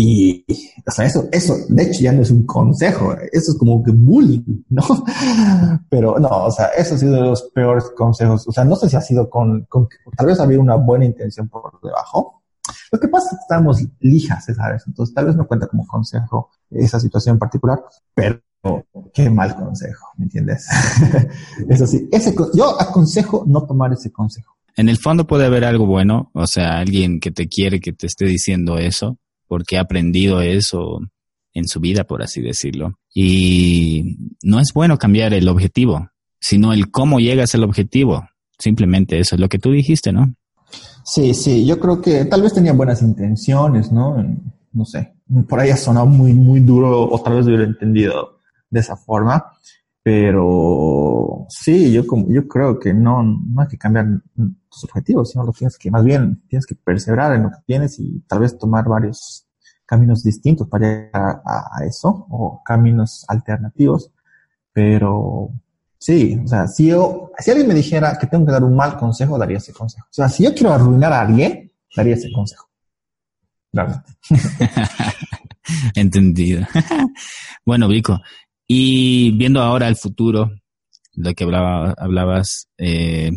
Y, 0.00 0.44
sea, 0.86 1.06
eso, 1.06 1.28
eso, 1.32 1.56
de 1.68 1.82
hecho 1.82 2.02
ya 2.02 2.12
no 2.12 2.22
es 2.22 2.30
un 2.30 2.46
consejo, 2.46 3.14
eso 3.32 3.50
es 3.50 3.58
como 3.58 3.82
que 3.82 3.90
bullying, 3.90 4.62
¿no? 4.68 4.84
Pero 5.90 6.20
no, 6.20 6.28
o 6.28 6.50
sea, 6.52 6.66
eso 6.66 6.94
ha 6.94 6.98
sido 6.98 7.14
de 7.14 7.22
los 7.22 7.42
peores 7.52 7.84
consejos. 7.96 8.46
O 8.46 8.52
sea, 8.52 8.64
no 8.64 8.76
sé 8.76 8.88
si 8.88 8.94
ha 8.94 9.00
sido 9.00 9.28
con, 9.28 9.66
tal 10.16 10.26
vez 10.26 10.38
había 10.38 10.60
una 10.60 10.76
buena 10.76 11.04
intención 11.04 11.48
por 11.48 11.80
debajo. 11.82 12.44
Lo 12.92 13.00
que 13.00 13.08
pasa 13.08 13.26
es 13.26 13.38
que 13.38 13.42
estamos 13.42 13.82
lijas, 13.98 14.44
¿sabes? 14.44 14.84
Entonces 14.86 15.12
tal 15.12 15.26
vez 15.26 15.34
no 15.34 15.48
cuenta 15.48 15.66
como 15.66 15.84
consejo 15.84 16.50
esa 16.70 17.00
situación 17.00 17.36
particular, 17.36 17.82
pero 18.14 18.40
qué 19.12 19.28
mal 19.28 19.56
consejo, 19.56 20.06
¿me 20.16 20.26
entiendes? 20.26 20.64
eso 21.68 21.88
sí, 21.88 22.08
ese, 22.12 22.36
yo 22.54 22.80
aconsejo 22.80 23.42
no 23.48 23.66
tomar 23.66 23.92
ese 23.92 24.12
consejo. 24.12 24.54
En 24.76 24.88
el 24.88 24.98
fondo 24.98 25.26
puede 25.26 25.44
haber 25.44 25.64
algo 25.64 25.86
bueno, 25.86 26.30
o 26.34 26.46
sea, 26.46 26.78
alguien 26.78 27.18
que 27.18 27.32
te 27.32 27.48
quiere 27.48 27.80
que 27.80 27.92
te 27.92 28.06
esté 28.06 28.26
diciendo 28.26 28.78
eso, 28.78 29.18
porque 29.48 29.78
ha 29.78 29.82
aprendido 29.82 30.40
eso 30.40 31.00
en 31.54 31.66
su 31.66 31.80
vida, 31.80 32.04
por 32.04 32.22
así 32.22 32.40
decirlo. 32.40 32.98
Y 33.12 34.16
no 34.42 34.60
es 34.60 34.72
bueno 34.72 34.98
cambiar 34.98 35.34
el 35.34 35.48
objetivo, 35.48 36.10
sino 36.38 36.72
el 36.72 36.90
cómo 36.90 37.18
llegas 37.18 37.54
al 37.54 37.64
objetivo. 37.64 38.28
Simplemente 38.58 39.18
eso 39.18 39.34
es 39.34 39.40
lo 39.40 39.48
que 39.48 39.58
tú 39.58 39.72
dijiste, 39.72 40.12
¿no? 40.12 40.34
Sí, 41.04 41.34
sí, 41.34 41.64
yo 41.64 41.80
creo 41.80 42.00
que 42.00 42.26
tal 42.26 42.42
vez 42.42 42.52
tenía 42.52 42.72
buenas 42.72 43.02
intenciones, 43.02 43.90
¿no? 43.90 44.22
No 44.72 44.84
sé, 44.84 45.14
por 45.48 45.58
ahí 45.58 45.70
ha 45.70 45.76
sonado 45.76 46.06
muy, 46.06 46.34
muy 46.34 46.60
duro, 46.60 47.08
o 47.08 47.22
tal 47.22 47.36
vez 47.36 47.46
lo 47.46 47.54
hubiera 47.54 47.64
entendido 47.64 48.40
de 48.68 48.80
esa 48.80 48.96
forma, 48.96 49.52
pero 50.10 51.44
sí, 51.50 51.92
yo 51.92 52.06
como, 52.06 52.30
yo 52.30 52.48
creo 52.48 52.78
que 52.78 52.94
no, 52.94 53.22
no 53.22 53.60
hay 53.60 53.68
que 53.68 53.76
cambiar 53.76 54.06
tus 54.70 54.84
objetivos, 54.84 55.30
sino 55.30 55.44
lo 55.44 55.52
tienes 55.52 55.76
que, 55.76 55.90
más 55.90 56.02
bien, 56.02 56.40
tienes 56.48 56.64
que 56.64 56.74
perseverar 56.74 57.36
en 57.36 57.42
lo 57.42 57.50
que 57.50 57.58
tienes 57.66 58.00
y 58.00 58.20
tal 58.26 58.38
vez 58.38 58.56
tomar 58.56 58.88
varios 58.88 59.46
caminos 59.84 60.22
distintos 60.22 60.66
para 60.66 60.86
llegar 60.86 61.42
a, 61.44 61.84
eso, 61.84 62.26
o 62.30 62.62
caminos 62.64 63.26
alternativos, 63.28 64.10
pero 64.72 65.50
sí, 65.98 66.40
o 66.42 66.48
sea, 66.48 66.66
si 66.68 66.86
yo, 66.86 67.30
si 67.38 67.50
alguien 67.50 67.68
me 67.68 67.74
dijera 67.74 68.16
que 68.18 68.28
tengo 68.28 68.46
que 68.46 68.52
dar 68.52 68.64
un 68.64 68.76
mal 68.76 68.96
consejo, 68.96 69.36
daría 69.36 69.58
ese 69.58 69.74
consejo. 69.74 70.06
O 70.06 70.14
sea, 70.14 70.30
si 70.30 70.42
yo 70.42 70.54
quiero 70.54 70.72
arruinar 70.72 71.12
a 71.12 71.20
alguien, 71.20 71.70
daría 71.94 72.14
ese 72.14 72.32
consejo. 72.32 72.66
Realmente. 73.74 74.10
Entendido. 75.94 76.66
bueno, 77.66 77.88
Vico, 77.88 78.18
y 78.70 79.30
viendo 79.30 79.62
ahora 79.62 79.88
el 79.88 79.96
futuro, 79.96 80.52
lo 81.14 81.34
que 81.34 81.44
hablaba, 81.44 81.94
hablabas, 81.96 82.68
eh, 82.76 83.30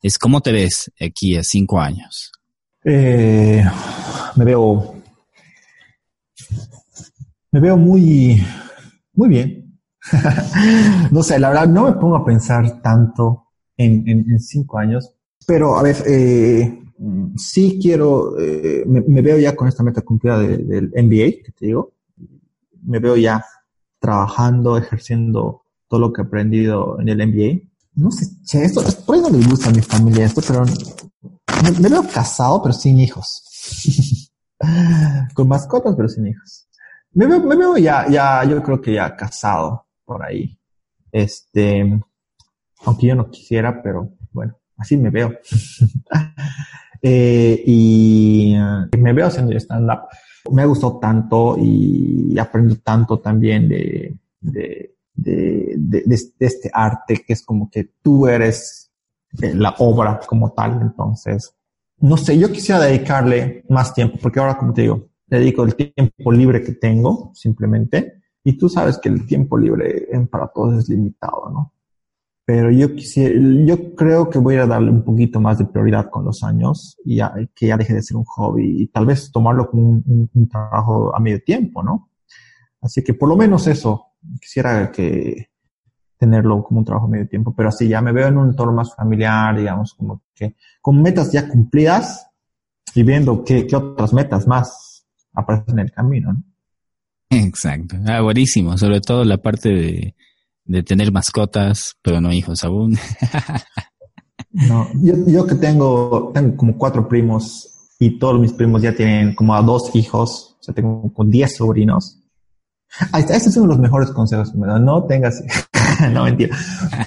es 0.00 0.18
cómo 0.18 0.40
te 0.40 0.50
ves 0.50 0.90
aquí 0.98 1.36
a 1.36 1.44
cinco 1.44 1.78
años. 1.78 2.32
Eh, 2.82 3.62
me 4.34 4.44
veo, 4.46 4.94
me 7.50 7.60
veo 7.60 7.76
muy, 7.76 8.42
muy 9.12 9.28
bien. 9.28 9.78
no 11.12 11.22
sé, 11.22 11.38
la 11.38 11.50
verdad 11.50 11.68
no 11.68 11.84
me 11.84 11.92
pongo 11.92 12.16
a 12.16 12.24
pensar 12.24 12.80
tanto 12.80 13.48
en, 13.76 14.40
cinco 14.40 14.78
años, 14.78 15.12
pero 15.46 15.76
a 15.76 15.82
ver, 15.82 15.96
eh, 16.06 16.80
sí 17.36 17.78
quiero, 17.80 18.34
me, 18.86 19.20
veo 19.20 19.38
ya 19.38 19.54
con 19.54 19.68
esta 19.68 19.82
meta 19.82 20.00
cumplida 20.00 20.38
del 20.38 20.90
MBA, 20.96 21.44
que 21.44 21.52
te 21.56 21.66
digo, 21.66 21.92
me 22.84 22.98
veo 22.98 23.16
ya 23.16 23.44
trabajando, 24.02 24.76
ejerciendo 24.76 25.62
todo 25.88 26.00
lo 26.00 26.12
que 26.12 26.20
he 26.20 26.24
aprendido 26.24 27.00
en 27.00 27.08
el 27.08 27.26
MBA. 27.26 27.68
No 27.94 28.10
sé, 28.10 28.26
che, 28.44 28.64
esto, 28.64 28.82
por 29.06 29.14
ahí 29.14 29.20
no 29.22 29.30
le 29.30 29.46
gusta 29.46 29.70
a 29.70 29.72
mi 29.72 29.80
familia 29.80 30.26
esto, 30.26 30.42
pero 30.46 30.64
me, 31.80 31.88
veo 31.88 32.02
casado, 32.12 32.60
pero 32.62 32.74
sin 32.74 32.98
hijos. 33.00 34.28
Con 35.34 35.48
mascotas, 35.48 35.94
pero 35.96 36.08
sin 36.08 36.26
hijos. 36.26 36.68
Me 37.12 37.26
veo, 37.26 37.40
me 37.40 37.56
veo 37.56 37.76
ya, 37.76 38.08
ya, 38.08 38.44
yo 38.44 38.62
creo 38.62 38.80
que 38.80 38.94
ya 38.94 39.14
casado 39.14 39.86
por 40.04 40.24
ahí. 40.24 40.58
Este, 41.12 42.00
aunque 42.84 43.06
yo 43.06 43.14
no 43.14 43.30
quisiera, 43.30 43.82
pero 43.82 44.10
bueno, 44.32 44.58
así 44.78 44.96
me 44.96 45.10
veo. 45.10 45.32
eh, 47.02 47.62
y 47.66 48.56
me 48.98 49.12
veo 49.12 49.26
haciendo 49.26 49.56
stand-up 49.56 50.08
me 50.50 50.66
gustado 50.66 50.98
tanto 50.98 51.56
y 51.58 52.36
aprendo 52.38 52.76
tanto 52.76 53.20
también 53.20 53.68
de, 53.68 54.16
de, 54.40 54.94
de, 55.14 55.74
de, 55.76 56.30
este 56.40 56.70
arte 56.72 57.24
que 57.26 57.32
es 57.32 57.42
como 57.42 57.70
que 57.70 57.90
tú 58.02 58.26
eres 58.26 58.90
la 59.38 59.74
obra 59.78 60.20
como 60.26 60.52
tal. 60.52 60.80
Entonces, 60.82 61.54
no 61.98 62.16
sé, 62.16 62.38
yo 62.38 62.50
quisiera 62.50 62.80
dedicarle 62.80 63.64
más 63.68 63.94
tiempo, 63.94 64.18
porque 64.20 64.40
ahora, 64.40 64.58
como 64.58 64.72
te 64.72 64.82
digo, 64.82 65.08
dedico 65.26 65.64
el 65.64 65.74
tiempo 65.74 66.32
libre 66.32 66.62
que 66.62 66.72
tengo, 66.72 67.30
simplemente, 67.34 68.22
y 68.44 68.58
tú 68.58 68.68
sabes 68.68 68.98
que 68.98 69.08
el 69.08 69.26
tiempo 69.26 69.56
libre 69.56 70.08
para 70.30 70.48
todos 70.48 70.78
es 70.80 70.88
limitado, 70.88 71.50
¿no? 71.50 71.72
Pero 72.44 72.70
yo 72.70 72.94
quisiera, 72.94 73.34
yo 73.64 73.94
creo 73.94 74.28
que 74.28 74.38
voy 74.38 74.56
a 74.56 74.66
darle 74.66 74.90
un 74.90 75.04
poquito 75.04 75.40
más 75.40 75.58
de 75.58 75.64
prioridad 75.64 76.10
con 76.10 76.24
los 76.24 76.42
años 76.42 76.96
y 77.04 77.18
que 77.54 77.68
ya 77.68 77.76
deje 77.76 77.94
de 77.94 78.02
ser 78.02 78.16
un 78.16 78.24
hobby 78.24 78.82
y 78.82 78.86
tal 78.88 79.06
vez 79.06 79.30
tomarlo 79.30 79.70
como 79.70 79.88
un, 79.88 80.30
un 80.34 80.48
trabajo 80.48 81.14
a 81.14 81.20
medio 81.20 81.40
tiempo, 81.42 81.82
¿no? 81.82 82.10
Así 82.80 83.04
que 83.04 83.14
por 83.14 83.28
lo 83.28 83.36
menos 83.36 83.68
eso, 83.68 84.08
quisiera 84.40 84.90
que 84.90 85.50
tenerlo 86.18 86.62
como 86.62 86.80
un 86.80 86.84
trabajo 86.84 87.06
a 87.06 87.10
medio 87.10 87.28
tiempo, 87.28 87.54
pero 87.54 87.68
así 87.68 87.88
ya 87.88 88.00
me 88.00 88.12
veo 88.12 88.28
en 88.28 88.36
un 88.36 88.50
entorno 88.50 88.72
más 88.72 88.94
familiar, 88.94 89.56
digamos, 89.56 89.94
como 89.94 90.22
que 90.34 90.56
con 90.80 91.00
metas 91.00 91.32
ya 91.32 91.48
cumplidas 91.48 92.28
y 92.94 93.02
viendo 93.02 93.44
qué, 93.44 93.66
qué 93.66 93.76
otras 93.76 94.12
metas 94.12 94.46
más 94.46 95.06
aparecen 95.32 95.78
en 95.78 95.86
el 95.86 95.92
camino. 95.92 96.32
¿no? 96.32 96.42
Exacto. 97.30 97.96
Ah, 98.06 98.20
buenísimo. 98.20 98.76
Sobre 98.76 99.00
todo 99.00 99.24
la 99.24 99.38
parte 99.38 99.68
de, 99.70 100.14
de 100.64 100.82
tener 100.82 101.12
mascotas, 101.12 101.96
pero 102.02 102.20
no 102.20 102.32
hijos 102.32 102.64
aún. 102.64 102.98
no, 104.50 104.88
yo, 105.02 105.14
yo 105.26 105.46
que 105.46 105.54
tengo, 105.56 106.30
tengo 106.32 106.56
como 106.56 106.76
cuatro 106.76 107.08
primos 107.08 107.72
y 107.98 108.18
todos 108.18 108.40
mis 108.40 108.52
primos 108.52 108.82
ya 108.82 108.94
tienen 108.94 109.34
como 109.34 109.54
a 109.54 109.62
dos 109.62 109.94
hijos, 109.94 110.56
o 110.60 110.62
sea, 110.62 110.74
tengo 110.74 111.12
con 111.12 111.30
diez 111.30 111.56
sobrinos. 111.56 112.18
Ahí 113.12 113.22
está, 113.22 113.36
este 113.36 113.48
es 113.48 113.56
uno 113.56 113.68
de 113.68 113.74
los 113.74 113.80
mejores 113.80 114.10
consejos 114.10 114.52
que 114.52 114.58
me 114.58 114.66
dan. 114.66 114.84
No 114.84 115.04
tengas, 115.04 115.42
no 116.12 116.24
mentira. 116.24 116.56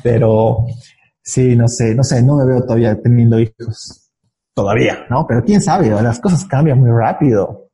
Pero 0.02 0.66
sí, 1.22 1.56
no 1.56 1.68
sé, 1.68 1.94
no 1.94 2.04
sé, 2.04 2.24
no 2.24 2.38
me 2.38 2.46
veo 2.46 2.62
todavía 2.62 3.00
teniendo 3.00 3.40
hijos. 3.40 4.10
Todavía, 4.54 5.06
¿no? 5.10 5.28
Pero 5.28 5.44
quién 5.44 5.62
sabe, 5.62 5.90
las 5.90 6.20
cosas 6.20 6.46
cambian 6.46 6.80
muy 6.80 6.90
rápido. 6.90 7.70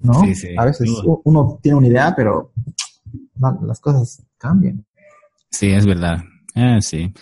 ¿No? 0.00 0.14
Sí, 0.20 0.34
sí. 0.34 0.48
A 0.56 0.64
veces 0.64 0.88
uno 1.24 1.58
tiene 1.60 1.78
una 1.78 1.88
idea, 1.88 2.14
pero 2.16 2.52
las 3.62 3.80
cosas 3.80 4.24
cambian. 4.38 4.86
Sí, 5.50 5.68
es 5.68 5.86
verdad. 5.86 6.22
Ah, 6.54 6.80
sí. 6.80 7.12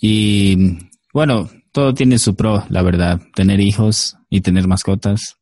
Y 0.00 0.78
bueno, 1.12 1.48
todo 1.72 1.94
tiene 1.94 2.18
su 2.18 2.34
pro, 2.34 2.64
la 2.68 2.82
verdad. 2.82 3.20
Tener 3.34 3.60
hijos 3.60 4.16
y 4.30 4.40
tener 4.40 4.66
mascotas. 4.66 5.36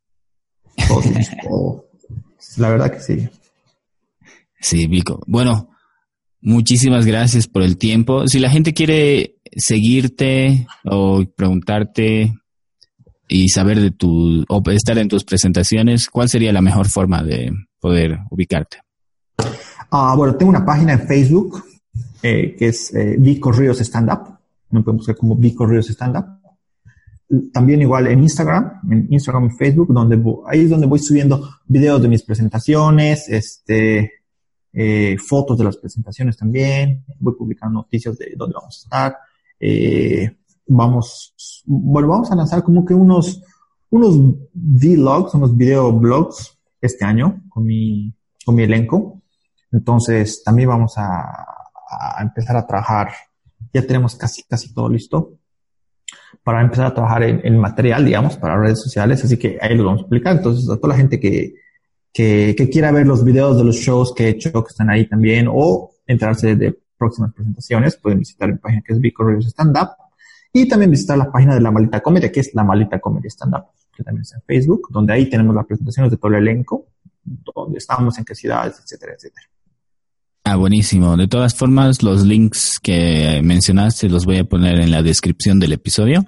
La 2.56 2.70
verdad 2.70 2.92
que 2.92 3.00
sí. 3.00 3.28
Sí, 4.60 4.86
Vico. 4.86 5.22
Bueno, 5.26 5.70
muchísimas 6.40 7.06
gracias 7.06 7.46
por 7.46 7.62
el 7.62 7.76
tiempo. 7.76 8.26
Si 8.26 8.38
la 8.38 8.50
gente 8.50 8.72
quiere 8.72 9.36
seguirte 9.56 10.66
o 10.84 11.24
preguntarte 11.36 12.34
y 13.28 13.48
saber 13.48 13.80
de 13.80 13.90
tu, 13.90 14.44
o 14.48 14.62
estar 14.70 14.98
en 14.98 15.08
tus 15.08 15.24
presentaciones, 15.24 16.08
¿cuál 16.08 16.28
sería 16.28 16.52
la 16.52 16.62
mejor 16.62 16.88
forma 16.88 17.22
de 17.22 17.52
poder 17.80 18.18
ubicarte? 18.30 18.78
Ah, 19.90 20.14
bueno, 20.16 20.36
tengo 20.36 20.50
una 20.50 20.64
página 20.64 20.94
en 20.94 21.06
Facebook 21.06 21.62
eh, 22.22 22.56
que 22.58 22.68
es 22.68 22.94
eh, 22.94 23.16
Vico 23.18 23.52
Ríos 23.52 23.80
Stand 23.80 24.10
Up. 24.10 24.38
Me 24.70 24.82
pueden 24.82 24.96
buscar 24.98 25.16
como 25.16 25.36
Vico 25.36 25.66
Ríos 25.66 25.88
Stand 25.90 26.16
Up. 26.16 26.36
También 27.52 27.82
igual 27.82 28.06
en 28.06 28.20
Instagram, 28.20 28.80
en 28.90 29.12
Instagram 29.12 29.46
y 29.46 29.50
Facebook, 29.50 29.92
donde 29.92 30.22
ahí 30.46 30.60
es 30.60 30.70
donde 30.70 30.86
voy 30.86 31.00
subiendo 31.00 31.48
videos 31.66 32.00
de 32.00 32.08
mis 32.08 32.22
presentaciones, 32.22 33.28
este, 33.28 34.12
eh, 34.72 35.16
fotos 35.18 35.58
de 35.58 35.64
las 35.64 35.76
presentaciones 35.76 36.36
también, 36.36 37.04
voy 37.18 37.34
publicando 37.34 37.80
noticias 37.80 38.16
de 38.18 38.34
dónde 38.36 38.54
vamos 38.54 38.76
a 38.76 38.82
estar, 38.84 39.18
eh, 39.58 40.36
vamos, 40.66 41.62
bueno, 41.64 42.08
vamos 42.08 42.30
a 42.30 42.36
lanzar 42.36 42.62
como 42.62 42.84
que 42.84 42.94
unos, 42.94 43.42
unos 43.90 44.16
vlogs, 44.52 45.34
unos 45.34 45.56
videoblogs 45.56 46.58
este 46.80 47.04
año 47.04 47.42
con 47.48 47.64
mi, 47.64 48.14
con 48.44 48.54
mi 48.54 48.64
elenco. 48.64 49.22
Entonces 49.76 50.42
también 50.42 50.68
vamos 50.70 50.94
a, 50.96 51.46
empezar 52.20 52.56
a 52.56 52.66
trabajar, 52.66 53.10
ya 53.72 53.86
tenemos 53.86 54.16
casi, 54.16 54.42
casi 54.42 54.72
todo 54.74 54.88
listo 54.88 55.34
para 56.42 56.60
empezar 56.62 56.86
a 56.86 56.94
trabajar 56.94 57.22
en, 57.22 57.40
en 57.44 57.58
material, 57.58 58.04
digamos, 58.04 58.36
para 58.36 58.58
redes 58.58 58.80
sociales, 58.80 59.22
así 59.24 59.36
que 59.36 59.58
ahí 59.60 59.76
lo 59.76 59.84
vamos 59.84 60.02
a 60.02 60.06
publicar. 60.06 60.36
Entonces, 60.36 60.68
a 60.70 60.76
toda 60.76 60.88
la 60.90 60.96
gente 60.96 61.20
que, 61.20 61.54
que, 62.12 62.68
quiera 62.72 62.90
ver 62.90 63.06
los 63.06 63.22
videos 63.22 63.58
de 63.58 63.64
los 63.64 63.76
shows 63.76 64.14
que 64.14 64.24
he 64.24 64.28
hecho, 64.30 64.50
que 64.64 64.70
están 64.70 64.88
ahí 64.88 65.06
también, 65.06 65.46
o 65.50 65.90
enterarse 66.06 66.56
de 66.56 66.78
próximas 66.96 67.34
presentaciones, 67.34 67.96
pueden 67.96 68.20
visitar 68.20 68.50
mi 68.50 68.58
página 68.58 68.82
que 68.82 68.94
es 68.94 69.00
Vico 69.00 69.24
Rivers 69.24 69.48
Stand 69.48 69.76
Up. 69.76 69.90
Y 70.52 70.66
también 70.66 70.90
visitar 70.90 71.18
la 71.18 71.30
página 71.30 71.54
de 71.54 71.60
La 71.60 71.70
Malita 71.70 72.00
Comedia, 72.00 72.32
que 72.32 72.40
es 72.40 72.54
La 72.54 72.64
Malita 72.64 72.98
Comedia 72.98 73.28
Stand 73.28 73.54
Up, 73.54 73.64
que 73.94 74.02
también 74.02 74.22
está 74.22 74.36
en 74.36 74.42
Facebook, 74.42 74.88
donde 74.90 75.12
ahí 75.12 75.28
tenemos 75.28 75.54
las 75.54 75.66
presentaciones 75.66 76.10
de 76.10 76.16
todo 76.16 76.28
el 76.28 76.38
elenco, 76.38 76.86
donde 77.22 77.78
estamos, 77.78 78.16
en 78.18 78.24
qué 78.24 78.34
ciudades, 78.34 78.80
etcétera, 78.82 79.14
etcétera. 79.14 79.46
Ah, 80.48 80.54
buenísimo. 80.54 81.16
De 81.16 81.26
todas 81.26 81.56
formas, 81.56 82.04
los 82.04 82.22
links 82.24 82.78
que 82.80 83.40
mencionaste 83.42 84.08
los 84.08 84.24
voy 84.24 84.38
a 84.38 84.44
poner 84.44 84.78
en 84.78 84.92
la 84.92 85.02
descripción 85.02 85.58
del 85.58 85.72
episodio. 85.72 86.24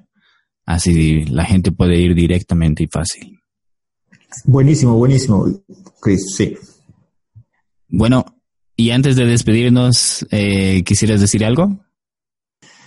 Así 0.66 1.24
la 1.26 1.44
gente 1.44 1.70
puede 1.70 2.00
ir 2.00 2.16
directamente 2.16 2.82
y 2.82 2.88
fácil. 2.88 3.38
Buenísimo, 4.44 4.94
buenísimo, 4.94 5.46
Chris, 6.00 6.34
sí. 6.34 6.58
Bueno, 7.88 8.24
y 8.74 8.90
antes 8.90 9.14
de 9.14 9.24
despedirnos, 9.24 10.26
eh, 10.32 10.82
¿quisieras 10.82 11.20
decir 11.20 11.44
algo? 11.44 11.78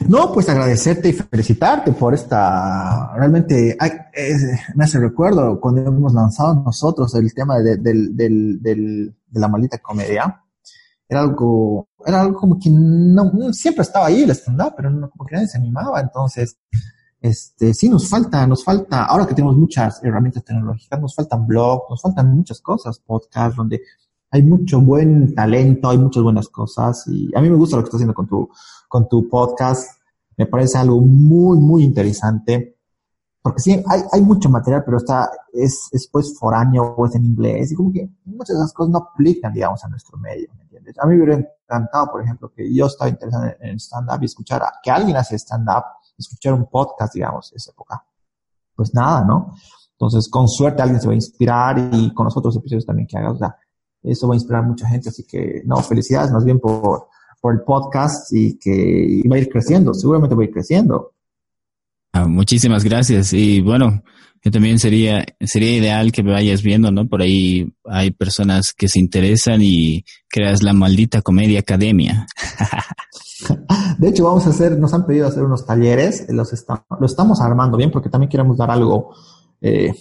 No, 0.10 0.34
pues 0.34 0.50
agradecerte 0.50 1.08
y 1.08 1.14
felicitarte 1.14 1.94
por 1.94 2.14
esta, 2.14 3.14
realmente, 3.16 3.78
me 4.76 4.84
hace 4.84 5.00
recuerdo 5.00 5.62
cuando 5.62 5.82
hemos 5.82 6.14
lanzado 6.14 6.56
nosotros 6.56 7.16
el 7.16 7.34
tema 7.34 7.60
de, 7.60 7.78
de 7.78 9.14
la 9.32 9.48
maldita 9.48 9.78
comedia, 9.78 10.42
era 11.12 11.24
algo, 11.24 11.90
era 12.06 12.22
algo 12.22 12.40
como 12.40 12.58
que 12.58 12.70
no, 12.70 13.52
siempre 13.52 13.82
estaba 13.82 14.06
ahí 14.06 14.22
el 14.24 14.32
stand-up, 14.32 14.76
pero 14.78 14.90
no, 14.90 15.10
como 15.10 15.26
que 15.26 15.36
nadie 15.36 15.50
se 15.50 15.58
animaba, 15.58 16.00
entonces, 16.00 16.58
este, 17.20 17.74
sí 17.74 17.90
nos 17.90 18.08
falta, 18.08 18.48
nos 18.48 18.64
falta, 18.64 19.04
ahora 19.04 19.28
que 19.28 19.34
tenemos 19.34 19.58
muchas 19.58 20.02
herramientas 20.06 20.46
tecnológicas, 20.46 21.02
nos 21.02 21.14
faltan 21.14 21.46
blogs, 21.46 21.84
nos 21.90 22.02
faltan 22.02 22.34
muchas 22.34 22.62
cosas, 22.62 22.98
podcasts, 23.00 23.58
donde 23.58 23.82
hay 24.32 24.42
mucho 24.42 24.80
buen 24.80 25.36
talento, 25.36 25.90
hay 25.90 25.98
muchas 25.98 26.24
buenas 26.24 26.48
cosas 26.48 27.04
y 27.08 27.30
a 27.36 27.42
mí 27.42 27.50
me 27.50 27.58
gusta 27.58 27.76
lo 27.76 27.84
que 27.84 27.88
estás 27.88 27.98
haciendo 27.98 28.14
con 28.14 28.28
tu, 28.28 28.50
con 28.88 29.10
tu 29.10 29.28
podcast, 29.28 29.92
me 30.38 30.46
parece 30.46 30.78
algo 30.78 31.02
muy, 31.02 31.60
muy 31.60 31.84
interesante, 31.84 32.78
porque 33.42 33.62
sí, 33.62 33.84
hay, 33.88 34.02
hay 34.12 34.22
mucho 34.22 34.50
material, 34.50 34.84
pero 34.86 34.98
está, 34.98 35.30
es, 35.54 35.90
es 35.92 36.08
pues 36.12 36.38
foráneo 36.38 36.94
o 36.96 37.06
es 37.06 37.16
en 37.16 37.26
inglés 37.26 37.72
y 37.72 37.76
como 37.76 37.92
que 37.92 38.10
muchas 38.26 38.56
de 38.56 38.64
esas 38.64 38.74
cosas 38.74 38.92
no 38.92 39.00
aplican, 39.00 39.52
digamos, 39.52 39.84
a 39.84 39.88
nuestro 39.88 40.18
medio, 40.18 40.48
¿me 40.56 40.64
entiendes? 40.64 40.98
A 41.00 41.08
mí 41.08 41.16
me 41.16 41.24
hubiera 41.24 41.40
encantado, 41.40 42.12
por 42.12 42.22
ejemplo, 42.22 42.52
que 42.56 42.72
yo 42.74 42.86
estaba 42.86 43.10
interesado 43.10 43.52
en 43.60 43.80
stand-up 43.80 44.20
y 44.22 44.26
escuchar 44.26 44.62
a, 44.62 44.74
que 44.84 44.92
alguien 44.92 45.18
hace 45.18 45.38
stand-up 45.38 45.84
escuchar 46.18 46.54
un 46.54 46.68
podcast, 46.68 47.14
digamos, 47.14 47.52
esa 47.54 47.72
época. 47.72 48.04
Pues 48.76 48.94
nada, 48.94 49.26
¿no? 49.26 49.56
Entonces, 49.94 50.30
con 50.30 50.48
suerte 50.48 50.82
alguien 50.82 51.02
se 51.02 51.08
va 51.08 51.14
a 51.14 51.16
inspirar 51.16 51.90
y 51.92 52.14
con 52.14 52.26
los 52.26 52.38
otros 52.38 52.56
episodios 52.56 52.86
también 52.86 53.08
que 53.08 53.18
hagas, 53.18 53.34
o 53.34 53.38
sea, 53.38 53.56
eso 54.04 54.28
va 54.28 54.34
a 54.34 54.38
inspirar 54.38 54.64
a 54.64 54.68
mucha 54.68 54.88
gente, 54.88 55.10
así 55.10 55.26
que, 55.26 55.62
no, 55.66 55.78
felicidades 55.78 56.32
más 56.32 56.44
bien 56.44 56.60
por, 56.60 57.08
por 57.40 57.54
el 57.54 57.62
podcast 57.62 58.32
y 58.34 58.58
que 58.58 59.22
va 59.30 59.36
a 59.36 59.40
ir 59.40 59.50
creciendo, 59.50 59.94
seguramente 59.94 60.36
va 60.36 60.42
a 60.42 60.46
ir 60.46 60.52
creciendo. 60.52 61.14
Ah, 62.14 62.28
muchísimas 62.28 62.84
gracias 62.84 63.32
y 63.34 63.62
bueno, 63.62 64.04
yo 64.44 64.50
también 64.50 64.80
sería, 64.80 65.24
sería 65.40 65.78
ideal 65.78 66.12
que 66.12 66.24
me 66.24 66.32
vayas 66.32 66.64
viendo, 66.64 66.92
¿no? 66.92 67.08
Por 67.08 67.22
ahí 67.22 67.72
hay 67.86 68.12
personas 68.12 68.74
que 68.74 68.88
se 68.88 69.00
interesan 69.00 69.62
y 69.62 70.04
creas 70.28 70.64
la 70.64 70.74
maldita 70.74 71.22
comedia 71.22 71.60
academia. 71.60 72.26
De 74.00 74.10
hecho, 74.10 74.24
vamos 74.24 74.48
a 74.48 74.50
hacer, 74.50 74.80
nos 74.80 74.94
han 74.94 75.06
pedido 75.06 75.28
hacer 75.28 75.44
unos 75.44 75.66
talleres, 75.66 76.26
los 76.30 76.52
lo 77.00 77.06
estamos 77.06 77.40
armando 77.40 77.78
bien 77.78 77.92
porque 77.92 78.10
también 78.10 78.30
queremos 78.30 78.58
dar 78.58 78.72
algo, 78.72 79.14
eh, 79.62 79.94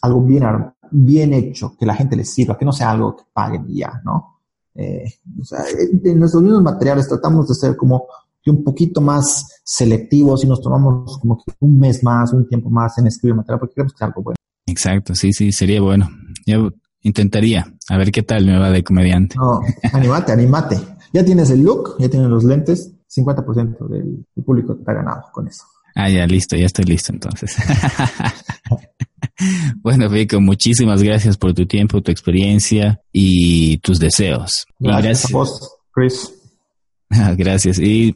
algo 0.00 0.22
bien, 0.22 0.44
bien 0.92 1.34
hecho, 1.34 1.76
que 1.76 1.86
la 1.86 1.94
gente 1.94 2.16
les 2.16 2.32
sirva, 2.32 2.56
que 2.56 2.64
no 2.64 2.72
sea 2.72 2.92
algo 2.92 3.16
que 3.16 3.24
paguen 3.32 3.66
ya, 3.68 4.00
¿no? 4.04 4.40
Eh, 4.74 5.04
en 6.04 6.18
nuestros 6.18 6.42
mismos 6.42 6.62
materiales 6.62 7.08
tratamos 7.08 7.48
de 7.48 7.54
ser 7.54 7.76
como 7.76 8.06
un 8.50 8.64
poquito 8.64 9.00
más 9.00 9.60
selectivos 9.64 10.44
y 10.44 10.48
nos 10.48 10.60
tomamos 10.60 11.18
como 11.18 11.38
que 11.38 11.52
un 11.60 11.78
mes 11.78 12.02
más, 12.02 12.32
un 12.32 12.48
tiempo 12.48 12.70
más 12.70 12.98
en 12.98 13.06
escribir 13.06 13.36
material 13.36 13.60
porque 13.60 13.74
queremos 13.74 13.92
que 13.92 13.98
sea 13.98 14.08
algo 14.08 14.22
bueno. 14.22 14.36
Exacto, 14.66 15.14
sí, 15.14 15.32
sí, 15.32 15.52
sería 15.52 15.80
bueno. 15.80 16.08
Yo 16.46 16.70
intentaría, 17.02 17.72
a 17.88 17.96
ver 17.96 18.10
qué 18.10 18.22
tal 18.22 18.46
me 18.46 18.58
va 18.58 18.70
de 18.70 18.82
comediante. 18.82 19.36
No, 19.36 19.60
animate, 19.92 20.32
animate. 20.32 20.80
Ya 21.12 21.24
tienes 21.24 21.50
el 21.50 21.62
look, 21.62 21.96
ya 21.98 22.08
tienes 22.08 22.28
los 22.28 22.44
lentes, 22.44 22.92
50% 23.14 23.88
del, 23.88 24.24
público 24.44 24.76
te 24.76 24.90
ha 24.90 24.94
ganado 24.94 25.24
con 25.32 25.46
eso. 25.46 25.64
Ah, 25.94 26.08
ya, 26.08 26.26
listo, 26.26 26.56
ya 26.56 26.66
estoy 26.66 26.86
listo 26.86 27.12
entonces. 27.12 27.54
bueno, 29.82 30.08
Vico, 30.08 30.40
muchísimas 30.40 31.02
gracias 31.02 31.36
por 31.36 31.52
tu 31.52 31.66
tiempo, 31.66 32.00
tu 32.00 32.10
experiencia 32.10 33.02
y 33.12 33.76
tus 33.78 33.98
deseos. 33.98 34.64
Gracias, 34.78 35.30
a 35.30 35.36
vos, 35.36 35.76
Chris. 35.92 36.41
gracias. 37.36 37.78
Y 37.78 38.14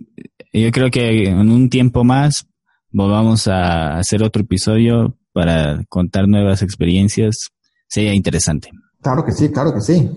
yo 0.53 0.71
creo 0.71 0.91
que 0.91 1.29
en 1.29 1.51
un 1.51 1.69
tiempo 1.69 2.05
más 2.05 2.47
volvamos 2.91 3.49
a 3.49 3.99
hacer 3.99 4.23
otro 4.23 4.43
episodio 4.43 5.17
para 5.33 5.85
contar 5.89 6.29
nuevas 6.29 6.63
experiencias. 6.63 7.51
Sería 7.89 8.15
interesante. 8.15 8.71
Claro 9.03 9.25
que 9.25 9.33
sí, 9.33 9.51
claro 9.51 9.73
que 9.75 9.81
sí. 9.81 10.11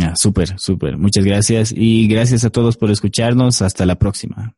Ah, 0.00 0.14
súper, 0.16 0.58
súper. 0.58 0.96
Muchas 0.96 1.24
gracias 1.24 1.74
y 1.76 2.08
gracias 2.08 2.44
a 2.44 2.50
todos 2.50 2.76
por 2.76 2.90
escucharnos. 2.90 3.60
Hasta 3.60 3.84
la 3.84 3.96
próxima. 3.96 4.54